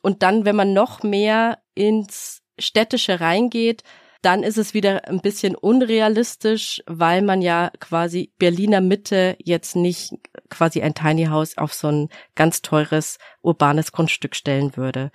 Und 0.00 0.22
dann, 0.22 0.44
wenn 0.44 0.56
man 0.56 0.72
noch 0.72 1.02
mehr 1.02 1.58
ins 1.74 2.42
Städtische 2.58 3.20
reingeht, 3.20 3.82
dann 4.22 4.44
ist 4.44 4.56
es 4.56 4.72
wieder 4.72 5.08
ein 5.08 5.20
bisschen 5.20 5.56
unrealistisch, 5.56 6.82
weil 6.86 7.22
man 7.22 7.42
ja 7.42 7.72
quasi 7.80 8.32
Berliner 8.38 8.80
Mitte 8.80 9.36
jetzt 9.42 9.74
nicht 9.74 10.12
quasi 10.48 10.80
ein 10.80 10.94
Tiny 10.94 11.26
House 11.26 11.58
auf 11.58 11.74
so 11.74 11.88
ein 11.88 12.08
ganz 12.36 12.62
teures 12.62 13.18
urbanes 13.42 13.90
Grundstück 13.90 14.36
stellen 14.36 14.76
würde. 14.76 15.10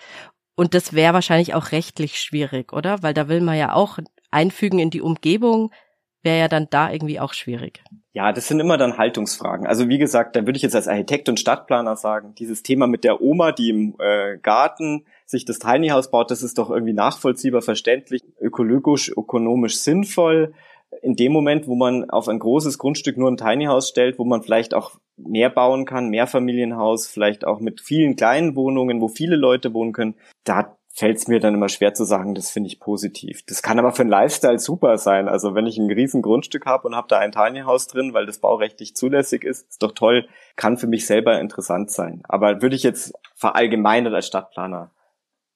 Und 0.55 0.73
das 0.73 0.93
wäre 0.93 1.13
wahrscheinlich 1.13 1.53
auch 1.53 1.71
rechtlich 1.71 2.19
schwierig, 2.19 2.73
oder? 2.73 3.01
Weil 3.01 3.13
da 3.13 3.29
will 3.29 3.41
man 3.41 3.57
ja 3.57 3.73
auch 3.73 3.99
einfügen 4.29 4.79
in 4.79 4.89
die 4.89 5.01
Umgebung, 5.01 5.71
wäre 6.23 6.39
ja 6.39 6.47
dann 6.47 6.67
da 6.69 6.91
irgendwie 6.91 7.19
auch 7.19 7.33
schwierig. 7.33 7.83
Ja, 8.13 8.31
das 8.33 8.47
sind 8.47 8.59
immer 8.59 8.77
dann 8.77 8.97
Haltungsfragen. 8.97 9.67
Also 9.67 9.89
wie 9.89 9.97
gesagt, 9.97 10.35
da 10.35 10.45
würde 10.45 10.57
ich 10.57 10.63
jetzt 10.63 10.75
als 10.75 10.87
Architekt 10.87 11.29
und 11.29 11.39
Stadtplaner 11.39 11.95
sagen, 11.95 12.33
dieses 12.35 12.63
Thema 12.63 12.87
mit 12.87 13.03
der 13.03 13.21
Oma, 13.21 13.51
die 13.51 13.69
im 13.69 13.95
äh, 13.99 14.37
Garten 14.39 15.05
sich 15.25 15.45
das 15.45 15.59
Tiny 15.59 15.89
House 15.89 16.09
baut, 16.09 16.31
das 16.31 16.41
ist 16.41 16.57
doch 16.57 16.69
irgendwie 16.69 16.93
nachvollziehbar, 16.93 17.61
verständlich, 17.61 18.23
ökologisch, 18.39 19.11
ökonomisch 19.15 19.77
sinnvoll. 19.77 20.53
In 21.01 21.15
dem 21.15 21.31
Moment, 21.31 21.67
wo 21.67 21.75
man 21.75 22.09
auf 22.09 22.27
ein 22.27 22.39
großes 22.39 22.77
Grundstück 22.77 23.17
nur 23.17 23.29
ein 23.29 23.37
Tiny 23.37 23.65
House 23.65 23.89
stellt, 23.89 24.17
wo 24.17 24.25
man 24.25 24.41
vielleicht 24.41 24.73
auch 24.73 24.97
mehr 25.17 25.49
bauen 25.49 25.85
kann, 25.85 26.09
mehr 26.09 26.27
Familienhaus, 26.27 27.07
vielleicht 27.07 27.45
auch 27.45 27.59
mit 27.59 27.81
vielen 27.81 28.15
kleinen 28.15 28.55
Wohnungen, 28.55 29.01
wo 29.01 29.07
viele 29.07 29.35
Leute 29.35 29.73
wohnen 29.73 29.93
können, 29.93 30.15
da 30.43 30.77
fällt 30.97 31.17
es 31.17 31.27
mir 31.27 31.39
dann 31.39 31.53
immer 31.53 31.69
schwer 31.69 31.93
zu 31.93 32.05
sagen, 32.05 32.33
das 32.33 32.49
finde 32.49 32.67
ich 32.67 32.79
positiv. 32.79 33.43
Das 33.45 33.61
kann 33.61 33.77
aber 33.77 33.91
für 33.91 34.01
einen 34.01 34.09
Lifestyle 34.09 34.57
super 34.57 34.97
sein. 34.97 35.29
Also 35.29 35.53
wenn 35.53 35.67
ich 35.67 35.77
ein 35.77 35.91
riesen 35.91 36.23
Grundstück 36.23 36.65
habe 36.65 36.87
und 36.87 36.95
habe 36.95 37.07
da 37.07 37.19
ein 37.19 37.31
Tiny 37.31 37.61
House 37.61 37.85
drin, 37.85 38.15
weil 38.15 38.25
das 38.25 38.39
baurechtlich 38.39 38.95
zulässig 38.95 39.43
ist, 39.43 39.69
ist 39.69 39.83
doch 39.83 39.91
toll, 39.91 40.27
kann 40.55 40.77
für 40.77 40.87
mich 40.87 41.05
selber 41.05 41.39
interessant 41.39 41.91
sein. 41.91 42.23
Aber 42.27 42.63
würde 42.63 42.75
ich 42.75 42.81
jetzt 42.81 43.13
verallgemeinert 43.35 44.15
als 44.15 44.25
Stadtplaner 44.25 44.89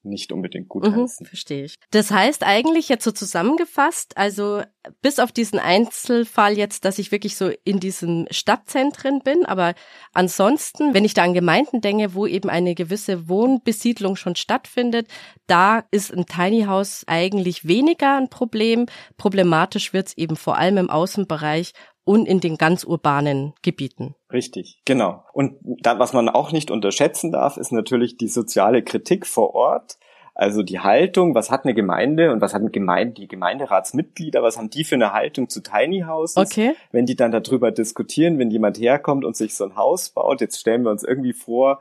nicht 0.03 0.31
unbedingt 0.31 0.69
gut 0.69 0.83
mhm, 0.83 0.95
heißen. 0.95 1.25
Verstehe 1.25 1.65
ich. 1.65 1.77
Das 1.91 2.11
heißt 2.11 2.43
eigentlich 2.43 2.89
jetzt 2.89 3.03
so 3.03 3.11
zusammengefasst, 3.11 4.17
also 4.17 4.61
bis 5.01 5.19
auf 5.19 5.31
diesen 5.31 5.59
Einzelfall 5.59 6.57
jetzt, 6.57 6.85
dass 6.85 6.97
ich 6.97 7.11
wirklich 7.11 7.35
so 7.35 7.51
in 7.63 7.79
diesen 7.79 8.27
Stadtzentren 8.31 9.21
bin, 9.21 9.45
aber 9.45 9.75
ansonsten, 10.13 10.93
wenn 10.93 11.05
ich 11.05 11.13
da 11.13 11.23
an 11.23 11.33
Gemeinden 11.33 11.81
denke, 11.81 12.15
wo 12.15 12.25
eben 12.25 12.49
eine 12.49 12.73
gewisse 12.73 13.29
Wohnbesiedlung 13.29 14.15
schon 14.15 14.35
stattfindet, 14.35 15.07
da 15.47 15.83
ist 15.91 16.11
ein 16.11 16.25
Tiny 16.25 16.63
House 16.63 17.03
eigentlich 17.07 17.67
weniger 17.67 18.17
ein 18.17 18.29
Problem. 18.29 18.87
Problematisch 19.17 19.93
wird 19.93 20.07
es 20.07 20.17
eben 20.17 20.35
vor 20.35 20.57
allem 20.57 20.77
im 20.77 20.89
Außenbereich 20.89 21.73
und 22.11 22.25
in 22.25 22.41
den 22.41 22.57
ganz 22.57 22.83
urbanen 22.83 23.53
Gebieten. 23.61 24.15
Richtig, 24.33 24.81
genau. 24.83 25.23
Und 25.31 25.55
da, 25.63 25.97
was 25.97 26.11
man 26.11 26.27
auch 26.27 26.51
nicht 26.51 26.69
unterschätzen 26.69 27.31
darf, 27.31 27.55
ist 27.55 27.71
natürlich 27.71 28.17
die 28.17 28.27
soziale 28.27 28.83
Kritik 28.83 29.25
vor 29.25 29.55
Ort. 29.55 29.97
Also 30.35 30.61
die 30.61 30.79
Haltung, 30.79 31.35
was 31.35 31.51
hat 31.51 31.63
eine 31.63 31.73
Gemeinde 31.73 32.31
und 32.33 32.41
was 32.41 32.53
Gemeinde, 32.71 33.13
die 33.13 33.27
Gemeinderatsmitglieder, 33.29 34.43
was 34.43 34.57
haben 34.57 34.69
die 34.69 34.83
für 34.83 34.95
eine 34.95 35.13
Haltung 35.13 35.47
zu 35.47 35.61
Tiny 35.61 36.01
Houses? 36.01 36.35
Okay. 36.35 36.73
Wenn 36.91 37.05
die 37.05 37.15
dann 37.15 37.31
darüber 37.31 37.71
diskutieren, 37.71 38.39
wenn 38.39 38.51
jemand 38.51 38.77
herkommt 38.77 39.23
und 39.23 39.37
sich 39.37 39.55
so 39.55 39.63
ein 39.63 39.77
Haus 39.77 40.09
baut, 40.09 40.41
jetzt 40.41 40.59
stellen 40.59 40.83
wir 40.83 40.91
uns 40.91 41.03
irgendwie 41.03 41.33
vor, 41.33 41.79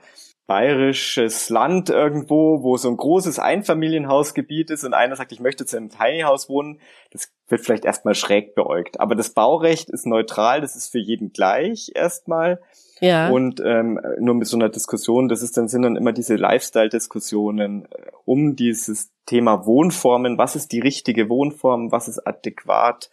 bayerisches 0.51 1.49
Land 1.49 1.91
irgendwo, 1.91 2.65
wo 2.65 2.77
so 2.77 2.89
ein 2.89 2.97
großes 2.97 3.39
Einfamilienhausgebiet 3.39 4.71
ist 4.71 4.83
und 4.83 4.95
einer 4.95 5.15
sagt, 5.15 5.31
ich 5.31 5.39
möchte 5.39 5.65
zu 5.65 5.77
einem 5.77 5.91
Tiny 5.91 6.23
House 6.23 6.49
wohnen, 6.49 6.81
das 7.13 7.33
wird 7.47 7.61
vielleicht 7.61 7.85
erstmal 7.85 8.17
schräg 8.17 8.57
beäugt. 8.57 8.99
Aber 8.99 9.15
das 9.15 9.31
Baurecht 9.31 9.91
ist 9.91 10.07
neutral, 10.07 10.61
das 10.61 10.75
ist 10.75 10.91
für 10.91 10.99
jeden 10.99 11.33
gleich 11.33 11.93
erstmal. 11.95 12.61
Ja. 12.99 13.31
Und 13.31 13.63
ähm, 13.65 14.01
nur 14.19 14.35
mit 14.35 14.49
so 14.49 14.57
einer 14.57 14.71
Diskussion, 14.71 15.29
das 15.29 15.43
ist 15.43 15.57
dann 15.57 15.69
sind 15.69 15.83
dann 15.83 15.95
immer 15.95 16.13
diese 16.13 16.35
Lifestyle-Diskussionen 16.35 17.85
äh, 17.85 18.11
um 18.25 18.57
dieses 18.57 19.13
Thema 19.27 19.67
Wohnformen. 19.67 20.37
Was 20.37 20.57
ist 20.57 20.73
die 20.73 20.81
richtige 20.81 21.29
Wohnform? 21.29 21.93
Was 21.93 22.09
ist 22.09 22.27
adäquat? 22.27 23.09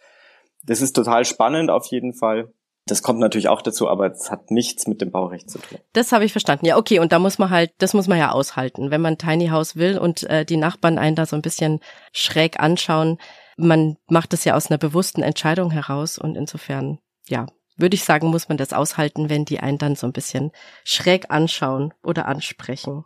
Das 0.64 0.80
ist 0.80 0.94
total 0.94 1.24
spannend 1.24 1.70
auf 1.70 1.86
jeden 1.86 2.14
Fall. 2.14 2.52
Das 2.90 3.02
kommt 3.02 3.20
natürlich 3.20 3.48
auch 3.48 3.62
dazu, 3.62 3.88
aber 3.88 4.10
es 4.10 4.30
hat 4.30 4.50
nichts 4.50 4.86
mit 4.86 5.00
dem 5.00 5.10
Baurecht 5.10 5.50
zu 5.50 5.58
tun. 5.58 5.78
Das 5.92 6.12
habe 6.12 6.24
ich 6.24 6.32
verstanden. 6.32 6.66
Ja, 6.66 6.76
okay, 6.76 6.98
und 6.98 7.12
da 7.12 7.18
muss 7.18 7.38
man 7.38 7.50
halt, 7.50 7.72
das 7.78 7.94
muss 7.94 8.08
man 8.08 8.18
ja 8.18 8.32
aushalten, 8.32 8.90
wenn 8.90 9.00
man 9.00 9.18
Tiny 9.18 9.48
House 9.48 9.76
will 9.76 9.98
und 9.98 10.24
äh, 10.24 10.44
die 10.44 10.56
Nachbarn 10.56 10.98
einen 10.98 11.16
da 11.16 11.26
so 11.26 11.36
ein 11.36 11.42
bisschen 11.42 11.80
schräg 12.12 12.60
anschauen. 12.60 13.18
Man 13.56 13.96
macht 14.08 14.32
das 14.32 14.44
ja 14.44 14.54
aus 14.54 14.70
einer 14.70 14.78
bewussten 14.78 15.22
Entscheidung 15.22 15.70
heraus 15.70 16.18
und 16.18 16.36
insofern, 16.36 16.98
ja, 17.26 17.46
würde 17.78 17.94
ich 17.94 18.04
sagen, 18.04 18.28
muss 18.28 18.48
man 18.48 18.58
das 18.58 18.72
aushalten, 18.72 19.30
wenn 19.30 19.44
die 19.44 19.60
einen 19.60 19.78
dann 19.78 19.96
so 19.96 20.06
ein 20.06 20.12
bisschen 20.12 20.52
schräg 20.84 21.30
anschauen 21.30 21.94
oder 22.02 22.26
ansprechen. 22.26 23.04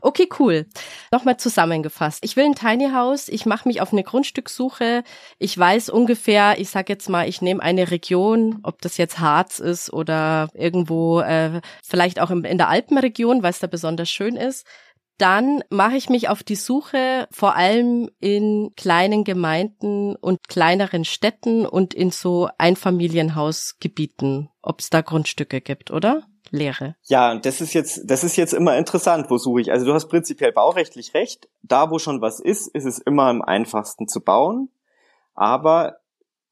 Okay, 0.00 0.28
cool. 0.38 0.66
Nochmal 1.10 1.38
zusammengefasst. 1.38 2.24
Ich 2.24 2.36
will 2.36 2.44
ein 2.44 2.54
Tiny 2.54 2.90
House, 2.92 3.28
ich 3.28 3.46
mache 3.46 3.68
mich 3.68 3.80
auf 3.80 3.92
eine 3.92 4.02
Grundstückssuche. 4.02 5.04
Ich 5.38 5.56
weiß 5.56 5.88
ungefähr, 5.90 6.58
ich 6.58 6.70
sage 6.70 6.92
jetzt 6.92 7.08
mal, 7.08 7.28
ich 7.28 7.40
nehme 7.40 7.62
eine 7.62 7.90
Region, 7.90 8.60
ob 8.62 8.82
das 8.82 8.96
jetzt 8.96 9.20
Harz 9.20 9.58
ist 9.58 9.92
oder 9.92 10.48
irgendwo, 10.54 11.20
äh, 11.20 11.60
vielleicht 11.82 12.20
auch 12.20 12.30
in 12.30 12.58
der 12.58 12.68
Alpenregion, 12.68 13.42
weil 13.42 13.50
es 13.50 13.58
da 13.58 13.66
besonders 13.66 14.10
schön 14.10 14.36
ist 14.36 14.66
dann 15.18 15.62
mache 15.68 15.96
ich 15.96 16.08
mich 16.08 16.28
auf 16.28 16.42
die 16.42 16.56
Suche 16.56 17.28
vor 17.30 17.56
allem 17.56 18.08
in 18.20 18.72
kleinen 18.76 19.24
Gemeinden 19.24 20.16
und 20.16 20.48
kleineren 20.48 21.04
Städten 21.04 21.66
und 21.66 21.92
in 21.92 22.10
so 22.10 22.48
Einfamilienhausgebieten, 22.56 24.48
ob 24.62 24.80
es 24.80 24.90
da 24.90 25.00
Grundstücke 25.00 25.60
gibt, 25.60 25.90
oder? 25.90 26.22
Leere. 26.50 26.96
Ja, 27.02 27.30
und 27.32 27.44
das 27.44 27.60
ist 27.60 27.74
jetzt, 27.74 28.02
das 28.06 28.24
ist 28.24 28.36
jetzt 28.36 28.54
immer 28.54 28.78
interessant, 28.78 29.28
wo 29.28 29.36
suche 29.36 29.60
ich. 29.60 29.70
Also 29.70 29.84
du 29.84 29.92
hast 29.92 30.08
prinzipiell 30.08 30.52
baurechtlich 30.52 31.12
recht. 31.12 31.48
Da, 31.62 31.90
wo 31.90 31.98
schon 31.98 32.22
was 32.22 32.40
ist, 32.40 32.68
ist 32.68 32.86
es 32.86 32.98
immer 32.98 33.24
am 33.24 33.42
einfachsten 33.42 34.08
zu 34.08 34.22
bauen. 34.22 34.70
Aber 35.34 35.98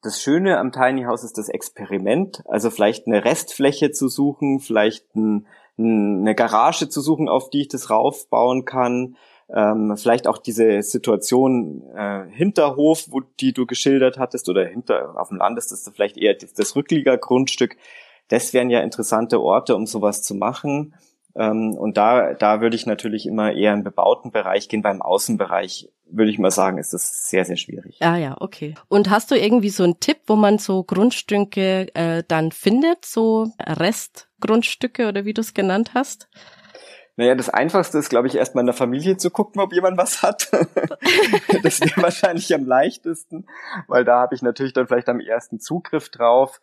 das 0.03 0.21
Schöne 0.21 0.59
am 0.59 0.71
Tiny 0.71 1.03
House 1.03 1.23
ist 1.23 1.37
das 1.37 1.49
Experiment. 1.49 2.43
Also 2.47 2.69
vielleicht 2.69 3.07
eine 3.07 3.25
Restfläche 3.25 3.91
zu 3.91 4.07
suchen, 4.07 4.59
vielleicht 4.59 5.15
ein 5.15 5.47
eine 5.77 6.35
Garage 6.35 6.89
zu 6.89 7.01
suchen, 7.01 7.29
auf 7.29 7.49
die 7.49 7.61
ich 7.61 7.67
das 7.67 7.89
raufbauen 7.89 8.65
kann. 8.65 9.15
Ähm, 9.49 9.95
vielleicht 9.95 10.27
auch 10.27 10.39
diese 10.39 10.81
Situation 10.81 11.83
äh, 11.95 12.25
Hinterhof, 12.29 13.05
wo 13.11 13.21
die 13.39 13.53
du 13.53 13.65
geschildert 13.65 14.17
hattest, 14.17 14.49
oder 14.49 14.65
hinter 14.65 15.19
auf 15.19 15.29
dem 15.29 15.37
Land 15.37 15.57
ist 15.57 15.71
das 15.71 15.89
vielleicht 15.93 16.17
eher 16.17 16.33
das, 16.33 16.53
das 16.53 16.75
Rückliegergrundstück. 16.75 17.77
Das 18.27 18.53
wären 18.53 18.69
ja 18.69 18.81
interessante 18.81 19.41
Orte, 19.41 19.75
um 19.75 19.85
sowas 19.85 20.21
zu 20.21 20.35
machen. 20.35 20.93
Ähm, 21.37 21.75
und 21.77 21.97
da, 21.97 22.33
da 22.33 22.61
würde 22.61 22.75
ich 22.75 22.85
natürlich 22.85 23.27
immer 23.27 23.53
eher 23.53 23.73
im 23.73 23.83
bebauten 23.83 24.31
Bereich 24.31 24.69
gehen. 24.69 24.81
Beim 24.81 25.01
Außenbereich 25.01 25.89
würde 26.09 26.31
ich 26.31 26.39
mal 26.39 26.51
sagen, 26.51 26.77
ist 26.77 26.93
das 26.93 27.29
sehr, 27.29 27.45
sehr 27.45 27.57
schwierig. 27.57 27.97
Ah 28.01 28.17
ja, 28.17 28.37
okay. 28.39 28.73
Und 28.87 29.09
hast 29.09 29.29
du 29.29 29.35
irgendwie 29.35 29.69
so 29.69 29.83
einen 29.83 29.99
Tipp, 29.99 30.17
wo 30.25 30.35
man 30.35 30.57
so 30.57 30.83
Grundstücke 30.83 31.93
äh, 31.93 32.23
dann 32.27 32.51
findet, 32.51 33.05
so 33.05 33.47
Restgrundstücke 33.59 35.07
oder 35.07 35.25
wie 35.25 35.33
du 35.33 35.41
es 35.41 35.53
genannt 35.53 35.91
hast? 35.93 36.27
Naja, 37.17 37.33
das 37.33 37.49
Einfachste 37.49 37.97
ist, 37.97 38.09
glaube 38.09 38.27
ich, 38.27 38.35
erstmal 38.35 38.61
in 38.61 38.67
der 38.67 38.75
Familie 38.75 39.17
zu 39.17 39.31
gucken, 39.31 39.59
ob 39.59 39.73
jemand 39.73 39.97
was 39.97 40.21
hat. 40.21 40.51
das 41.63 41.81
wäre 41.81 42.01
wahrscheinlich 42.01 42.53
am 42.53 42.65
leichtesten, 42.65 43.47
weil 43.87 44.05
da 44.05 44.19
habe 44.19 44.35
ich 44.35 44.43
natürlich 44.43 44.73
dann 44.73 44.87
vielleicht 44.87 45.09
am 45.09 45.19
ersten 45.19 45.59
Zugriff 45.59 46.09
drauf 46.09 46.61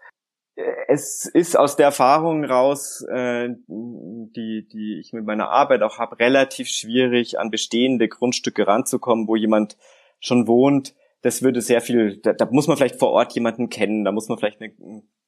es 0.88 1.26
ist 1.26 1.58
aus 1.58 1.76
der 1.76 1.86
Erfahrung 1.86 2.44
raus, 2.44 3.04
äh, 3.08 3.48
die, 3.66 4.68
die 4.68 5.00
ich 5.00 5.12
mit 5.12 5.24
meiner 5.24 5.50
Arbeit 5.50 5.82
auch 5.82 5.98
habe, 5.98 6.18
relativ 6.18 6.68
schwierig, 6.68 7.38
an 7.38 7.50
bestehende 7.50 8.08
Grundstücke 8.08 8.66
ranzukommen, 8.66 9.26
wo 9.26 9.36
jemand 9.36 9.76
schon 10.20 10.46
wohnt. 10.46 10.94
Das 11.22 11.42
würde 11.42 11.60
sehr 11.60 11.80
viel, 11.80 12.18
da, 12.18 12.32
da 12.32 12.46
muss 12.50 12.68
man 12.68 12.76
vielleicht 12.76 12.98
vor 12.98 13.10
Ort 13.10 13.34
jemanden 13.34 13.68
kennen, 13.68 14.04
da 14.04 14.12
muss 14.12 14.28
man 14.28 14.38
vielleicht 14.38 14.60
eine 14.60 14.74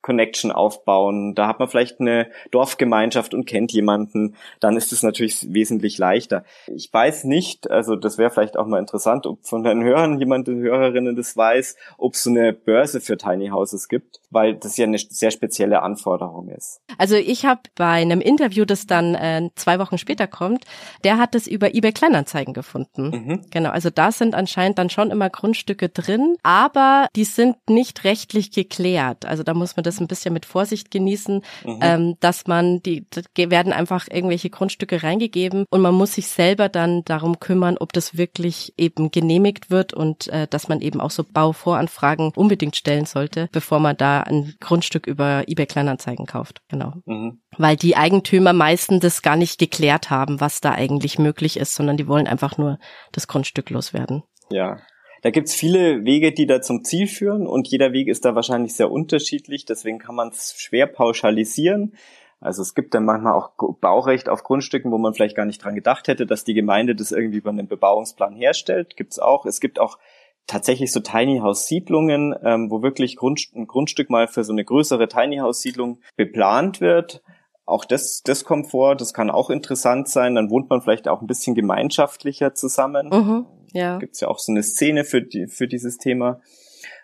Connection 0.02 0.52
aufbauen. 0.52 1.34
Da 1.34 1.48
hat 1.48 1.58
man 1.58 1.68
vielleicht 1.68 2.00
eine 2.00 2.28
Dorfgemeinschaft 2.52 3.34
und 3.34 3.44
kennt 3.44 3.72
jemanden. 3.72 4.36
Dann 4.60 4.76
ist 4.76 4.92
es 4.92 5.02
natürlich 5.02 5.52
wesentlich 5.52 5.98
leichter. 5.98 6.44
Ich 6.68 6.92
weiß 6.92 7.24
nicht, 7.24 7.70
also 7.70 7.96
das 7.96 8.16
wäre 8.16 8.30
vielleicht 8.30 8.56
auch 8.56 8.66
mal 8.66 8.78
interessant, 8.78 9.26
ob 9.26 9.44
von 9.44 9.64
den 9.64 9.82
Hörern 9.82 10.18
jemand, 10.18 10.46
Hörerinnen 10.46 11.16
das 11.16 11.36
weiß, 11.36 11.76
ob 11.98 12.14
es 12.14 12.22
so 12.22 12.30
eine 12.30 12.52
Börse 12.52 13.00
für 13.00 13.16
Tiny 13.16 13.48
Houses 13.48 13.88
gibt, 13.88 14.20
weil 14.30 14.54
das 14.54 14.76
ja 14.76 14.86
eine 14.86 14.98
sehr 14.98 15.30
spezielle 15.30 15.82
Anforderung 15.82 16.48
ist. 16.50 16.80
Also 16.98 17.16
ich 17.16 17.44
habe 17.44 17.62
bei 17.74 17.86
einem 17.86 18.20
Interview, 18.20 18.64
das 18.64 18.86
dann 18.86 19.14
äh, 19.14 19.50
zwei 19.56 19.78
Wochen 19.78 19.98
später 19.98 20.26
kommt, 20.26 20.64
der 21.04 21.18
hat 21.18 21.34
es 21.34 21.46
über 21.46 21.74
eBay 21.74 21.92
Kleinanzeigen 21.92 22.54
gefunden. 22.54 23.10
Mhm. 23.10 23.40
Genau, 23.50 23.70
also 23.70 23.90
da 23.90 24.12
sind 24.12 24.34
anscheinend 24.34 24.78
dann 24.78 24.90
schon 24.90 25.10
immer 25.10 25.30
Grundstücke 25.30 25.88
drin, 25.88 26.36
aber 26.42 27.08
die 27.16 27.24
sind 27.24 27.56
nicht 27.68 28.04
rechtlich 28.04 28.52
geklärt. 28.52 29.26
Also 29.26 29.42
da 29.42 29.54
muss 29.54 29.76
man 29.76 29.84
das 29.86 30.00
ein 30.00 30.08
bisschen 30.08 30.34
mit 30.34 30.44
Vorsicht 30.44 30.90
genießen, 30.90 31.42
mhm. 31.64 31.78
ähm, 31.80 32.16
dass 32.20 32.46
man 32.46 32.82
die, 32.82 33.06
die 33.36 33.50
werden 33.50 33.72
einfach 33.72 34.06
irgendwelche 34.10 34.50
Grundstücke 34.50 35.02
reingegeben 35.02 35.64
und 35.70 35.80
man 35.80 35.94
muss 35.94 36.14
sich 36.14 36.28
selber 36.28 36.68
dann 36.68 37.04
darum 37.04 37.40
kümmern, 37.40 37.76
ob 37.78 37.92
das 37.92 38.16
wirklich 38.16 38.74
eben 38.76 39.10
genehmigt 39.10 39.70
wird 39.70 39.94
und 39.94 40.28
äh, 40.28 40.46
dass 40.48 40.68
man 40.68 40.80
eben 40.80 41.00
auch 41.00 41.10
so 41.10 41.24
Bauvoranfragen 41.24 42.32
unbedingt 42.34 42.76
stellen 42.76 43.06
sollte, 43.06 43.48
bevor 43.52 43.78
man 43.78 43.96
da 43.96 44.20
ein 44.20 44.54
Grundstück 44.60 45.06
über 45.06 45.44
eBay 45.46 45.66
Kleinanzeigen 45.66 46.26
kauft. 46.26 46.62
Genau. 46.68 46.94
Mhm. 47.06 47.40
Weil 47.56 47.76
die 47.76 47.96
Eigentümer 47.96 48.52
meistens 48.52 49.00
das 49.00 49.22
gar 49.22 49.36
nicht 49.36 49.58
geklärt 49.58 50.10
haben, 50.10 50.40
was 50.40 50.60
da 50.60 50.72
eigentlich 50.72 51.18
möglich 51.18 51.56
ist, 51.56 51.74
sondern 51.74 51.96
die 51.96 52.08
wollen 52.08 52.26
einfach 52.26 52.58
nur 52.58 52.78
das 53.12 53.28
Grundstück 53.28 53.70
loswerden. 53.70 54.22
Ja, 54.50 54.78
da 55.22 55.30
gibt's 55.30 55.54
viele 55.54 56.04
Wege, 56.04 56.32
die 56.32 56.46
da 56.46 56.60
zum 56.60 56.84
Ziel 56.84 57.06
führen 57.06 57.46
und 57.46 57.68
jeder 57.68 57.92
Weg 57.92 58.08
ist 58.08 58.24
da 58.24 58.34
wahrscheinlich 58.34 58.74
sehr 58.74 58.90
unterschiedlich, 58.90 59.64
deswegen 59.64 59.98
kann 59.98 60.14
man 60.14 60.28
es 60.28 60.54
schwer 60.58 60.86
pauschalisieren. 60.86 61.94
Also 62.40 62.62
es 62.62 62.74
gibt 62.74 62.94
dann 62.94 63.04
manchmal 63.04 63.32
auch 63.32 63.50
Baurecht 63.80 64.28
auf 64.28 64.42
Grundstücken, 64.42 64.92
wo 64.92 64.98
man 64.98 65.14
vielleicht 65.14 65.36
gar 65.36 65.46
nicht 65.46 65.64
dran 65.64 65.74
gedacht 65.74 66.06
hätte, 66.06 66.26
dass 66.26 66.44
die 66.44 66.54
Gemeinde 66.54 66.94
das 66.94 67.10
irgendwie 67.12 67.38
über 67.38 67.50
einen 67.50 67.66
Bebauungsplan 67.66 68.34
herstellt. 68.34 68.96
Gibt's 68.96 69.18
auch. 69.18 69.46
Es 69.46 69.60
gibt 69.60 69.80
auch 69.80 69.98
tatsächlich 70.46 70.92
so 70.92 71.00
Tiny 71.00 71.38
House 71.38 71.66
Siedlungen, 71.66 72.34
ähm, 72.44 72.70
wo 72.70 72.82
wirklich 72.82 73.16
Grund, 73.16 73.48
ein 73.54 73.66
Grundstück 73.66 74.10
mal 74.10 74.28
für 74.28 74.44
so 74.44 74.52
eine 74.52 74.64
größere 74.64 75.08
Tiny 75.08 75.38
House 75.38 75.60
Siedlung 75.60 75.98
beplant 76.16 76.80
wird. 76.80 77.22
Auch 77.64 77.84
das, 77.84 78.22
das 78.22 78.44
kommt 78.44 78.70
vor, 78.70 78.94
das 78.94 79.12
kann 79.12 79.28
auch 79.30 79.50
interessant 79.50 80.08
sein. 80.08 80.36
Dann 80.36 80.50
wohnt 80.50 80.70
man 80.70 80.82
vielleicht 80.82 81.08
auch 81.08 81.20
ein 81.20 81.26
bisschen 81.26 81.56
gemeinschaftlicher 81.56 82.54
zusammen. 82.54 83.08
Mhm, 83.08 83.46
ja. 83.76 83.98
Gibt 83.98 84.14
es 84.14 84.20
ja 84.20 84.28
auch 84.28 84.38
so 84.38 84.52
eine 84.52 84.62
Szene 84.62 85.04
für, 85.04 85.22
die, 85.22 85.46
für 85.46 85.68
dieses 85.68 85.98
Thema. 85.98 86.40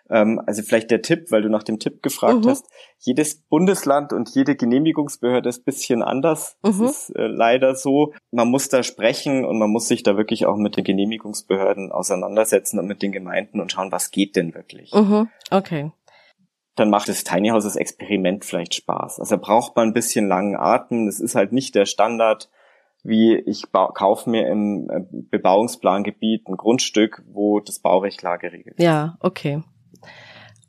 Ähm, 0.09 0.41
also 0.45 0.61
vielleicht 0.63 0.91
der 0.91 1.01
Tipp, 1.01 1.31
weil 1.31 1.41
du 1.41 1.49
nach 1.49 1.63
dem 1.63 1.79
Tipp 1.79 2.03
gefragt 2.03 2.45
mhm. 2.45 2.49
hast. 2.49 2.67
Jedes 2.99 3.35
Bundesland 3.35 4.13
und 4.13 4.29
jede 4.35 4.55
Genehmigungsbehörde 4.55 5.49
ist 5.49 5.65
bisschen 5.65 6.03
anders. 6.03 6.57
Das 6.61 6.77
mhm. 6.77 6.85
ist 6.85 7.09
äh, 7.15 7.27
leider 7.27 7.75
so. 7.75 8.13
Man 8.31 8.49
muss 8.49 8.69
da 8.69 8.83
sprechen 8.83 9.45
und 9.45 9.57
man 9.59 9.69
muss 9.69 9.87
sich 9.87 10.03
da 10.03 10.17
wirklich 10.17 10.45
auch 10.45 10.57
mit 10.57 10.77
den 10.77 10.83
Genehmigungsbehörden 10.83 11.91
auseinandersetzen 11.91 12.79
und 12.79 12.87
mit 12.87 13.01
den 13.01 13.11
Gemeinden 13.11 13.61
und 13.61 13.71
schauen, 13.71 13.91
was 13.91 14.11
geht 14.11 14.35
denn 14.35 14.53
wirklich. 14.53 14.93
Mhm. 14.93 15.29
Okay 15.51 15.91
dann 16.75 16.89
macht 16.89 17.07
das 17.07 17.23
Tiny 17.23 17.49
House 17.49 17.65
das 17.65 17.75
Experiment 17.75 18.45
vielleicht 18.45 18.73
Spaß. 18.73 19.19
Also 19.19 19.37
braucht 19.37 19.75
man 19.75 19.89
ein 19.89 19.93
bisschen 19.93 20.27
langen 20.27 20.55
Atem. 20.55 21.05
Das 21.05 21.19
ist 21.19 21.35
halt 21.35 21.51
nicht 21.51 21.75
der 21.75 21.85
Standard, 21.85 22.49
wie 23.03 23.35
ich 23.35 23.71
kaufe 23.71 24.29
mir 24.29 24.47
im 24.47 24.89
äh, 24.89 25.01
Bebauungsplangebiet 25.11 26.47
ein 26.47 26.57
Grundstück, 26.57 27.23
wo 27.27 27.59
das 27.59 27.79
Baurecht 27.79 28.19
klar 28.19 28.37
geregelt 28.37 28.77
ist. 28.77 28.83
Ja, 28.83 29.17
okay. 29.19 29.61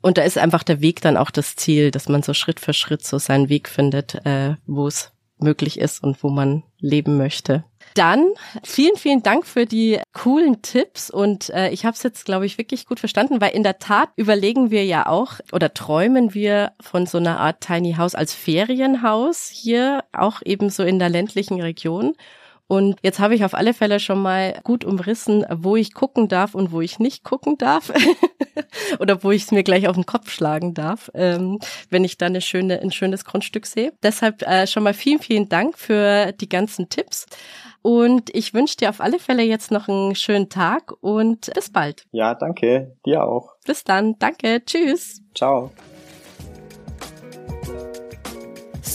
Und 0.01 0.19
da 0.19 0.21
ist 0.21 0.37
einfach 0.37 0.63
der 0.63 0.81
Weg 0.81 1.01
dann 1.01 1.17
auch 1.17 1.31
das 1.31 1.55
Ziel, 1.55 1.89
dass 1.89 2.09
man 2.09 2.21
so 2.21 2.33
Schritt 2.33 2.59
für 2.59 2.73
Schritt 2.73 3.03
so 3.03 3.17
seinen 3.17 3.49
Weg 3.49 3.69
findet, 3.69 4.25
äh, 4.25 4.55
wo 4.67 4.85
es 4.85 5.14
möglich 5.45 5.79
ist 5.79 6.03
und 6.03 6.21
wo 6.23 6.29
man 6.29 6.63
leben 6.79 7.17
möchte. 7.17 7.63
Dann 7.93 8.33
vielen, 8.63 8.97
vielen 8.97 9.23
Dank 9.23 9.47
für 9.47 9.65
die 9.65 9.99
coolen 10.11 10.61
Tipps 10.61 11.09
und 11.09 11.49
äh, 11.51 11.69
ich 11.69 11.85
habe 11.85 11.95
es 11.95 12.03
jetzt, 12.03 12.25
glaube 12.25 12.45
ich, 12.45 12.57
wirklich 12.57 12.85
gut 12.85 12.99
verstanden, 12.99 13.39
weil 13.39 13.55
in 13.55 13.63
der 13.63 13.79
Tat 13.79 14.09
überlegen 14.17 14.69
wir 14.69 14.83
ja 14.83 15.05
auch 15.05 15.39
oder 15.53 15.73
träumen 15.73 16.33
wir 16.33 16.73
von 16.81 17.05
so 17.05 17.17
einer 17.17 17.39
Art 17.39 17.61
Tiny 17.61 17.93
House 17.93 18.15
als 18.15 18.33
Ferienhaus 18.33 19.47
hier, 19.47 20.03
auch 20.11 20.41
eben 20.43 20.69
so 20.69 20.83
in 20.83 20.99
der 20.99 21.09
ländlichen 21.09 21.61
Region. 21.61 22.15
Und 22.67 22.97
jetzt 23.03 23.19
habe 23.19 23.35
ich 23.35 23.45
auf 23.45 23.53
alle 23.53 23.73
Fälle 23.73 23.99
schon 23.99 24.21
mal 24.21 24.59
gut 24.63 24.83
umrissen, 24.83 25.45
wo 25.51 25.75
ich 25.75 25.93
gucken 25.93 26.27
darf 26.27 26.55
und 26.55 26.71
wo 26.71 26.81
ich 26.81 26.97
nicht 26.97 27.23
gucken 27.23 27.57
darf. 27.57 27.91
Oder 28.99 29.23
wo 29.23 29.31
ich 29.31 29.43
es 29.43 29.51
mir 29.51 29.63
gleich 29.63 29.87
auf 29.87 29.95
den 29.95 30.05
Kopf 30.05 30.31
schlagen 30.31 30.73
darf, 30.73 31.11
ähm, 31.13 31.59
wenn 31.89 32.03
ich 32.03 32.17
da 32.17 32.25
eine 32.25 32.41
schöne, 32.41 32.81
ein 32.81 32.91
schönes 32.91 33.25
Grundstück 33.25 33.65
sehe. 33.65 33.93
Deshalb 34.03 34.41
äh, 34.41 34.67
schon 34.67 34.83
mal 34.83 34.93
vielen, 34.93 35.19
vielen 35.19 35.49
Dank 35.49 35.77
für 35.77 36.31
die 36.31 36.49
ganzen 36.49 36.89
Tipps. 36.89 37.27
Und 37.81 38.35
ich 38.35 38.55
wünsche 38.55 38.77
dir 38.77 38.89
auf 38.89 38.99
alle 38.99 39.19
Fälle 39.19 39.43
jetzt 39.43 39.69
noch 39.69 39.87
einen 39.87 40.15
schönen 40.15 40.49
Tag 40.49 40.91
und 41.01 41.53
bis 41.53 41.71
bald. 41.71 42.05
Ja, 42.11 42.33
danke. 42.33 42.95
Dir 43.05 43.23
auch. 43.23 43.53
Bis 43.63 43.83
dann. 43.83 44.17
Danke. 44.17 44.63
Tschüss. 44.65 45.21
Ciao. 45.35 45.71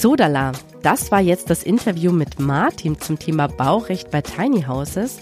Sodala. 0.00 0.52
Das 0.82 1.12
war 1.12 1.20
jetzt 1.20 1.50
das 1.50 1.62
Interview 1.62 2.10
mit 2.10 2.40
Martin 2.40 2.98
zum 2.98 3.18
Thema 3.18 3.48
Baurecht 3.48 4.10
bei 4.10 4.22
Tiny 4.22 4.62
Houses. 4.62 5.18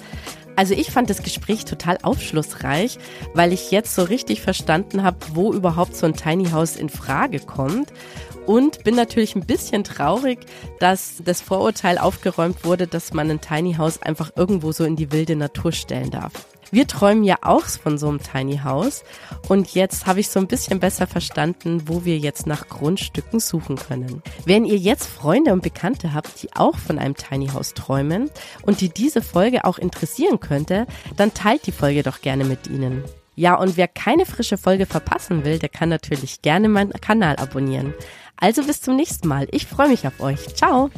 Also 0.54 0.72
ich 0.72 0.92
fand 0.92 1.10
das 1.10 1.24
Gespräch 1.24 1.64
total 1.64 1.98
aufschlussreich, 2.02 2.96
weil 3.34 3.52
ich 3.52 3.72
jetzt 3.72 3.96
so 3.96 4.04
richtig 4.04 4.40
verstanden 4.40 5.02
habe, 5.02 5.18
wo 5.34 5.52
überhaupt 5.52 5.96
so 5.96 6.06
ein 6.06 6.14
Tiny 6.14 6.50
House 6.50 6.76
in 6.76 6.90
Frage 6.90 7.40
kommt 7.40 7.92
und 8.46 8.84
bin 8.84 8.94
natürlich 8.94 9.34
ein 9.34 9.46
bisschen 9.46 9.82
traurig, 9.82 10.46
dass 10.78 11.14
das 11.24 11.40
Vorurteil 11.40 11.98
aufgeräumt 11.98 12.64
wurde, 12.64 12.86
dass 12.86 13.12
man 13.12 13.32
ein 13.32 13.40
Tiny 13.40 13.74
House 13.74 14.00
einfach 14.00 14.30
irgendwo 14.36 14.70
so 14.70 14.84
in 14.84 14.94
die 14.94 15.10
wilde 15.10 15.34
Natur 15.34 15.72
stellen 15.72 16.12
darf. 16.12 16.46
Wir 16.70 16.86
träumen 16.86 17.24
ja 17.24 17.36
auch 17.42 17.64
von 17.64 17.98
so 17.98 18.08
einem 18.08 18.22
Tiny 18.22 18.60
House 18.64 19.04
und 19.48 19.74
jetzt 19.74 20.06
habe 20.06 20.20
ich 20.20 20.28
so 20.28 20.38
ein 20.38 20.46
bisschen 20.46 20.80
besser 20.80 21.06
verstanden, 21.06 21.82
wo 21.86 22.04
wir 22.04 22.18
jetzt 22.18 22.46
nach 22.46 22.68
Grundstücken 22.68 23.40
suchen 23.40 23.76
können. 23.76 24.22
Wenn 24.44 24.64
ihr 24.64 24.76
jetzt 24.76 25.06
Freunde 25.06 25.52
und 25.52 25.62
Bekannte 25.62 26.12
habt, 26.12 26.42
die 26.42 26.52
auch 26.54 26.76
von 26.76 26.98
einem 26.98 27.14
Tiny 27.14 27.48
House 27.48 27.74
träumen 27.74 28.30
und 28.62 28.80
die 28.80 28.90
diese 28.90 29.22
Folge 29.22 29.64
auch 29.64 29.78
interessieren 29.78 30.40
könnte, 30.40 30.86
dann 31.16 31.34
teilt 31.34 31.66
die 31.66 31.72
Folge 31.72 32.02
doch 32.02 32.20
gerne 32.20 32.44
mit 32.44 32.66
ihnen. 32.66 33.04
Ja, 33.34 33.54
und 33.54 33.76
wer 33.76 33.86
keine 33.86 34.26
frische 34.26 34.58
Folge 34.58 34.84
verpassen 34.84 35.44
will, 35.44 35.60
der 35.60 35.68
kann 35.68 35.88
natürlich 35.88 36.42
gerne 36.42 36.68
meinen 36.68 36.90
Kanal 36.90 37.36
abonnieren. 37.36 37.94
Also 38.36 38.64
bis 38.64 38.80
zum 38.80 38.96
nächsten 38.96 39.28
Mal. 39.28 39.46
Ich 39.52 39.66
freue 39.66 39.88
mich 39.88 40.06
auf 40.06 40.20
euch. 40.20 40.56
Ciao. 40.56 40.90